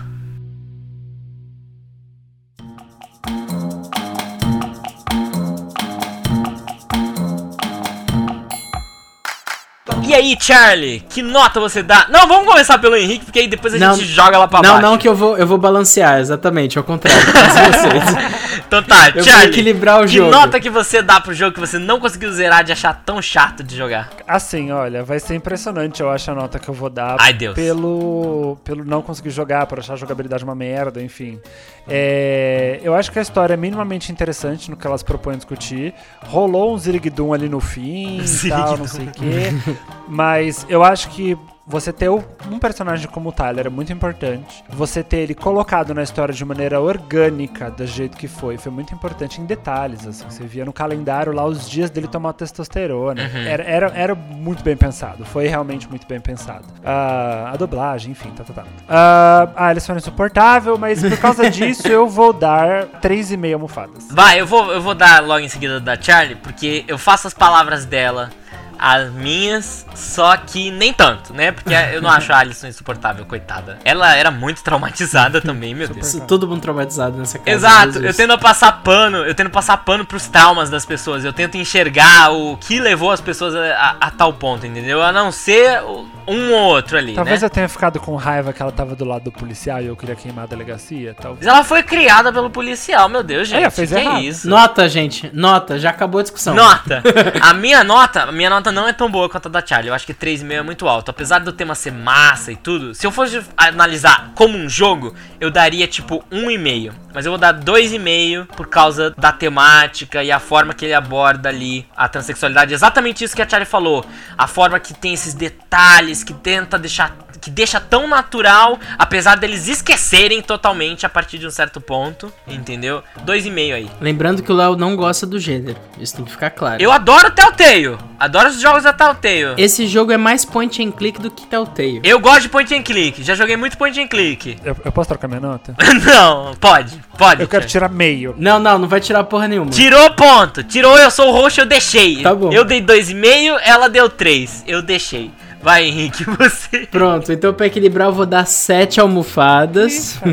Aí, 10.19 10.37
Charlie, 10.39 11.01
que 11.09 11.23
nota 11.23 11.61
você 11.61 11.83
dá? 11.83 12.07
Não, 12.11 12.29
vamos 12.29 12.47
começar 12.47 12.79
pelo 12.79 12.97
Henrique, 12.97 13.25
porque 13.25 13.39
aí 13.39 13.49
depois 13.49 13.75
a 13.75 13.79
não, 13.79 13.95
gente 13.95 14.07
joga 14.07 14.39
lá 14.39 14.49
pra 14.49 14.61
não, 14.61 14.71
baixo. 14.71 14.83
Não, 14.83 14.91
não, 14.93 14.99
que 14.99 15.09
eu 15.09 15.15
vou, 15.15 15.37
eu 15.37 15.47
vou 15.47 15.59
balancear, 15.59 16.21
exatamente, 16.21 16.77
ao 16.77 16.85
contrário. 16.85 17.21
então 18.67 18.83
tá, 18.83 19.11
eu 19.15 19.25
Charlie, 19.25 19.43
vou 19.43 19.53
equilibrar 19.53 20.01
o 20.01 20.07
que 20.07 20.17
jogo. 20.17 20.31
Que 20.31 20.37
nota 20.37 20.61
que 20.61 20.71
você 20.71 21.01
dá 21.01 21.21
pro 21.21 21.33
jogo 21.33 21.55
que 21.55 21.61
você 21.61 21.79
não 21.79 21.99
conseguiu 21.99 22.31
zerar 22.33 22.63
de 22.65 22.73
achar 22.73 23.03
tão 23.05 23.23
chato 23.23 23.63
de 23.63 23.77
jogar? 23.77 24.11
Assim, 24.27 24.71
olha, 24.73 25.03
vai 25.03 25.21
ser 25.21 25.35
impressionante, 25.35 26.03
eu 26.03 26.11
acho, 26.11 26.31
a 26.31 26.35
nota 26.35 26.59
que 26.59 26.69
eu 26.69 26.75
vou 26.75 26.91
dar. 26.91 27.17
Ai, 27.19 27.33
Deus. 27.33 27.55
Pelo, 27.55 28.59
pelo 28.65 28.85
não 28.85 29.01
conseguir 29.01 29.31
jogar, 29.31 29.67
por 29.67 29.79
achar 29.79 29.95
a 29.95 29.97
jogabilidade 29.97 30.45
uma 30.45 30.55
merda, 30.55 31.03
enfim. 31.03 31.41
É, 31.89 32.81
eu 32.83 32.95
acho 32.95 33.11
que 33.11 33.19
a 33.19 33.23
história 33.23 33.55
é 33.55 33.57
minimamente 33.57 34.13
interessante 34.13 34.71
no 34.71 34.77
que 34.77 34.87
elas 34.87 35.03
propõem 35.03 35.37
discutir. 35.37 35.95
Rolou 36.27 36.75
um 36.75 36.79
Zirigdum 36.79 37.33
ali 37.33 37.49
no 37.49 37.61
fim 37.61 38.21
e 38.21 38.49
tal, 38.49 38.77
não 38.77 38.87
sei 38.87 39.07
o 39.07 39.11
quê. 39.11 39.77
Mas 40.07 40.67
eu 40.69 40.85
acho 40.85 41.09
que 41.11 41.37
você 41.69 41.93
ter 41.93 42.09
um 42.09 42.59
personagem 42.59 43.07
como 43.09 43.29
o 43.29 43.33
Tyler 43.33 43.67
é 43.67 43.69
muito 43.69 43.93
importante. 43.93 44.65
Você 44.71 45.03
ter 45.03 45.19
ele 45.19 45.35
colocado 45.35 45.93
na 45.93 46.03
história 46.03 46.33
de 46.33 46.43
maneira 46.43 46.81
orgânica, 46.81 47.71
do 47.71 47.87
jeito 47.87 48.17
que 48.17 48.27
foi, 48.27 48.57
foi 48.57 48.73
muito 48.73 48.95
importante 48.95 49.39
em 49.39 49.45
detalhes. 49.45 50.07
Assim. 50.07 50.25
Você 50.31 50.45
via 50.45 50.65
no 50.65 50.73
calendário 50.73 51.31
lá 51.31 51.45
os 51.45 51.69
dias 51.69 51.91
dele 51.91 52.09
tomar 52.09 52.33
testosterona. 52.33 53.23
Uhum. 53.23 53.47
Era, 53.47 53.63
era, 53.65 53.87
era 53.95 54.15
muito 54.15 54.65
bem 54.65 54.79
pensado. 54.79 55.27
Foi 55.27 55.47
realmente 55.47 55.87
muito 55.91 56.07
bem 56.07 56.19
pensado. 56.19 56.65
Uh, 56.79 57.49
a 57.53 57.57
dublagem, 57.59 58.13
enfim, 58.13 58.31
tá, 58.31 58.45
tá, 58.45 58.55
tá. 58.55 58.63
Uh, 58.63 59.53
a 59.55 59.67
Alison 59.67 59.93
é 59.93 59.97
insuportável, 59.99 60.79
mas 60.79 61.03
por 61.03 61.19
causa 61.19 61.51
disso 61.51 61.87
eu 61.87 62.09
vou 62.09 62.33
dar 62.33 62.87
3,5 63.03 63.53
almofadas. 63.53 64.09
Vai, 64.11 64.41
eu 64.41 64.47
vou, 64.47 64.73
eu 64.73 64.81
vou 64.81 64.95
dar 64.95 65.23
logo 65.23 65.41
em 65.41 65.49
seguida 65.51 65.79
da 65.79 66.01
Charlie, 66.01 66.37
porque 66.37 66.87
eu 66.89 66.97
faço 66.97 67.27
as 67.27 67.35
palavras 67.35 67.85
dela 67.85 68.31
as 68.79 69.11
minhas, 69.13 69.87
só 69.95 70.37
que 70.37 70.71
nem 70.71 70.93
tanto, 70.93 71.35
né? 71.35 71.53
Porque 71.53 71.73
eu 71.93 72.01
não 72.01 72.11
acho 72.11 72.33
a 72.33 72.39
Alison 72.39 72.67
insuportável, 72.67 73.25
coitada. 73.27 73.79
Ela 73.85 74.15
era 74.15 74.31
muito 74.31 74.63
traumatizada 74.63 75.41
também, 75.41 75.75
meu 75.75 75.89
Deus. 75.89 76.21
Todo 76.27 76.47
mundo 76.47 76.61
traumatizado 76.63 77.17
nessa 77.17 77.39
casa. 77.39 77.51
Exato, 77.51 77.99
eu 77.99 78.15
tento 78.15 78.39
passar 78.39 78.73
pano, 78.83 79.19
eu 79.19 79.35
tento 79.35 79.51
passar 79.51 79.77
pano 79.79 80.05
pros 80.05 80.27
traumas 80.29 80.71
das 80.71 80.87
pessoas, 80.87 81.25
eu 81.25 81.33
tento 81.33 81.57
enxergar 81.57 82.33
o 82.33 82.57
que 82.57 82.79
levou 82.81 83.11
as 83.11 83.21
pessoas 83.21 83.55
a, 83.55 83.75
a, 83.75 83.97
a 84.01 84.11
tal 84.11 84.33
ponto, 84.33 84.67
entendeu? 84.67 85.03
A 85.03 85.13
não 85.13 85.33
ser 85.33 85.81
Um 86.27 86.53
ou 86.53 86.61
outro 86.69 86.99
ali, 86.99 87.15
Talvez 87.15 87.41
né? 87.41 87.47
eu 87.47 87.51
tenha 87.51 87.69
ficado 87.69 87.99
com 87.99 88.15
raiva 88.15 88.53
que 88.53 88.61
ela 88.61 88.71
tava 88.71 88.95
do 88.95 89.05
lado 89.05 89.25
do 89.25 89.33
policial 89.33 89.81
e 89.81 89.87
eu 89.87 89.97
queria 89.97 90.15
queimar 90.15 90.45
a 90.45 90.47
delegacia. 90.47 91.15
Talvez. 91.19 91.47
Ela 91.47 91.65
foi 91.65 91.83
criada 91.83 92.33
pelo 92.33 92.51
policial, 92.51 93.09
meu 93.09 93.23
Deus, 93.23 93.49
gente. 93.49 93.65
É, 93.65 93.71
fez 93.71 93.91
que 93.91 93.97
errado. 93.97 94.21
isso? 94.21 94.49
Nota, 94.49 94.89
gente. 94.89 95.31
Nota. 95.33 95.79
Já 95.79 95.91
acabou 95.91 96.21
a 96.21 96.23
discussão. 96.23 96.55
Nota. 96.55 97.03
A 97.41 97.55
minha 97.55 97.83
nota, 97.83 98.25
a 98.25 98.33
minha 98.33 98.51
nota 98.51 98.68
não 98.73 98.89
é 98.89 98.93
tão 98.93 99.11
boa 99.11 99.29
quanto 99.29 99.47
a 99.47 99.51
da 99.51 99.65
Charlie. 99.65 99.89
Eu 99.89 99.95
acho 99.95 100.07
que 100.07 100.15
3,5 100.15 100.53
é 100.53 100.63
muito 100.63 100.89
alto. 100.89 101.11
Apesar 101.11 101.41
do 101.41 101.53
tema 101.53 101.75
ser 101.75 101.93
massa 101.93 102.53
e 102.53 102.57
tudo, 102.57 102.95
se 102.95 103.07
eu 103.07 103.11
fosse 103.11 103.43
analisar 103.57 104.33
como 104.35 104.57
um 104.57 104.69
jogo, 104.69 105.15
eu 105.41 105.51
daria 105.51 105.87
tipo 105.87 106.25
1,5. 106.31 106.93
Mas 107.15 107.27
eu 107.27 107.33
vou 107.33 107.39
dar 107.39 107.55
2,5 107.55 108.47
por 108.47 108.69
causa 108.69 109.11
da 109.17 109.33
temática 109.33 110.23
e 110.23 110.31
a 110.31 110.39
forma 110.39 110.75
que 110.75 110.85
ele 110.85 110.95
aborda 110.95 111.49
ali 111.49 111.87
a 111.97 112.09
transexualidade. 112.09 112.75
Exatamente 112.75 113.25
isso 113.25 113.35
que 113.35 113.43
a 113.43 113.49
Charlie 113.49 113.69
falou. 113.69 114.05
A 114.37 114.47
forma 114.47 114.79
que 114.79 114.95
tem 114.95 115.15
esses 115.15 115.35
detalhes, 115.35 116.23
que 116.23 116.35
tenta 116.35 116.79
deixar 116.79 117.17
que 117.49 117.51
deixa 117.51 117.81
tão 117.81 118.07
natural, 118.07 118.79
apesar 118.99 119.37
deles 119.37 119.67
esquecerem 119.69 120.43
totalmente 120.43 121.07
a 121.07 121.09
partir 121.09 121.39
de 121.39 121.47
um 121.47 121.51
certo 121.51 121.81
ponto, 121.81 122.31
entendeu? 122.47 123.03
2,5 123.25 123.75
aí. 123.75 123.91
Lembrando 124.01 124.43
que 124.43 124.53
o 124.53 124.55
Léo 124.55 124.77
não 124.77 124.95
gosta 124.95 125.27
do 125.27 125.39
gênero. 125.41 125.79
Isso 125.99 126.17
tem 126.17 126.25
que 126.27 126.31
ficar 126.31 126.51
claro. 126.51 126.83
Eu 126.83 126.93
adoro 126.93 127.31
Telltale. 127.31 127.97
Adoro 128.21 128.51
os 128.51 128.61
jogos 128.61 128.83
da 128.83 128.93
Telltale. 128.93 129.55
Esse 129.57 129.87
jogo 129.87 130.13
é 130.13 130.19
mais 130.19 130.45
point 130.45 130.83
and 130.83 130.91
click 130.93 131.21
do 131.21 131.31
que 131.31 131.47
Telltale. 131.47 132.01
Eu 132.05 132.21
gosto 132.21 132.43
de 132.43 132.49
point 132.51 132.75
and 132.75 132.83
click. 132.83 133.23
Já 133.23 133.35
joguei 133.35 133.57
muito 133.57 133.79
point 133.79 133.99
and 133.99 134.09
click. 134.09 134.59
Eu, 134.69 134.77
eu 134.85 134.93
posso 134.93 135.09
trocar 135.09 135.27
minha 135.29 135.41
nota? 135.41 135.75
não, 136.05 136.55
pode. 136.57 137.01
Pode. 137.17 137.41
Eu 137.41 137.49
quero 137.49 137.63
Thiago. 137.63 137.71
tirar 137.71 137.89
meio. 137.89 138.35
Não, 138.37 138.59
não, 138.59 138.79
não 138.79 138.89
vai 138.89 139.01
tirar 139.01 139.25
porra 139.25 139.49
nenhuma. 139.49 139.71
Tirou 139.71 140.11
ponto. 140.11 140.63
Tirou, 140.63 140.99
eu 140.99 141.11
sou 141.11 141.29
o 141.29 141.33
roxo, 141.33 141.61
eu 141.61 141.67
deixei. 141.67 142.23
Tá 142.23 142.35
bom. 142.35 142.53
Eu 142.53 142.65
dei 142.65 142.83
2,5, 142.83 143.59
ela 143.65 143.89
deu 143.89 144.09
3. 144.11 144.65
Eu 144.67 144.83
deixei. 144.83 145.31
Vai, 145.63 145.85
Henrique, 145.87 146.25
você. 146.39 146.87
Pronto, 146.91 147.33
então 147.33 147.53
pra 147.53 147.67
equilibrar 147.67 148.09
eu 148.09 148.13
vou 148.13 148.27
dar 148.27 148.47
7 148.47 149.01
almofadas. 149.01 150.19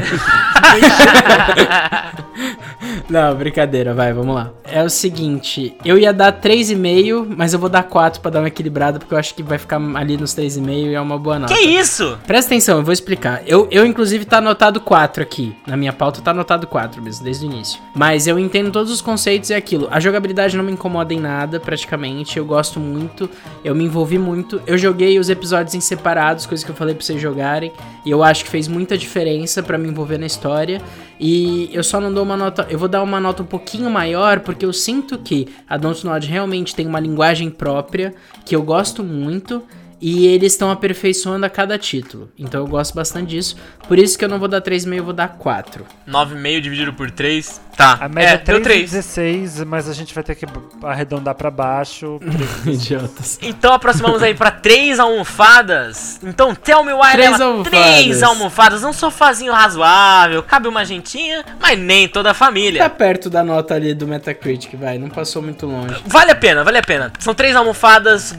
Não, 3.10 3.36
brincadeira, 3.36 3.94
vai, 3.94 4.14
vamos 4.14 4.36
lá. 4.36 4.52
É 4.64 4.84
o 4.84 4.90
seguinte, 4.90 5.76
eu 5.84 5.98
ia 5.98 6.12
dar 6.14 6.32
3,5, 6.42 7.34
mas 7.36 7.54
eu 7.54 7.60
vou 7.60 7.70
dar 7.70 7.84
4 7.84 8.22
pra 8.22 8.32
dar 8.32 8.40
uma 8.40 8.48
equilibrada, 8.48 9.00
porque 9.00 9.14
eu 9.14 9.18
acho 9.18 9.34
que 9.34 9.44
vai 9.44 9.58
ficar 9.58 9.80
ali 9.96 10.18
nos 10.18 10.36
3,5 10.36 10.70
e 10.70 10.94
é 10.94 11.02
uma 11.02 11.18
boa 11.18 11.40
nota. 11.40 11.54
que 11.54 11.60
isso? 11.60 12.18
Presta 12.26 12.50
atenção, 12.50 12.78
eu 12.78 12.84
vou 12.84 12.94
explicar. 12.94 13.44
Eu, 13.46 13.68
eu 13.72 13.86
inclusive, 13.86 14.26
tá 14.26 14.38
anotado 14.38 14.80
4 14.82 15.22
aqui. 15.24 15.56
Na 15.68 15.78
minha 15.78 15.94
pauta 15.94 16.22
tá 16.22 16.32
anotado 16.32 16.68
4 16.68 17.02
mesmo, 17.02 17.24
desde 17.24 17.46
o 17.46 17.52
início. 17.52 17.80
Mas 17.94 18.28
eu 18.28 18.38
entendo 18.40 18.72
todos 18.72 18.92
os 18.92 19.02
conceitos 19.02 19.50
e 19.50 19.54
aquilo. 19.54 19.88
A 19.92 20.00
jogabilidade 20.00 20.58
não 20.58 20.64
me 20.64 20.72
incomoda 20.72 21.14
em 21.14 21.20
nada, 21.20 21.60
praticamente. 21.60 22.38
Eu 22.38 22.46
gosto 22.46 22.80
muito, 22.80 23.30
eu 23.64 23.76
me 23.76 23.84
envolvi 23.84 24.18
muito. 24.18 24.62
Eu 24.66 24.78
joguei 24.78 25.15
os 25.20 25.30
episódios 25.30 25.74
em 25.76 25.80
separados, 25.80 26.46
coisas 26.46 26.64
que 26.64 26.72
eu 26.72 26.76
falei 26.76 26.96
pra 26.96 27.04
vocês 27.04 27.22
jogarem. 27.22 27.72
E 28.06 28.12
eu 28.12 28.24
acho 28.24 28.44
que 28.44 28.50
fez 28.50 28.68
muita 28.68 28.98
diferença 28.98 29.62
pra 29.62 29.78
me 29.78 29.88
envolver 29.88 30.18
na 30.18 30.26
história. 30.26 30.82
E 31.20 31.70
eu 31.74 31.84
só 31.84 32.00
não 32.00 32.14
dou 32.14 32.24
uma 32.24 32.38
nota. 32.38 32.68
Eu 32.70 32.78
vou 32.78 32.88
dar 32.88 33.02
uma 33.02 33.20
nota 33.20 33.44
um 33.44 33.46
pouquinho 33.46 33.90
maior, 33.90 34.40
porque 34.42 34.66
eu 34.66 34.74
sinto 34.74 35.18
que 35.18 35.48
a 35.70 35.78
Dontnod 35.78 36.28
realmente 36.28 36.76
tem 36.76 36.88
uma 36.88 37.00
linguagem 37.00 37.50
própria, 37.50 38.14
que 38.46 38.56
eu 38.56 38.62
gosto 38.62 39.04
muito. 39.04 39.64
E 40.08 40.28
eles 40.28 40.54
estão 40.54 40.70
aperfeiçoando 40.70 41.48
a 41.48 41.50
cada 41.50 41.80
título. 41.80 42.30
Então 42.38 42.62
eu 42.62 42.68
gosto 42.68 42.94
bastante 42.94 43.30
disso. 43.30 43.56
Por 43.88 43.98
isso 43.98 44.16
que 44.20 44.24
eu 44.24 44.30
não 44.30 44.38
vou 44.38 44.48
dar 44.48 44.62
3,5, 44.62 44.98
eu 44.98 45.04
vou 45.04 45.14
dar 45.14 45.30
4. 45.30 45.84
9,5 46.08 46.62
dividido 46.62 46.94
por 46.94 47.10
3. 47.10 47.60
Tá. 47.76 47.98
A 48.00 48.08
média 48.08 48.30
é, 48.30 48.34
é 48.36 48.38
deu 48.38 48.62
3. 48.62 48.92
3,16, 48.94 49.66
mas 49.66 49.90
a 49.90 49.94
gente 49.94 50.14
vai 50.14 50.24
ter 50.24 50.36
que 50.36 50.46
arredondar 50.84 51.34
pra 51.34 51.50
baixo. 51.50 52.20
Idiotas. 52.68 53.40
Então 53.42 53.74
aproximamos 53.74 54.22
aí 54.22 54.36
pra 54.36 54.52
três 54.52 55.00
almofadas. 55.00 56.20
Então 56.24 56.54
tell 56.54 56.84
me 56.84 56.94
why 56.94 57.12
Três 57.14 57.34
ela- 57.40 57.46
almofadas. 57.46 57.80
três 57.80 58.22
almofadas. 58.24 58.84
Um 58.84 58.94
sofazinho 58.94 59.54
razoável, 59.54 60.44
cabe 60.44 60.68
uma 60.68 60.86
gentinha, 60.86 61.44
mas 61.60 61.80
nem 61.80 62.08
toda 62.08 62.30
a 62.30 62.34
Tá 62.34 62.38
família. 62.46 62.88
perto 62.92 63.28
da 63.28 63.44
nota 63.44 63.74
ali 63.74 63.94
do 63.96 64.06
Metacritic, 64.08 64.76
vai. 64.76 65.00
Não 65.00 65.10
passou 65.10 65.42
muito 65.42 65.66
longe. 65.66 65.96
Vale 66.06 66.30
a 66.32 66.36
pena, 66.36 66.64
vale 66.64 66.78
a 66.78 66.84
pena. 66.84 67.12
São 67.20 67.34
três 67.34 67.56
almofadas 67.56 68.36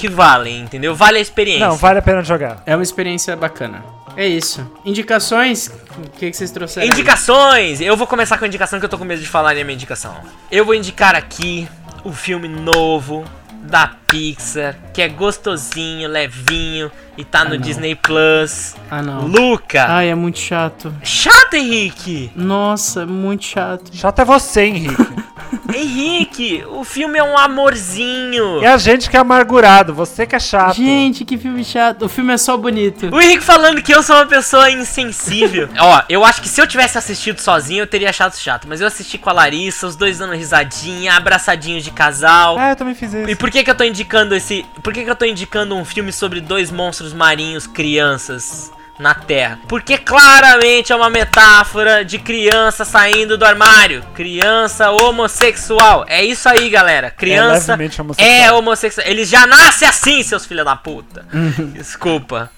que 0.00 0.08
valem, 0.08 0.62
entendeu? 0.62 0.94
Vale 0.94 1.18
a 1.18 1.20
experiência. 1.20 1.68
Não, 1.68 1.76
vale 1.76 1.98
a 1.98 2.02
pena 2.02 2.24
jogar. 2.24 2.62
É 2.64 2.74
uma 2.74 2.82
experiência 2.82 3.36
bacana. 3.36 3.84
É 4.16 4.26
isso. 4.26 4.66
Indicações? 4.82 5.68
O 5.68 6.10
que, 6.18 6.30
que 6.30 6.36
vocês 6.36 6.50
trouxeram? 6.50 6.86
aí? 6.86 6.90
Indicações! 6.90 7.82
Eu 7.82 7.98
vou 7.98 8.06
começar 8.06 8.38
com 8.38 8.46
a 8.46 8.48
indicação 8.48 8.78
que 8.78 8.84
eu 8.86 8.88
tô 8.88 8.96
com 8.96 9.04
medo 9.04 9.20
de 9.20 9.28
falar 9.28 9.50
a 9.50 9.54
minha 9.54 9.74
indicação. 9.74 10.16
Eu 10.50 10.64
vou 10.64 10.74
indicar 10.74 11.14
aqui 11.14 11.68
o 12.02 12.12
filme 12.12 12.48
novo 12.48 13.26
da 13.62 13.88
Pixar, 14.06 14.74
que 14.94 15.02
é 15.02 15.08
gostosinho, 15.08 16.08
levinho 16.08 16.90
e 17.18 17.22
tá 17.22 17.44
no 17.44 17.50
não. 17.50 17.58
Disney 17.58 17.94
Plus. 17.94 18.74
Ah, 18.90 19.02
não. 19.02 19.26
Luca! 19.26 19.84
Ai, 19.86 20.08
é 20.08 20.14
muito 20.14 20.38
chato. 20.38 20.94
Chato, 21.02 21.54
Henrique! 21.54 22.32
Nossa, 22.34 23.04
muito 23.04 23.44
chato. 23.44 23.94
Chato 23.94 24.18
é 24.20 24.24
você, 24.24 24.62
Henrique. 24.62 24.96
Henrique, 25.74 26.64
o 26.68 26.84
filme 26.84 27.18
é 27.18 27.22
um 27.22 27.36
amorzinho. 27.36 28.62
e 28.62 28.66
a 28.66 28.76
gente 28.76 29.08
que 29.08 29.16
é 29.16 29.20
amargurado, 29.20 29.94
você 29.94 30.26
que 30.26 30.34
é 30.34 30.38
chato. 30.38 30.76
Gente, 30.76 31.24
que 31.24 31.36
filme 31.36 31.64
chato. 31.64 32.04
O 32.04 32.08
filme 32.08 32.32
é 32.32 32.38
só 32.38 32.56
bonito. 32.56 33.08
O 33.14 33.20
Henrique 33.20 33.42
falando 33.42 33.82
que 33.82 33.92
eu 33.92 34.02
sou 34.02 34.16
uma 34.16 34.26
pessoa 34.26 34.70
insensível. 34.70 35.68
Ó, 35.78 36.02
eu 36.08 36.24
acho 36.24 36.42
que 36.42 36.48
se 36.48 36.60
eu 36.60 36.66
tivesse 36.66 36.98
assistido 36.98 37.38
sozinho, 37.40 37.82
eu 37.82 37.86
teria 37.86 38.10
achado 38.10 38.36
chato. 38.36 38.66
Mas 38.68 38.80
eu 38.80 38.86
assisti 38.86 39.18
com 39.18 39.30
a 39.30 39.32
Larissa, 39.32 39.86
os 39.86 39.96
dois 39.96 40.18
dando 40.18 40.34
risadinha, 40.34 41.14
abraçadinhos 41.14 41.84
de 41.84 41.90
casal. 41.90 42.56
Ah, 42.58 42.70
eu 42.70 42.76
também 42.76 42.94
fiz 42.94 43.12
isso. 43.12 43.30
E 43.30 43.34
por 43.34 43.50
que 43.50 43.62
que 43.62 43.70
eu 43.70 43.74
tô 43.74 43.84
indicando 43.84 44.34
esse... 44.34 44.64
Por 44.82 44.92
que 44.92 45.04
que 45.04 45.10
eu 45.10 45.16
tô 45.16 45.24
indicando 45.24 45.74
um 45.74 45.84
filme 45.84 46.12
sobre 46.12 46.40
dois 46.40 46.70
monstros 46.70 47.12
marinhos 47.12 47.66
crianças 47.66 48.70
na 49.00 49.14
Terra? 49.14 49.58
Porque 49.66 49.96
claramente 49.98 50.92
é 50.92 50.96
uma 50.96 51.10
metáfora 51.10 52.04
de 52.04 52.18
criança 52.18 52.84
saindo 52.84 53.36
do 53.38 53.44
armário. 53.44 54.04
Criança 54.14 54.90
homossexual. 54.90 56.04
É 56.06 56.22
isso 56.22 56.48
aí, 56.48 56.68
galera. 56.68 57.10
Criança 57.10 57.72
levemente 57.72 58.00
homossexual. 58.00 58.36
é 58.36 58.52
homossexual. 58.52 59.06
Eles 59.06 59.28
já 59.28 59.46
nascem 59.46 59.88
assim, 59.88 60.22
seus 60.22 60.44
filhos 60.44 60.64
da 60.64 60.76
puta. 60.76 61.24
Desculpa. 61.72 62.50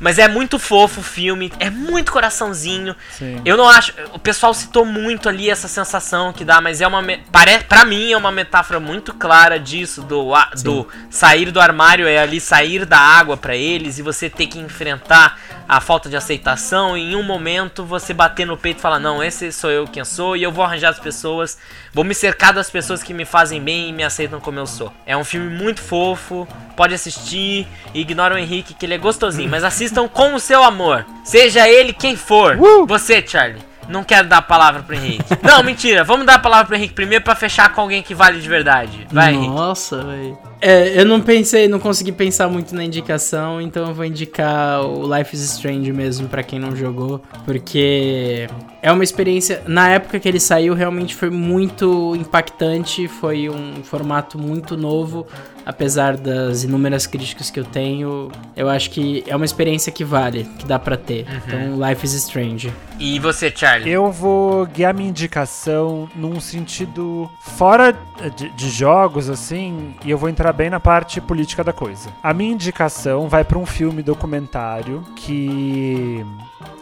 Mas 0.00 0.18
é 0.18 0.26
muito 0.26 0.58
fofo 0.58 1.00
o 1.00 1.04
filme, 1.04 1.52
é 1.60 1.68
muito 1.68 2.10
coraçãozinho. 2.10 2.96
Sim. 3.10 3.40
Eu 3.44 3.56
não 3.56 3.68
acho. 3.68 3.92
O 4.14 4.18
pessoal 4.18 4.54
citou 4.54 4.84
muito 4.84 5.28
ali 5.28 5.50
essa 5.50 5.68
sensação 5.68 6.32
que 6.32 6.44
dá, 6.44 6.60
mas 6.60 6.80
é 6.80 6.86
uma. 6.86 7.02
Pare, 7.30 7.58
pra 7.64 7.84
mim 7.84 8.10
é 8.10 8.16
uma 8.16 8.32
metáfora 8.32 8.80
muito 8.80 9.12
clara 9.12 9.60
disso, 9.60 10.02
do, 10.02 10.34
a- 10.34 10.50
do 10.62 10.88
sair 11.10 11.50
do 11.50 11.60
armário 11.60 12.08
é 12.08 12.18
ali 12.18 12.40
sair 12.40 12.86
da 12.86 12.98
água 12.98 13.36
pra 13.36 13.54
eles 13.54 13.98
e 13.98 14.02
você 14.02 14.30
ter 14.30 14.46
que 14.46 14.58
enfrentar 14.58 15.38
a 15.68 15.80
falta 15.80 16.08
de 16.08 16.16
aceitação. 16.16 16.96
E 16.96 17.12
em 17.12 17.16
um 17.16 17.22
momento 17.22 17.84
você 17.84 18.14
bater 18.14 18.46
no 18.46 18.56
peito 18.56 18.78
e 18.78 18.80
falar: 18.80 18.98
Não, 18.98 19.22
esse 19.22 19.52
sou 19.52 19.70
eu 19.70 19.86
quem 19.86 20.04
sou 20.04 20.34
e 20.36 20.42
eu 20.42 20.50
vou 20.50 20.64
arranjar 20.64 20.88
as 20.90 20.98
pessoas, 20.98 21.58
vou 21.92 22.04
me 22.04 22.14
cercar 22.14 22.52
das 22.52 22.70
pessoas 22.70 23.02
que 23.02 23.14
me 23.14 23.24
fazem 23.24 23.60
bem 23.60 23.88
e 23.88 23.92
me 23.92 24.02
aceitam 24.02 24.40
como 24.40 24.58
eu 24.58 24.66
sou. 24.66 24.92
É 25.06 25.16
um 25.16 25.24
filme 25.24 25.48
muito 25.48 25.80
fofo, 25.80 26.46
pode 26.76 26.94
assistir, 26.94 27.66
ignora 27.94 28.34
o 28.34 28.38
Henrique 28.38 28.74
que 28.74 28.86
ele 28.86 28.94
é 28.94 28.98
gostosinho, 28.98 29.50
mas 29.50 29.64
assistam 29.64 30.08
com 30.08 30.34
o 30.34 30.40
seu 30.40 30.62
amor, 30.62 31.04
seja 31.24 31.68
ele 31.68 31.92
quem 31.92 32.16
for. 32.16 32.56
Uh! 32.56 32.86
Você, 32.86 33.24
Charlie. 33.26 33.70
Não 33.88 34.04
quero 34.04 34.28
dar 34.28 34.38
a 34.38 34.42
palavra 34.42 34.82
pro 34.84 34.94
Henrique. 34.94 35.24
Não, 35.42 35.64
mentira. 35.64 36.04
Vamos 36.04 36.24
dar 36.24 36.34
a 36.34 36.38
palavra 36.38 36.66
pro 36.66 36.76
Henrique 36.76 36.94
primeiro 36.94 37.24
pra 37.24 37.34
fechar 37.34 37.72
com 37.72 37.80
alguém 37.80 38.02
que 38.02 38.14
vale 38.14 38.40
de 38.40 38.48
verdade. 38.48 39.04
Vai, 39.10 39.34
Henrique. 39.34 39.52
Nossa, 39.52 40.04
velho. 40.04 40.38
É, 40.62 41.00
eu 41.00 41.06
não 41.06 41.22
pensei, 41.22 41.66
não 41.66 41.78
consegui 41.78 42.12
pensar 42.12 42.46
muito 42.48 42.74
na 42.74 42.84
indicação, 42.84 43.60
então 43.60 43.88
eu 43.88 43.94
vou 43.94 44.04
indicar 44.04 44.84
o 44.84 45.16
Life 45.16 45.34
is 45.34 45.42
Strange 45.42 45.90
mesmo 45.90 46.28
pra 46.28 46.42
quem 46.42 46.58
não 46.58 46.76
jogou, 46.76 47.22
porque 47.46 48.46
é 48.82 48.92
uma 48.92 49.02
experiência. 49.02 49.62
Na 49.66 49.88
época 49.88 50.20
que 50.20 50.28
ele 50.28 50.38
saiu, 50.38 50.74
realmente 50.74 51.14
foi 51.14 51.30
muito 51.30 52.14
impactante, 52.14 53.08
foi 53.08 53.48
um 53.48 53.82
formato 53.82 54.38
muito 54.38 54.76
novo, 54.76 55.26
apesar 55.70 56.16
das 56.16 56.64
inúmeras 56.64 57.06
críticas 57.06 57.48
que 57.48 57.60
eu 57.60 57.64
tenho. 57.64 58.28
Eu 58.56 58.68
acho 58.68 58.90
que 58.90 59.22
é 59.28 59.36
uma 59.36 59.44
experiência 59.44 59.92
que 59.92 60.04
vale, 60.04 60.42
que 60.58 60.66
dá 60.66 60.80
pra 60.80 60.96
ter. 60.96 61.24
Então, 61.46 61.88
Life 61.88 62.04
is 62.04 62.12
Strange. 62.12 62.72
E 62.98 63.20
você, 63.20 63.52
Charlie? 63.54 63.88
Eu 63.88 64.10
vou 64.10 64.66
guiar 64.66 64.92
minha 64.92 65.08
indicação 65.08 66.08
num 66.16 66.40
sentido 66.40 67.30
fora 67.40 67.96
de, 68.36 68.48
de 68.50 68.68
jogos, 68.68 69.30
assim, 69.30 69.94
e 70.04 70.10
eu 70.10 70.18
vou 70.18 70.28
entrar 70.28 70.52
bem 70.52 70.68
na 70.68 70.80
parte 70.80 71.20
política 71.20 71.62
da 71.62 71.72
coisa. 71.72 72.10
A 72.20 72.34
minha 72.34 72.52
indicação 72.52 73.28
vai 73.28 73.44
para 73.44 73.56
um 73.56 73.64
filme 73.64 74.02
documentário 74.02 75.04
que 75.14 76.26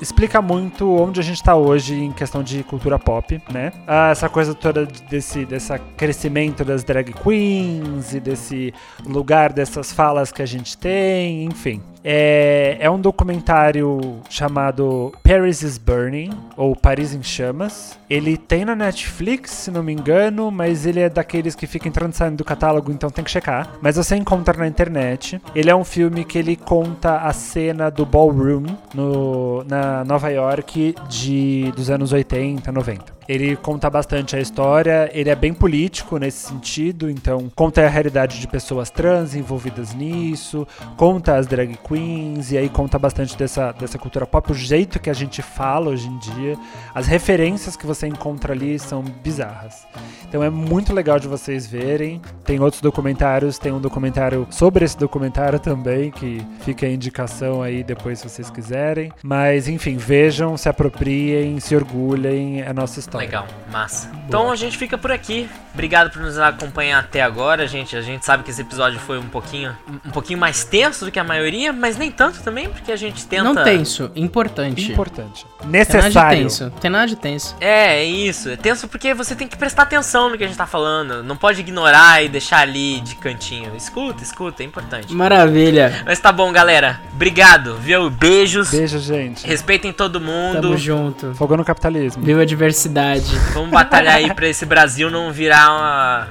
explica 0.01 0.41
muito 0.41 0.89
onde 0.91 1.21
a 1.21 1.23
gente 1.23 1.43
tá 1.43 1.55
hoje 1.55 1.95
em 1.95 2.13
questão 2.13 2.43
de 2.43 2.63
cultura 2.63 2.99
pop, 2.99 3.41
né? 3.51 3.73
Ah, 3.87 4.11
essa 4.11 4.29
coisa 4.29 4.55
toda 4.55 4.87
desse, 4.87 5.45
desse 5.45 5.77
crescimento 5.97 6.65
das 6.65 6.85
drag 6.85 7.13
queens 7.13 8.15
e 8.15 8.21
desse 8.21 8.73
lugar 9.05 9.53
dessas 9.53 9.93
falas 9.93 10.33
que 10.33 10.43
a 10.43 10.47
gente 10.47 10.77
tem, 10.77 11.45
enfim. 11.45 11.83
É, 12.05 12.77
é 12.81 12.91
um 12.91 13.01
documentário 13.01 14.21
chamado 14.29 15.13
Paris 15.23 15.63
is 15.63 15.79
Burning, 15.79 16.31
ou 16.57 16.75
Paris 16.75 17.15
em 17.15 17.23
Chamas. 17.23 17.99
Ele 18.09 18.37
tem 18.37 18.65
na 18.65 18.75
Netflix, 18.75 19.51
se 19.51 19.71
não 19.71 19.83
me 19.83 19.93
engano, 19.93 20.51
mas 20.51 20.87
ele 20.87 21.01
é 21.01 21.09
daqueles 21.09 21.55
que 21.55 21.67
fica 21.67 21.89
entrando 21.89 22.13
e 22.13 22.17
saindo 22.17 22.37
do 22.37 22.45
catálogo, 22.45 22.91
então 22.93 23.11
tem 23.11 23.25
que 23.25 23.31
checar. 23.31 23.71
Mas 23.81 23.97
você 23.97 24.17
encontra 24.17 24.57
na 24.57 24.67
internet. 24.67 25.41
Ele 25.55 25.71
é 25.71 25.75
um 25.75 25.85
filme 25.85 26.25
que 26.25 26.39
ele 26.39 26.57
conta 26.57 27.19
a 27.19 27.33
cena 27.33 27.91
do 27.91 28.07
ballroom 28.07 28.65
no, 28.95 29.65
na 29.65 30.05
Nova 30.05 30.31
York 30.31 30.95
de, 31.09 31.73
dos 31.77 31.91
anos 31.91 32.13
80, 32.13 32.71
90. 32.73 33.18
Ele 33.29 33.57
conta 33.57 33.91
bastante 33.91 34.35
a 34.35 34.41
história, 34.41 35.11
ele 35.13 35.29
é 35.29 35.35
bem 35.35 35.53
político 35.53 36.17
nesse 36.17 36.49
sentido, 36.49 37.11
então 37.11 37.51
conta 37.55 37.85
a 37.85 37.89
realidade 37.89 38.41
de 38.41 38.49
pessoas 38.49 38.89
trans 38.89 39.35
envolvidas 39.35 39.93
nisso, 39.93 40.67
conta 40.97 41.37
as 41.37 41.47
drag 41.47 41.77
queens, 41.87 42.53
e 42.53 42.57
aí 42.57 42.71
conta 42.71 42.99
bastante 42.99 43.37
dessa, 43.37 43.73
dessa 43.73 43.99
cultura 43.99 44.27
pop, 44.27 44.51
o 44.51 44.55
jeito 44.55 44.99
que 44.99 45.11
a 45.11 45.15
gente 45.15 45.43
fala 45.43 45.91
hoje 45.91 46.09
em 46.09 46.19
dia. 46.19 46.57
As 46.95 47.07
referências 47.07 47.77
que 47.77 47.87
você 47.87 48.07
encontra 48.07 48.55
ali 48.55 48.79
são 48.79 49.03
bizarras. 49.03 49.87
Então 50.27 50.43
é 50.43 50.49
muito 50.49 50.95
legal 50.95 51.19
de 51.19 51.29
vocês 51.29 51.67
verem. 51.67 52.23
Tem 52.45 52.61
outros 52.61 52.81
documentários, 52.81 53.59
tem 53.59 53.73
um 53.73 53.81
documentário 53.81 54.47
sobre 54.51 54.85
esse 54.85 54.97
documentário 54.97 55.59
também, 55.59 56.11
que 56.11 56.41
fica 56.61 56.87
a 56.87 56.91
indicação 56.91 57.63
aí 57.63 57.85
depois 57.85 58.21
se 58.21 58.29
vocês 58.29 58.49
quiserem. 58.49 59.13
Mas 59.23 59.69
enfim, 59.69 59.97
vejam, 59.99 60.57
se 60.57 60.69
apropriem, 60.69 61.61
se 61.61 61.77
orgulhem, 61.77 62.63
é 62.63 62.69
a 62.69 62.73
nossa 62.73 62.99
história. 62.99 63.18
Legal, 63.19 63.47
massa. 63.73 64.09
Boa. 64.09 64.25
Então 64.29 64.51
a 64.53 64.57
gente 64.57 64.79
fica 64.79 64.97
por 64.97 65.11
aqui. 65.11 65.49
Obrigado 65.75 66.11
por 66.11 66.23
nos 66.23 66.39
acompanhar 66.39 66.99
até 66.99 67.23
agora, 67.23 67.67
gente. 67.67 67.97
A 67.97 68.01
gente 68.01 68.25
sabe 68.25 68.43
que 68.43 68.51
esse 68.51 68.61
episódio 68.61 68.99
foi 68.99 69.19
um 69.19 69.29
pouquinho, 69.29 69.77
um 70.05 70.11
pouquinho 70.11 70.39
mais 70.39 70.65
tenso 70.65 71.05
do 71.05 71.11
que 71.13 71.19
a 71.21 71.25
maioria, 71.25 71.73
mas 71.73 71.97
nem 71.97 72.11
tanto 72.11 72.43
também, 72.43 72.69
porque 72.69 72.91
a 72.91 72.97
gente 72.97 73.27
tenta. 73.27 73.45
Não 73.45 73.63
tenso, 73.63 74.11
importante. 74.17 74.93
Importante. 74.93 75.47
Necessário. 75.65 76.11
Tem 76.11 76.13
nada 76.13 76.35
de 76.35 76.43
tenso. 76.43 76.73
Tem 76.81 76.91
nada 76.91 77.07
de 77.07 77.17
tenso. 77.17 77.57
É, 77.61 77.99
é 77.99 78.05
isso. 78.05 78.49
É 78.49 78.57
tenso 78.57 78.89
porque 78.89 79.15
você 79.15 79.37
tem 79.37 79.47
que 79.47 79.57
prestar 79.57 79.83
atenção 79.83 80.31
no 80.31 80.39
que 80.39 80.45
a 80.45 80.47
gente 80.47 80.57
tá 80.57 80.67
falando. 80.67 81.23
Não 81.23 81.37
pode 81.37 81.61
ignorar 81.61 82.25
e 82.25 82.29
deixar 82.29 82.61
ali 82.61 83.01
de 83.01 83.15
cantinho. 83.17 83.73
Escuta, 83.77 84.23
escuta, 84.23 84.63
é 84.63 84.67
importante. 84.67 85.13
Maravilha. 85.15 86.03
Mas 86.05 86.19
tá 86.19 86.33
bom, 86.33 86.53
galera. 86.53 87.01
Obrigado, 87.13 87.77
viu? 87.77 88.11
Beijos. 88.11 88.71
Beijo, 88.71 88.99
gente. 88.99 89.47
Respeitem 89.47 89.93
todo 89.93 90.21
mundo. 90.21 90.61
Tamo 90.61 90.77
junto. 90.77 91.35
Fogo 91.35 91.57
no 91.57 91.65
capitalismo. 91.65 92.23
Viva 92.23 92.43
a 92.43 92.45
diversidade 92.45 93.08
verdade. 93.15 93.39
Vamos 93.55 93.71
batalhar 93.71 94.17
aí 94.17 94.33
pra 94.35 94.49
esse 94.49 94.65
Brasil 94.67 95.11
não 95.11 95.33
virar 95.33 95.71
uma. 95.71 96.29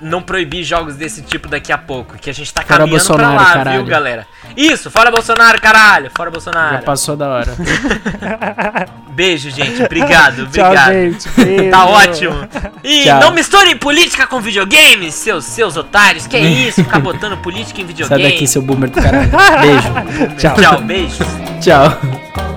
Não 0.00 0.20
proibir 0.20 0.62
jogos 0.62 0.94
desse 0.96 1.22
tipo 1.22 1.48
daqui 1.48 1.72
a 1.72 1.78
pouco. 1.78 2.18
Que 2.18 2.28
a 2.28 2.34
gente 2.34 2.52
tá 2.52 2.60
fora 2.60 2.80
caminhando 2.80 2.98
Bolsonaro, 2.98 3.34
pra 3.34 3.44
lá, 3.44 3.52
caralho. 3.54 3.78
viu, 3.78 3.86
galera? 3.86 4.26
Isso, 4.54 4.90
fora 4.90 5.10
Bolsonaro, 5.10 5.60
caralho! 5.60 6.10
Fora 6.14 6.30
Bolsonaro. 6.30 6.76
Já 6.76 6.82
passou 6.82 7.16
da 7.16 7.28
hora. 7.28 7.54
Beijo, 9.10 9.50
gente. 9.50 9.82
Obrigado, 9.82 10.42
obrigado. 10.48 10.74
Tchau, 10.74 10.92
gente. 10.92 11.28
Beijo. 11.30 11.70
Tá 11.70 11.86
ótimo. 11.86 12.48
E 12.84 13.04
Tchau. 13.04 13.20
não 13.20 13.32
misture 13.32 13.74
política 13.76 14.26
com 14.26 14.40
videogames, 14.40 15.14
seus, 15.14 15.44
seus 15.44 15.76
otários. 15.76 16.26
Que 16.26 16.36
é 16.36 16.40
isso? 16.40 16.84
Ficar 16.84 16.98
botando 16.98 17.36
política 17.38 17.80
em 17.80 17.86
videogame. 17.86 18.22
Sai 18.22 18.32
daqui, 18.32 18.46
seu 18.46 18.60
boomer 18.60 18.90
do 18.90 19.00
caralho. 19.00 19.30
Beijo. 19.30 20.36
Tchau. 20.36 20.56
Tchau, 20.56 20.80
beijos. 20.82 21.18
Tchau. 21.62 22.55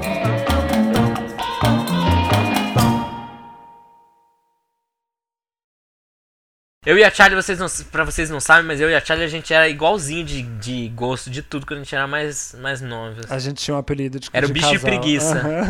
Eu 6.90 6.98
e 6.98 7.04
a 7.04 7.12
Charlie, 7.12 7.40
vocês 7.40 7.60
não, 7.60 7.68
pra 7.92 8.04
vocês 8.04 8.32
não 8.32 8.40
sabem, 8.40 8.66
mas 8.66 8.82
eu 8.82 8.90
e 8.90 8.96
a 8.96 9.00
Charlie 9.00 9.24
a 9.24 9.30
gente 9.30 9.54
era 9.54 9.70
igualzinho 9.70 10.26
de, 10.26 10.42
de 10.42 10.88
gosto 10.96 11.30
de 11.30 11.44
tudo 11.44 11.64
quando 11.64 11.82
a 11.82 11.84
gente 11.84 11.94
era 11.94 12.08
mais, 12.08 12.56
mais 12.60 12.82
novos. 12.82 13.30
A 13.30 13.38
gente 13.38 13.64
tinha 13.64 13.76
um 13.76 13.78
apelido 13.78 14.20
de 14.20 14.28
Era 14.34 14.48
de 14.48 14.52
o 14.52 14.54
bicho 14.56 14.72
casal. 14.72 14.76
e 14.76 14.80
preguiça. 14.80 15.40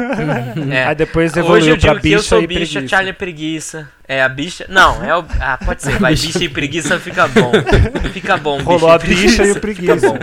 Uhum. 0.55 0.71
é. 0.71 0.85
Aí 0.85 0.95
depois 0.95 1.35
evoluiu 1.35 1.57
Hoje 1.61 1.69
eu 1.71 1.75
digo 1.77 1.91
pra 1.93 2.01
que 2.01 2.11
eu 2.11 2.23
sou 2.23 2.39
bicho, 2.47 2.59
bicho, 2.59 2.79
a 2.79 2.87
Charlie 2.87 3.09
é 3.09 3.13
preguiça. 3.13 3.89
É, 4.07 4.23
a 4.23 4.29
bicha. 4.29 4.65
Não, 4.69 5.03
é 5.03 5.15
o. 5.15 5.25
Ah, 5.41 5.57
pode 5.63 5.83
ser, 5.83 5.97
vai. 5.99 6.15
bicha 6.15 6.43
e 6.43 6.47
preguiça 6.47 6.97
fica 6.99 7.27
bom. 7.27 7.51
Fica 8.13 8.37
bom, 8.37 8.61
Rolou 8.61 8.97
bicha 8.97 9.13
a 9.13 9.15
bicha 9.15 9.45
e 9.45 9.51
o 9.51 9.59
preguiça. 9.59 9.95
Fica 9.95 10.07
bom. 10.07 10.19